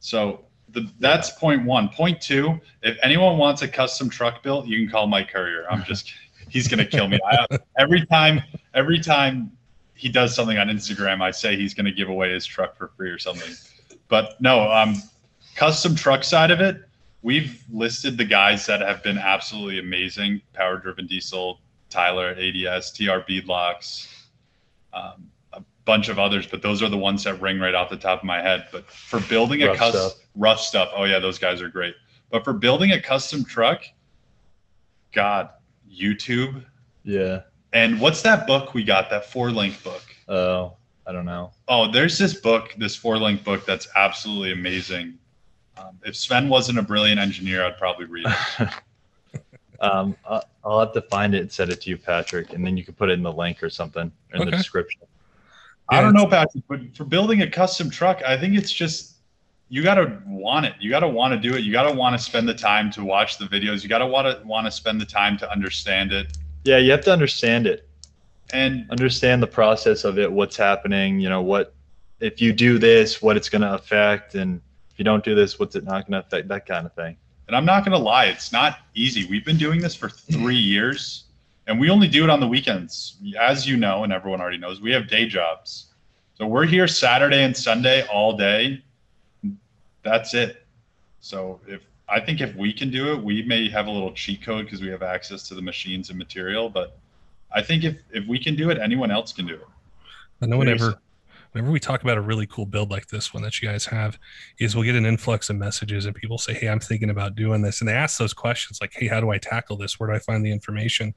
So 0.00 0.40
the, 0.70 0.90
that's 0.98 1.30
point 1.30 1.64
one. 1.64 1.88
Point 1.88 2.20
two, 2.20 2.58
if 2.82 2.98
anyone 3.02 3.38
wants 3.38 3.62
a 3.62 3.68
custom 3.68 4.08
truck 4.08 4.42
built, 4.42 4.66
you 4.66 4.80
can 4.80 4.90
call 4.90 5.06
Mike 5.06 5.30
Courier. 5.30 5.66
I'm 5.70 5.84
just 5.84 6.12
he's 6.48 6.66
gonna 6.66 6.86
kill 6.86 7.06
me. 7.06 7.20
I, 7.24 7.58
every 7.78 8.04
time 8.06 8.42
every 8.74 8.98
time 8.98 9.52
he 10.02 10.08
does 10.08 10.34
something 10.34 10.58
on 10.58 10.66
Instagram, 10.66 11.22
I 11.22 11.30
say 11.30 11.54
he's 11.54 11.74
gonna 11.74 11.92
give 11.92 12.08
away 12.08 12.32
his 12.32 12.44
truck 12.44 12.76
for 12.76 12.88
free 12.88 13.08
or 13.08 13.20
something. 13.20 13.54
But 14.08 14.40
no, 14.40 14.68
um 14.72 14.96
custom 15.54 15.94
truck 15.94 16.24
side 16.24 16.50
of 16.50 16.60
it, 16.60 16.82
we've 17.22 17.62
listed 17.70 18.18
the 18.18 18.24
guys 18.24 18.66
that 18.66 18.80
have 18.80 19.00
been 19.04 19.16
absolutely 19.16 19.78
amazing, 19.78 20.42
power 20.54 20.76
driven 20.76 21.06
diesel, 21.06 21.60
Tyler 21.88 22.30
at 22.30 22.38
ADS, 22.40 22.90
TR 22.90 23.20
Beadlocks, 23.28 24.08
um, 24.92 25.30
a 25.52 25.62
bunch 25.84 26.08
of 26.08 26.18
others, 26.18 26.48
but 26.48 26.62
those 26.62 26.82
are 26.82 26.88
the 26.88 26.98
ones 26.98 27.22
that 27.22 27.40
ring 27.40 27.60
right 27.60 27.76
off 27.76 27.88
the 27.88 27.96
top 27.96 28.18
of 28.18 28.24
my 28.24 28.42
head. 28.42 28.66
But 28.72 28.90
for 28.90 29.20
building 29.20 29.62
a 29.62 29.68
Rough 29.68 29.76
custom 29.76 30.00
stuff. 30.00 30.20
rough 30.34 30.60
stuff, 30.60 30.90
oh 30.96 31.04
yeah, 31.04 31.20
those 31.20 31.38
guys 31.38 31.62
are 31.62 31.68
great. 31.68 31.94
But 32.30 32.42
for 32.42 32.52
building 32.52 32.90
a 32.90 33.00
custom 33.00 33.44
truck, 33.44 33.84
God, 35.12 35.50
YouTube. 35.88 36.64
Yeah. 37.04 37.42
And 37.72 38.00
what's 38.00 38.22
that 38.22 38.46
book 38.46 38.74
we 38.74 38.84
got? 38.84 39.10
That 39.10 39.26
four 39.26 39.50
link 39.50 39.82
book. 39.82 40.02
Oh, 40.28 40.76
I 41.06 41.12
don't 41.12 41.24
know. 41.24 41.52
Oh, 41.68 41.90
there's 41.90 42.18
this 42.18 42.34
book, 42.34 42.74
this 42.76 42.94
four 42.94 43.18
link 43.18 43.44
book 43.44 43.64
that's 43.64 43.88
absolutely 43.96 44.52
amazing. 44.52 45.18
Um, 45.78 45.98
if 46.04 46.14
Sven 46.16 46.48
wasn't 46.48 46.78
a 46.78 46.82
brilliant 46.82 47.18
engineer, 47.18 47.64
I'd 47.64 47.78
probably 47.78 48.04
read 48.06 48.26
it. 48.60 48.68
um, 49.80 50.14
I- 50.28 50.42
I'll 50.64 50.78
have 50.80 50.92
to 50.92 51.02
find 51.02 51.34
it 51.34 51.40
and 51.40 51.50
send 51.50 51.70
it 51.72 51.80
to 51.82 51.90
you, 51.90 51.96
Patrick, 51.96 52.52
and 52.52 52.64
then 52.64 52.76
you 52.76 52.84
can 52.84 52.94
put 52.94 53.10
it 53.10 53.14
in 53.14 53.22
the 53.22 53.32
link 53.32 53.62
or 53.62 53.70
something 53.70 54.12
in 54.32 54.38
the 54.40 54.46
Okay. 54.46 54.56
description. 54.56 55.00
I 55.88 56.00
don't 56.00 56.14
know, 56.14 56.26
Patrick, 56.26 56.62
but 56.68 56.96
for 56.96 57.04
building 57.04 57.42
a 57.42 57.50
custom 57.50 57.90
truck, 57.90 58.22
I 58.22 58.38
think 58.38 58.56
it's 58.56 58.72
just 58.72 59.16
you 59.68 59.82
got 59.82 59.96
to 59.96 60.22
want 60.26 60.66
it. 60.66 60.74
You 60.78 60.88
got 60.90 61.00
to 61.00 61.08
want 61.08 61.32
to 61.34 61.38
do 61.48 61.56
it. 61.56 61.64
You 61.64 61.72
got 61.72 61.82
to 61.90 61.92
want 61.92 62.16
to 62.16 62.22
spend 62.22 62.48
the 62.48 62.54
time 62.54 62.90
to 62.92 63.04
watch 63.04 63.38
the 63.38 63.46
videos. 63.46 63.82
You 63.82 63.88
got 63.88 63.98
to 63.98 64.06
want 64.06 64.26
to 64.26 64.46
want 64.46 64.66
to 64.66 64.70
spend 64.70 65.00
the 65.00 65.04
time 65.06 65.36
to 65.38 65.50
understand 65.50 66.12
it. 66.12 66.38
Yeah, 66.64 66.78
you 66.78 66.90
have 66.90 67.02
to 67.02 67.12
understand 67.12 67.66
it. 67.66 67.88
And 68.52 68.90
Understand 68.90 69.42
the 69.42 69.46
process 69.46 70.04
of 70.04 70.18
it, 70.18 70.30
what's 70.30 70.56
happening, 70.56 71.18
you 71.20 71.28
know, 71.28 71.40
what 71.40 71.74
if 72.20 72.40
you 72.40 72.52
do 72.52 72.78
this, 72.78 73.22
what 73.22 73.36
it's 73.36 73.48
going 73.48 73.62
to 73.62 73.74
affect, 73.74 74.34
and 74.34 74.60
if 74.90 74.98
you 74.98 75.04
don't 75.04 75.24
do 75.24 75.34
this, 75.34 75.58
what's 75.58 75.74
it 75.74 75.84
not 75.84 76.06
going 76.06 76.20
to 76.20 76.26
affect, 76.26 76.48
that 76.48 76.66
kind 76.66 76.86
of 76.86 76.92
thing. 76.92 77.16
and 77.48 77.56
I'm 77.56 77.64
not 77.64 77.84
going 77.84 77.96
to 77.96 78.02
lie, 78.02 78.26
it's 78.26 78.52
not 78.52 78.78
easy. 78.94 79.26
We've 79.26 79.44
been 79.44 79.56
doing 79.56 79.80
this 79.80 79.94
for 79.94 80.08
3 80.08 80.54
years 80.74 81.24
and 81.66 81.78
we 81.78 81.90
only 81.90 82.08
do 82.08 82.24
it 82.24 82.30
on 82.30 82.40
the 82.40 82.46
weekends. 82.46 83.16
As 83.38 83.66
you 83.66 83.76
know 83.76 84.04
and 84.04 84.12
everyone 84.12 84.40
already 84.40 84.58
knows, 84.58 84.80
we 84.80 84.92
have 84.92 85.08
day 85.08 85.26
jobs. 85.26 85.86
So 86.34 86.46
we're 86.46 86.66
here 86.66 86.88
Saturday 86.88 87.44
and 87.44 87.56
Sunday 87.56 88.06
all 88.06 88.36
day. 88.36 88.82
That's 90.02 90.34
it. 90.34 90.66
So 91.20 91.60
if 91.66 91.82
I 92.12 92.20
think 92.20 92.42
if 92.42 92.54
we 92.54 92.74
can 92.74 92.90
do 92.90 93.12
it, 93.12 93.22
we 93.22 93.42
may 93.42 93.70
have 93.70 93.86
a 93.86 93.90
little 93.90 94.12
cheat 94.12 94.42
code 94.42 94.66
because 94.66 94.82
we 94.82 94.88
have 94.88 95.02
access 95.02 95.48
to 95.48 95.54
the 95.54 95.62
machines 95.62 96.10
and 96.10 96.18
material, 96.18 96.68
but 96.68 96.98
I 97.50 97.62
think 97.62 97.84
if 97.84 97.96
if 98.10 98.26
we 98.26 98.38
can 98.38 98.54
do 98.54 98.70
it, 98.70 98.78
anyone 98.78 99.10
else 99.10 99.32
can 99.32 99.46
do 99.46 99.54
it. 99.54 99.66
I 100.42 100.46
know 100.46 100.60
Curious. 100.60 100.80
whenever 100.80 101.00
whenever 101.52 101.70
we 101.70 101.80
talk 101.80 102.02
about 102.02 102.18
a 102.18 102.20
really 102.20 102.46
cool 102.46 102.66
build 102.66 102.90
like 102.90 103.06
this 103.08 103.32
one 103.32 103.42
that 103.44 103.60
you 103.60 103.68
guys 103.68 103.86
have, 103.86 104.18
is 104.58 104.74
we'll 104.74 104.84
get 104.84 104.94
an 104.94 105.06
influx 105.06 105.48
of 105.48 105.56
messages 105.56 106.04
and 106.04 106.14
people 106.14 106.38
say, 106.38 106.52
Hey, 106.52 106.68
I'm 106.68 106.80
thinking 106.80 107.10
about 107.10 107.34
doing 107.34 107.62
this. 107.62 107.80
And 107.80 107.88
they 107.88 107.94
ask 107.94 108.18
those 108.18 108.34
questions 108.34 108.78
like, 108.80 108.92
Hey, 108.94 109.06
how 109.06 109.20
do 109.20 109.30
I 109.30 109.38
tackle 109.38 109.76
this? 109.76 109.98
Where 109.98 110.10
do 110.10 110.14
I 110.14 110.18
find 110.18 110.44
the 110.44 110.52
information? 110.52 111.14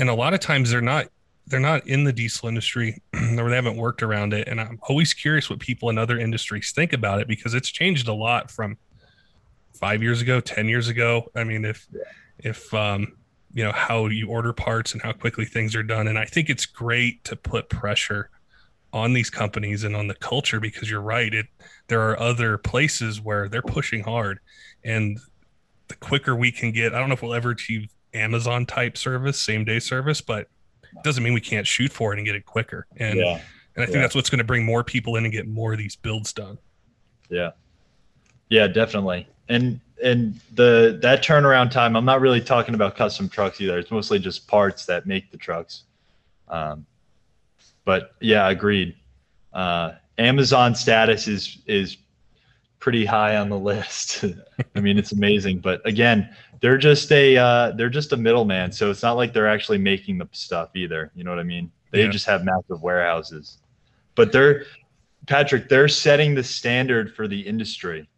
And 0.00 0.08
a 0.08 0.14
lot 0.14 0.34
of 0.34 0.40
times 0.40 0.70
they're 0.70 0.80
not 0.80 1.06
they're 1.48 1.60
not 1.60 1.86
in 1.88 2.04
the 2.04 2.12
diesel 2.12 2.48
industry 2.48 3.02
or 3.14 3.48
they 3.48 3.56
haven't 3.56 3.76
worked 3.76 4.02
around 4.02 4.32
it. 4.32 4.48
And 4.48 4.60
I'm 4.60 4.78
always 4.88 5.12
curious 5.12 5.50
what 5.50 5.58
people 5.58 5.90
in 5.90 5.98
other 5.98 6.18
industries 6.18 6.72
think 6.72 6.92
about 6.92 7.20
it 7.20 7.28
because 7.28 7.54
it's 7.54 7.68
changed 7.68 8.08
a 8.08 8.14
lot 8.14 8.50
from 8.50 8.78
five 9.82 10.00
years 10.00 10.22
ago, 10.22 10.38
10 10.38 10.68
years 10.68 10.86
ago. 10.86 11.28
I 11.34 11.42
mean, 11.42 11.64
if, 11.64 11.88
if, 12.38 12.72
um, 12.72 13.16
you 13.52 13.64
know, 13.64 13.72
how 13.72 14.06
you 14.06 14.28
order 14.28 14.52
parts 14.52 14.92
and 14.92 15.02
how 15.02 15.10
quickly 15.10 15.44
things 15.44 15.74
are 15.74 15.82
done. 15.82 16.06
And 16.06 16.16
I 16.16 16.24
think 16.24 16.48
it's 16.48 16.66
great 16.66 17.24
to 17.24 17.34
put 17.34 17.68
pressure 17.68 18.30
on 18.92 19.12
these 19.12 19.28
companies 19.28 19.82
and 19.82 19.96
on 19.96 20.06
the 20.06 20.14
culture 20.14 20.60
because 20.60 20.88
you're 20.88 21.00
right. 21.00 21.34
It, 21.34 21.46
there 21.88 22.00
are 22.08 22.16
other 22.20 22.58
places 22.58 23.20
where 23.20 23.48
they're 23.48 23.60
pushing 23.60 24.04
hard 24.04 24.38
and 24.84 25.18
the 25.88 25.96
quicker 25.96 26.36
we 26.36 26.52
can 26.52 26.70
get, 26.70 26.94
I 26.94 27.00
don't 27.00 27.08
know 27.08 27.14
if 27.14 27.22
we'll 27.22 27.34
ever 27.34 27.50
achieve 27.50 27.88
Amazon 28.14 28.64
type 28.66 28.96
service, 28.96 29.40
same 29.40 29.64
day 29.64 29.80
service, 29.80 30.20
but 30.20 30.42
it 30.92 31.02
doesn't 31.02 31.24
mean 31.24 31.34
we 31.34 31.40
can't 31.40 31.66
shoot 31.66 31.90
for 31.92 32.12
it 32.12 32.18
and 32.20 32.26
get 32.26 32.36
it 32.36 32.46
quicker. 32.46 32.86
And, 32.98 33.18
yeah. 33.18 33.40
and 33.74 33.82
I 33.82 33.86
think 33.86 33.96
Yeah. 33.96 34.02
that's 34.02 34.14
what's 34.14 34.30
going 34.30 34.38
to 34.38 34.44
bring 34.44 34.64
more 34.64 34.84
people 34.84 35.16
in 35.16 35.24
and 35.24 35.32
get 35.32 35.48
more 35.48 35.72
of 35.72 35.78
these 35.80 35.96
builds 35.96 36.32
done. 36.32 36.56
Yeah. 37.28 37.50
Yeah, 38.48 38.68
definitely. 38.68 39.26
And 39.48 39.80
and 40.02 40.40
the 40.54 40.98
that 41.02 41.22
turnaround 41.22 41.70
time, 41.70 41.96
I'm 41.96 42.04
not 42.04 42.20
really 42.20 42.40
talking 42.40 42.74
about 42.74 42.96
custom 42.96 43.28
trucks 43.28 43.60
either. 43.60 43.78
It's 43.78 43.90
mostly 43.90 44.18
just 44.18 44.48
parts 44.48 44.86
that 44.86 45.06
make 45.06 45.30
the 45.30 45.36
trucks. 45.38 45.84
Um, 46.48 46.86
but 47.84 48.14
yeah, 48.20 48.48
agreed. 48.48 48.96
Uh, 49.52 49.92
Amazon 50.18 50.74
status 50.74 51.28
is 51.28 51.58
is 51.66 51.96
pretty 52.80 53.04
high 53.04 53.36
on 53.36 53.48
the 53.48 53.58
list. 53.58 54.24
I 54.74 54.80
mean, 54.80 54.98
it's 54.98 55.12
amazing, 55.12 55.60
but 55.60 55.80
again, 55.86 56.34
they're 56.60 56.78
just 56.78 57.10
a 57.12 57.36
uh, 57.36 57.70
they're 57.72 57.88
just 57.90 58.12
a 58.12 58.16
middleman, 58.16 58.72
so 58.72 58.90
it's 58.90 59.02
not 59.02 59.16
like 59.16 59.32
they're 59.32 59.48
actually 59.48 59.78
making 59.78 60.18
the 60.18 60.28
stuff 60.32 60.70
either. 60.74 61.10
You 61.14 61.24
know 61.24 61.30
what 61.30 61.38
I 61.38 61.44
mean? 61.44 61.70
They 61.90 62.04
Yeah. 62.04 62.10
just 62.10 62.26
have 62.26 62.44
massive 62.44 62.82
warehouses, 62.82 63.58
but 64.14 64.32
they're 64.32 64.64
Patrick. 65.26 65.68
They're 65.68 65.88
setting 65.88 66.34
the 66.34 66.42
standard 66.42 67.14
for 67.14 67.28
the 67.28 67.40
industry. 67.40 68.08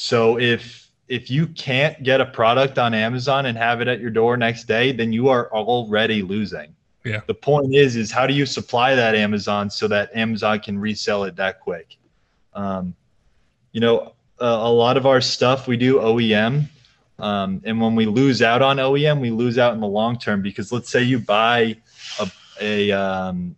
So 0.00 0.38
if 0.38 0.88
if 1.08 1.30
you 1.30 1.46
can't 1.48 2.02
get 2.02 2.22
a 2.22 2.26
product 2.26 2.78
on 2.78 2.94
Amazon 2.94 3.44
and 3.44 3.58
have 3.58 3.82
it 3.82 3.88
at 3.88 4.00
your 4.00 4.10
door 4.10 4.38
next 4.38 4.64
day, 4.64 4.92
then 4.92 5.12
you 5.12 5.28
are 5.28 5.52
already 5.52 6.22
losing. 6.22 6.74
Yeah. 7.04 7.20
The 7.26 7.34
point 7.34 7.74
is, 7.74 7.96
is 7.96 8.10
how 8.10 8.26
do 8.26 8.32
you 8.32 8.46
supply 8.46 8.94
that 8.94 9.14
Amazon 9.14 9.68
so 9.68 9.88
that 9.88 10.10
Amazon 10.16 10.60
can 10.60 10.78
resell 10.78 11.24
it 11.24 11.36
that 11.36 11.60
quick? 11.60 11.98
Um, 12.54 12.94
you 13.72 13.80
know, 13.82 14.14
a, 14.38 14.46
a 14.46 14.72
lot 14.72 14.96
of 14.96 15.04
our 15.04 15.20
stuff 15.20 15.68
we 15.68 15.76
do 15.76 15.96
OEM, 15.96 16.64
um, 17.18 17.60
and 17.64 17.78
when 17.78 17.94
we 17.94 18.06
lose 18.06 18.40
out 18.40 18.62
on 18.62 18.78
OEM, 18.78 19.20
we 19.20 19.30
lose 19.30 19.58
out 19.58 19.74
in 19.74 19.80
the 19.80 19.86
long 19.86 20.18
term 20.18 20.40
because 20.40 20.72
let's 20.72 20.88
say 20.88 21.02
you 21.02 21.18
buy 21.18 21.76
a, 22.18 22.30
a, 22.62 22.90
um, 22.92 23.54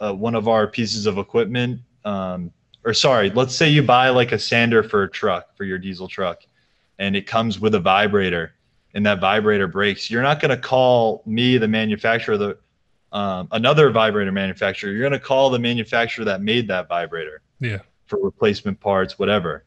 uh, 0.00 0.12
one 0.12 0.34
of 0.34 0.48
our 0.48 0.66
pieces 0.66 1.06
of 1.06 1.18
equipment, 1.18 1.80
um, 2.04 2.50
or 2.88 2.94
sorry, 2.94 3.28
let's 3.30 3.54
say 3.54 3.68
you 3.68 3.82
buy 3.82 4.08
like 4.08 4.32
a 4.32 4.38
sander 4.38 4.82
for 4.82 5.02
a 5.02 5.10
truck 5.10 5.54
for 5.56 5.64
your 5.64 5.76
diesel 5.78 6.08
truck, 6.08 6.42
and 6.98 7.14
it 7.14 7.26
comes 7.26 7.60
with 7.60 7.74
a 7.74 7.80
vibrator, 7.80 8.54
and 8.94 9.04
that 9.04 9.20
vibrator 9.20 9.66
breaks. 9.68 10.10
You're 10.10 10.22
not 10.22 10.40
going 10.40 10.50
to 10.50 10.56
call 10.56 11.22
me, 11.26 11.58
the 11.58 11.68
manufacturer, 11.68 12.38
the 12.38 12.58
um, 13.12 13.48
another 13.52 13.90
vibrator 13.90 14.32
manufacturer. 14.32 14.90
You're 14.90 15.00
going 15.08 15.12
to 15.12 15.18
call 15.18 15.50
the 15.50 15.58
manufacturer 15.58 16.24
that 16.26 16.40
made 16.42 16.68
that 16.68 16.88
vibrator 16.88 17.40
Yeah. 17.60 17.78
for 18.06 18.18
replacement 18.22 18.80
parts, 18.80 19.18
whatever. 19.18 19.64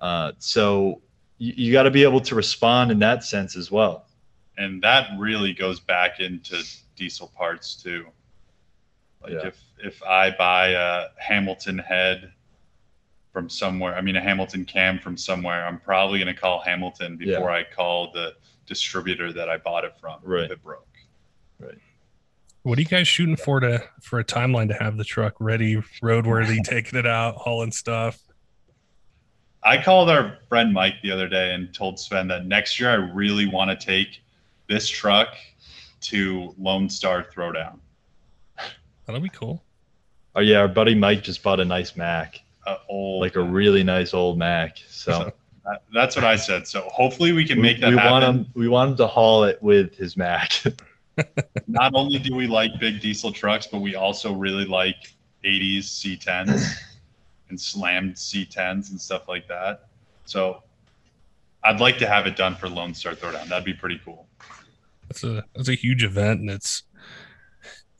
Uh, 0.00 0.32
so 0.38 1.00
you, 1.38 1.52
you 1.56 1.72
got 1.72 1.82
to 1.84 1.90
be 1.90 2.02
able 2.04 2.20
to 2.22 2.34
respond 2.34 2.90
in 2.90 2.98
that 3.00 3.22
sense 3.24 3.54
as 3.56 3.70
well. 3.70 4.06
and 4.58 4.82
that 4.82 5.08
really 5.18 5.52
goes 5.54 5.78
back 5.80 6.20
into 6.20 6.62
diesel 6.96 7.28
parts 7.36 7.74
too. 7.82 8.06
Like 9.22 9.32
Yeah. 9.32 9.46
if 9.48 9.56
if 9.78 10.02
I 10.02 10.30
buy 10.30 10.68
a 10.68 11.08
Hamilton 11.18 11.78
head 11.78 12.32
from 13.32 13.48
somewhere, 13.48 13.94
I 13.94 14.00
mean 14.02 14.16
a 14.16 14.20
Hamilton 14.20 14.64
cam 14.64 14.98
from 14.98 15.16
somewhere, 15.16 15.64
I'm 15.66 15.78
probably 15.80 16.18
going 16.18 16.34
to 16.34 16.38
call 16.40 16.60
Hamilton 16.60 17.18
Yeah. 17.20 17.36
before 17.36 17.50
I 17.50 17.64
call 17.64 18.12
the 18.12 18.34
distributor 18.66 19.32
that 19.32 19.48
I 19.48 19.56
bought 19.56 19.84
it 19.84 19.94
from 20.00 20.20
Right. 20.22 20.44
if 20.44 20.50
it 20.52 20.62
broke. 20.62 20.86
Right. 21.58 21.78
What 22.62 22.78
are 22.78 22.80
you 22.82 22.86
guys 22.86 23.08
shooting 23.08 23.36
for 23.36 23.58
to 23.60 23.82
for 24.00 24.18
a 24.20 24.24
timeline 24.24 24.68
to 24.68 24.74
have 24.74 24.96
the 24.96 25.04
truck 25.04 25.34
ready, 25.40 25.76
roadworthy, 26.02 26.58
taking 26.64 26.98
it 26.98 27.06
out, 27.06 27.36
hauling 27.36 27.72
stuff? 27.72 28.20
I 29.64 29.80
called 29.82 30.10
our 30.10 30.38
friend 30.48 30.72
Mike 30.72 30.94
the 31.02 31.10
other 31.12 31.28
day 31.28 31.54
and 31.54 31.72
told 31.72 31.98
Sven 31.98 32.28
that 32.28 32.46
next 32.46 32.78
year 32.80 32.90
I 32.90 32.94
really 32.94 33.46
want 33.46 33.70
to 33.70 33.86
take 33.86 34.20
this 34.68 34.88
truck 34.88 35.34
to 36.02 36.54
Lone 36.58 36.88
Star 36.88 37.24
Throwdown. 37.24 37.78
That'll 39.06 39.20
be 39.20 39.28
cool. 39.28 39.62
Oh 40.34 40.40
yeah, 40.40 40.58
our 40.58 40.68
buddy 40.68 40.94
Mike 40.94 41.22
just 41.22 41.42
bought 41.42 41.60
a 41.60 41.64
nice 41.64 41.96
Mack, 41.96 42.40
Uh, 42.66 42.76
old, 42.88 43.22
like 43.22 43.36
a 43.36 43.42
really 43.42 43.82
nice 43.82 44.14
old 44.14 44.38
Mack. 44.38 44.78
So 44.88 45.32
That- 45.64 45.82
that's 45.92 46.16
what 46.16 46.24
I 46.24 46.36
said. 46.36 46.66
So 46.66 46.82
hopefully 46.92 47.32
we 47.32 47.44
can 47.44 47.58
we, 47.58 47.62
make 47.62 47.80
that 47.80 47.90
we 47.90 47.96
happen. 47.96 48.10
want 48.10 48.24
him. 48.24 48.46
We 48.54 48.68
want 48.68 48.90
him 48.92 48.96
to 48.98 49.06
haul 49.06 49.44
it 49.44 49.62
with 49.62 49.94
his 49.94 50.16
Mack. 50.16 50.62
Not 51.68 51.94
only 51.94 52.18
do 52.18 52.34
we 52.34 52.46
like 52.46 52.78
big 52.80 53.00
diesel 53.00 53.32
trucks, 53.32 53.66
but 53.66 53.80
we 53.80 53.94
also 53.94 54.32
really 54.32 54.64
like 54.64 54.96
80s 55.44 55.84
C10s 55.84 56.74
and 57.48 57.60
slammed 57.60 58.14
C10s 58.14 58.90
and 58.90 59.00
stuff 59.00 59.28
like 59.28 59.46
that. 59.48 59.88
So 60.24 60.62
I'd 61.62 61.80
like 61.80 61.98
to 61.98 62.08
have 62.08 62.26
it 62.26 62.36
done 62.36 62.56
for 62.56 62.68
Lone 62.68 62.94
Star 62.94 63.14
Throwdown. 63.14 63.48
That'd 63.48 63.64
be 63.64 63.74
pretty 63.74 64.00
cool. 64.04 64.26
That's 65.08 65.22
a 65.22 65.44
that's 65.54 65.68
a 65.68 65.74
huge 65.74 66.02
event, 66.02 66.40
and 66.40 66.50
it's 66.50 66.84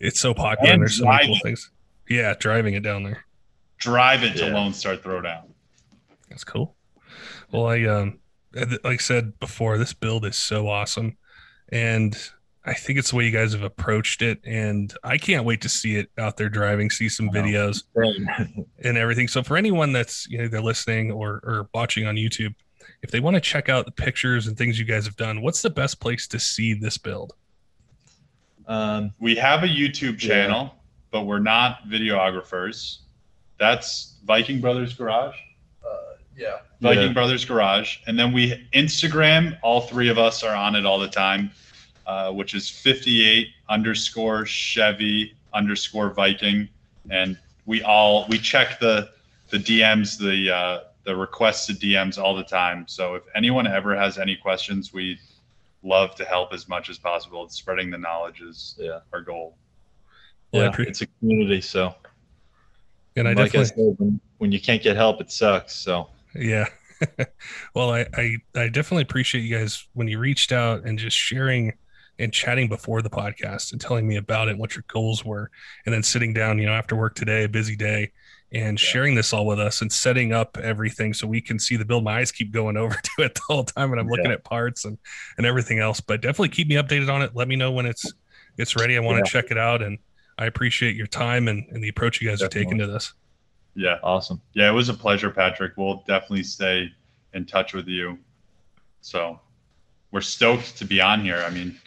it's 0.00 0.18
so 0.18 0.32
popular. 0.32 0.72
And 0.72 0.74
and 0.74 0.82
there's 0.82 0.98
so 0.98 1.04
many 1.04 1.26
cool 1.26 1.38
things. 1.42 1.70
Yeah, 2.08 2.34
driving 2.38 2.74
it 2.74 2.82
down 2.82 3.02
there. 3.04 3.24
Drive 3.82 4.22
it 4.22 4.36
to 4.36 4.46
Yeah. 4.46 4.54
Lone 4.54 4.72
Star 4.72 4.96
Throwdown. 4.96 5.44
That's 6.28 6.44
cool. 6.44 6.74
Well, 7.50 7.66
I 7.66 7.84
um, 7.84 8.18
like 8.54 8.80
I 8.84 8.96
said 8.96 9.38
before, 9.40 9.76
this 9.78 9.92
build 9.92 10.24
is 10.24 10.36
so 10.36 10.68
awesome, 10.68 11.16
and 11.70 12.16
I 12.64 12.74
think 12.74 12.98
it's 12.98 13.10
the 13.10 13.16
way 13.16 13.24
you 13.24 13.30
guys 13.32 13.52
have 13.52 13.62
approached 13.62 14.22
it, 14.22 14.38
and 14.44 14.94
I 15.02 15.18
can't 15.18 15.44
wait 15.44 15.60
to 15.62 15.68
see 15.68 15.96
it 15.96 16.10
out 16.16 16.36
there 16.36 16.48
driving, 16.48 16.90
see 16.90 17.08
some 17.08 17.28
I 17.30 17.40
know. 17.40 17.42
videos 17.42 17.82
and 18.84 18.96
everything. 18.96 19.26
So 19.28 19.42
for 19.42 19.56
anyone 19.56 19.92
that's 19.92 20.26
you 20.28 20.38
know 20.38 20.48
they're 20.48 20.60
listening 20.62 21.10
or 21.10 21.40
or 21.44 21.68
watching 21.74 22.06
on 22.06 22.14
YouTube, 22.16 22.54
if 23.02 23.10
they 23.10 23.20
want 23.20 23.34
to 23.34 23.40
check 23.40 23.68
out 23.68 23.84
the 23.84 23.92
pictures 23.92 24.46
and 24.46 24.56
things 24.56 24.78
you 24.78 24.84
guys 24.86 25.04
have 25.06 25.16
done, 25.16 25.42
what's 25.42 25.60
the 25.60 25.70
best 25.70 26.00
place 26.00 26.26
to 26.28 26.38
see 26.38 26.72
this 26.72 26.96
build? 26.98 27.34
um, 28.66 29.12
We 29.20 29.34
have 29.36 29.64
a 29.64 29.68
YouTube 29.68 30.18
channel, 30.18 30.74
but 31.10 31.22
we're 31.26 31.38
not 31.40 31.86
videographers. 31.88 32.98
That's 33.62 34.14
Viking 34.24 34.60
Brothers 34.60 34.92
Garage. 34.92 35.36
yeah. 36.36 36.58
Viking 36.80 37.08
Yeah. 37.08 37.12
Brothers 37.12 37.44
Garage, 37.44 37.98
and 38.08 38.18
then 38.18 38.32
we 38.32 38.66
Instagram. 38.74 39.56
All 39.62 39.82
three 39.82 40.08
of 40.08 40.18
us 40.18 40.42
are 40.42 40.52
on 40.56 40.74
it 40.74 40.84
all 40.84 40.98
the 40.98 41.06
time, 41.06 41.52
uh, 42.04 42.32
which 42.32 42.54
is 42.54 42.68
58 42.68 43.46
underscore 43.68 44.44
Chevy 44.46 45.34
underscore 45.54 46.10
Viking, 46.10 46.68
and 47.08 47.38
we 47.66 47.82
all 47.84 48.26
we 48.28 48.36
check 48.38 48.80
the 48.80 49.10
the 49.50 49.58
DMs, 49.58 50.18
the 50.18 50.50
uh, 50.52 50.80
the 51.04 51.14
requested 51.14 51.78
DMs 51.78 52.18
all 52.18 52.34
the 52.34 52.42
time. 52.42 52.88
So 52.88 53.14
if 53.14 53.22
anyone 53.36 53.68
ever 53.68 53.94
has 53.96 54.18
any 54.18 54.34
questions, 54.34 54.92
we 54.92 55.20
love 55.84 56.16
to 56.16 56.24
help 56.24 56.52
as 56.52 56.68
much 56.68 56.90
as 56.90 56.98
possible. 56.98 57.48
Spreading 57.48 57.90
the 57.92 57.98
knowledge 57.98 58.40
is 58.40 58.74
Yeah. 58.80 59.00
our 59.12 59.20
goal. 59.20 59.56
Well, 60.52 60.62
I 60.62 60.64
yeah, 60.64 60.70
appre- 60.72 60.86
it's 60.88 61.02
a 61.02 61.06
community. 61.20 61.60
So 61.60 61.94
And 63.16 63.28
I 63.28 63.34
like 63.34 63.52
definitely 63.52 63.60
I 63.60 63.64
said, 63.64 63.94
when, 63.98 64.20
when 64.38 64.52
you 64.52 64.60
can't 64.60 64.82
get 64.82 64.96
help, 64.96 65.20
it 65.20 65.30
sucks. 65.30 65.74
So 65.74 66.08
Yeah. 66.34 66.66
well, 67.74 67.90
I, 67.90 68.06
I 68.14 68.36
I 68.54 68.68
definitely 68.68 69.02
appreciate 69.02 69.42
you 69.42 69.56
guys 69.56 69.86
when 69.92 70.06
you 70.08 70.18
reached 70.18 70.52
out 70.52 70.84
and 70.84 70.98
just 70.98 71.16
sharing 71.16 71.72
and 72.18 72.32
chatting 72.32 72.68
before 72.68 73.02
the 73.02 73.10
podcast 73.10 73.72
and 73.72 73.80
telling 73.80 74.06
me 74.06 74.16
about 74.16 74.48
it, 74.48 74.56
what 74.56 74.76
your 74.76 74.84
goals 74.88 75.24
were, 75.24 75.50
and 75.84 75.92
then 75.92 76.02
sitting 76.02 76.32
down, 76.32 76.58
you 76.58 76.66
know, 76.66 76.72
after 76.72 76.94
work 76.94 77.14
today, 77.16 77.44
a 77.44 77.48
busy 77.48 77.74
day, 77.74 78.12
and 78.52 78.78
Yeah. 78.80 78.86
sharing 78.86 79.14
this 79.16 79.32
all 79.32 79.46
with 79.46 79.58
us 79.58 79.80
and 79.82 79.90
setting 79.92 80.32
up 80.32 80.56
everything 80.58 81.12
so 81.14 81.26
we 81.26 81.40
can 81.40 81.58
see 81.58 81.76
the 81.76 81.84
build. 81.84 82.04
My 82.04 82.18
eyes 82.18 82.30
keep 82.30 82.52
going 82.52 82.76
over 82.78 82.94
to 82.94 83.22
it 83.24 83.34
the 83.34 83.40
whole 83.48 83.64
time, 83.64 83.90
and 83.90 84.00
I'm 84.00 84.08
looking 84.08 84.30
Yeah. 84.30 84.36
at 84.36 84.44
parts 84.44 84.84
and 84.84 84.96
and 85.38 85.46
everything 85.46 85.80
else. 85.80 86.00
But 86.00 86.20
definitely 86.22 86.50
keep 86.50 86.68
me 86.68 86.76
updated 86.76 87.12
on 87.12 87.22
it. 87.22 87.32
Let 87.34 87.48
me 87.48 87.56
know 87.56 87.72
when 87.72 87.86
it's 87.86 88.14
it's 88.58 88.76
ready. 88.76 88.96
I 88.96 89.00
want 89.00 89.16
Yeah. 89.16 89.24
to 89.24 89.30
check 89.30 89.50
it 89.50 89.58
out, 89.58 89.82
and 89.82 89.98
I 90.38 90.46
appreciate 90.46 90.96
your 90.96 91.06
time 91.06 91.48
and, 91.48 91.66
and 91.70 91.82
the 91.82 91.88
approach 91.88 92.20
you 92.20 92.28
guys 92.28 92.42
are 92.42 92.48
taking 92.48 92.78
to 92.78 92.86
this. 92.86 93.12
Yeah. 93.74 93.98
awesome. 94.02 94.40
Yeah, 94.54 94.68
it 94.68 94.72
was 94.72 94.88
a 94.88 94.94
pleasure, 94.94 95.30
Patrick. 95.30 95.72
We'll 95.76 96.02
definitely 96.06 96.42
stay 96.42 96.90
in 97.32 97.46
touch 97.46 97.72
with 97.74 97.86
you. 97.88 98.18
So 99.00 99.40
we're 100.10 100.20
stoked 100.20 100.76
to 100.78 100.84
be 100.84 101.00
on 101.00 101.20
here. 101.22 101.42
I 101.46 101.50
mean, 101.50 101.78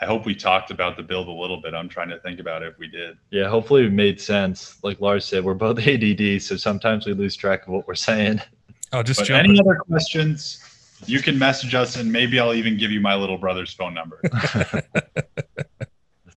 I 0.00 0.06
hope 0.06 0.26
we 0.26 0.34
talked 0.34 0.70
about 0.70 0.96
the 0.96 1.02
build 1.02 1.28
a 1.28 1.32
little 1.32 1.60
bit. 1.60 1.74
I'm 1.74 1.88
trying 1.88 2.08
to 2.10 2.18
think 2.20 2.38
about 2.40 2.62
it 2.62 2.68
if 2.68 2.78
we 2.78 2.86
did. 2.88 3.16
Yeah, 3.30 3.48
hopefully 3.48 3.84
it 3.84 3.92
made 3.92 4.20
sense. 4.20 4.78
Like 4.84 5.00
Lars 5.00 5.24
said, 5.24 5.44
we're 5.44 5.54
both 5.54 5.78
ADD, 5.86 6.40
so 6.42 6.56
sometimes 6.56 7.06
we 7.06 7.14
lose 7.14 7.34
track 7.36 7.62
of 7.66 7.72
what 7.72 7.86
we're 7.86 7.94
saying. 7.94 8.40
I'll 8.92 9.00
oh, 9.00 9.02
just 9.02 9.20
But 9.20 9.26
jump. 9.26 9.48
any 9.48 9.60
other 9.60 9.76
questions, 9.76 10.62
you 11.06 11.20
can 11.20 11.38
message 11.38 11.74
us 11.74 11.96
and 11.96 12.10
maybe 12.10 12.38
I'll 12.38 12.54
even 12.54 12.76
give 12.76 12.90
you 12.90 13.00
my 13.00 13.14
little 13.14 13.38
brother's 13.38 13.72
phone 13.72 13.94
number. 13.94 14.20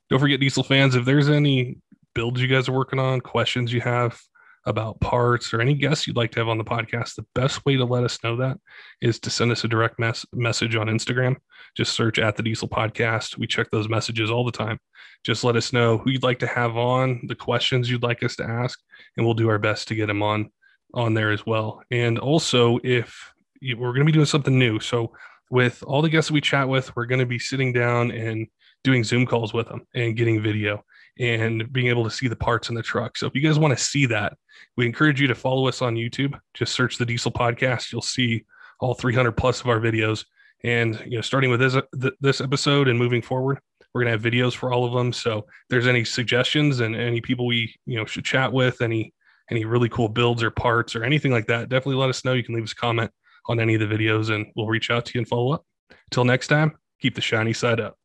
Don't 0.10 0.20
forget, 0.20 0.40
Diesel 0.40 0.64
fans, 0.64 0.96
if 0.96 1.06
there's 1.06 1.30
any 1.30 1.78
builds 2.16 2.42
you 2.42 2.48
guys 2.48 2.68
are 2.68 2.74
working 2.74 3.00
on, 3.00 3.22
questions 3.22 3.72
you 3.72 3.82
have 3.82 4.20
about 4.66 5.00
parts, 5.00 5.54
or 5.54 5.62
any 5.62 5.74
guests 5.74 6.06
you'd 6.06 6.18
like 6.18 6.32
to 6.32 6.40
have 6.40 6.48
on 6.48 6.58
the 6.58 6.64
podcast, 6.64 7.16
the 7.16 7.26
best 7.34 7.66
way 7.66 7.78
to 7.78 7.86
let 7.86 8.04
us 8.04 8.20
know 8.24 8.36
that 8.36 8.58
is 9.02 9.20
to 9.20 9.30
send 9.30 9.52
us 9.52 9.64
a 9.64 9.68
direct 9.68 10.00
mess- 10.00 10.26
message 10.34 10.76
on 10.76 10.88
Instagram. 10.88 11.36
Just 11.78 11.94
search 11.94 12.20
at 12.20 12.36
the 12.36 12.44
Diesel 12.44 12.68
Podcast. 12.68 13.38
We 13.38 13.48
check 13.48 13.70
those 13.72 13.88
messages 13.88 14.32
all 14.32 14.44
the 14.44 14.52
time. 14.52 14.80
Just 15.24 15.44
let 15.44 15.56
us 15.56 15.72
know 15.72 15.98
who 15.98 16.12
you'd 16.12 16.24
like 16.24 16.40
to 16.40 16.48
have 16.48 16.76
on, 16.76 17.22
the 17.28 17.36
questions 17.36 17.90
you'd 17.90 18.04
like 18.04 18.24
us 18.24 18.36
to 18.38 18.44
ask, 18.44 18.80
and 19.16 19.26
we'll 19.26 19.36
do 19.36 19.50
our 19.50 19.60
best 19.60 19.88
to 19.90 19.96
get 19.96 20.08
them 20.08 20.24
on 20.24 20.52
on 20.94 21.14
there 21.14 21.32
as 21.32 21.46
well. 21.46 21.84
And 21.92 22.18
also, 22.18 22.80
if 22.84 23.32
you, 23.62 23.78
we're 23.78 23.94
going 23.94 24.00
to 24.00 24.06
be 24.06 24.12
doing 24.12 24.26
something 24.26 24.58
new, 24.58 24.80
so 24.80 25.14
with 25.52 25.84
all 25.84 26.02
the 26.02 26.10
guests 26.10 26.32
we 26.32 26.42
chat 26.42 26.68
with, 26.68 26.96
we're 26.96 27.06
going 27.06 27.20
to 27.20 27.26
be 27.26 27.40
sitting 27.40 27.74
down 27.74 28.12
and 28.12 28.48
doing 28.84 29.04
Zoom 29.04 29.26
calls 29.26 29.54
with 29.54 29.68
them 29.68 29.86
and 29.94 30.16
getting 30.16 30.42
video 30.42 30.84
and 31.20 31.72
being 31.74 31.88
able 31.88 32.04
to 32.04 32.10
see 32.10 32.28
the 32.28 32.36
parts 32.36 32.70
in 32.70 32.76
the 32.76 32.82
truck. 32.82 33.18
So 33.18 33.28
if 33.28 33.36
you 33.36 33.42
guys 33.42 33.60
want 33.60 33.78
to 33.78 33.84
see 33.84 34.06
that, 34.08 34.38
we 34.78 34.86
encourage 34.86 35.20
you 35.20 35.28
to 35.28 35.36
follow 35.36 35.68
us 35.68 35.82
on 35.82 35.96
YouTube. 35.96 36.40
Just 36.54 36.74
search 36.74 36.98
the 36.98 37.06
Diesel 37.06 37.32
Podcast. 37.32 37.92
You'll 37.92 38.02
see 38.02 38.46
all 38.80 38.94
300 38.94 39.34
plus 39.34 39.60
of 39.62 39.68
our 39.68 39.80
videos. 39.80 40.26
And 40.64 41.02
you 41.06 41.18
know, 41.18 41.22
starting 41.22 41.50
with 41.50 41.60
this 41.60 41.78
th- 42.00 42.14
this 42.20 42.42
episode 42.42 42.88
and 42.88 43.00
moving 43.00 43.22
forward, 43.22 43.60
we're 43.94 44.02
gonna 44.02 44.12
have 44.12 44.22
videos 44.22 44.54
for 44.54 44.74
all 44.74 44.86
of 44.86 44.94
them. 44.94 45.14
So 45.14 45.40
if 45.40 45.46
there's 45.70 45.88
any 45.88 46.04
suggestions 46.04 46.80
and 46.82 46.96
any 46.96 47.22
people 47.22 47.48
we 47.48 47.74
you 47.86 47.98
know 47.98 48.06
should 48.06 48.26
chat 48.26 48.52
with, 48.52 48.82
any 48.82 49.14
any 49.50 49.66
really 49.66 49.90
cool 49.90 50.10
builds 50.10 50.44
or 50.44 50.52
parts 50.52 50.96
or 50.96 51.04
anything 51.04 51.32
like 51.32 51.48
that, 51.48 51.70
definitely 51.70 51.96
let 51.96 52.10
us 52.10 52.24
know. 52.26 52.34
You 52.34 52.44
can 52.44 52.56
leave 52.56 52.66
us 52.66 52.74
a 52.74 52.76
comment 52.76 53.12
on 53.48 53.60
any 53.60 53.76
of 53.76 53.80
the 53.80 53.88
videos 53.88 54.34
and 54.34 54.48
we'll 54.56 54.68
reach 54.68 54.92
out 54.92 55.06
to 55.06 55.12
you 55.16 55.20
and 55.20 55.28
follow 55.28 55.54
up. 55.54 55.66
Till 56.12 56.26
next 56.26 56.48
time, 56.48 56.78
keep 57.02 57.16
the 57.16 57.22
shiny 57.22 57.54
side 57.54 57.80
up. 57.80 57.98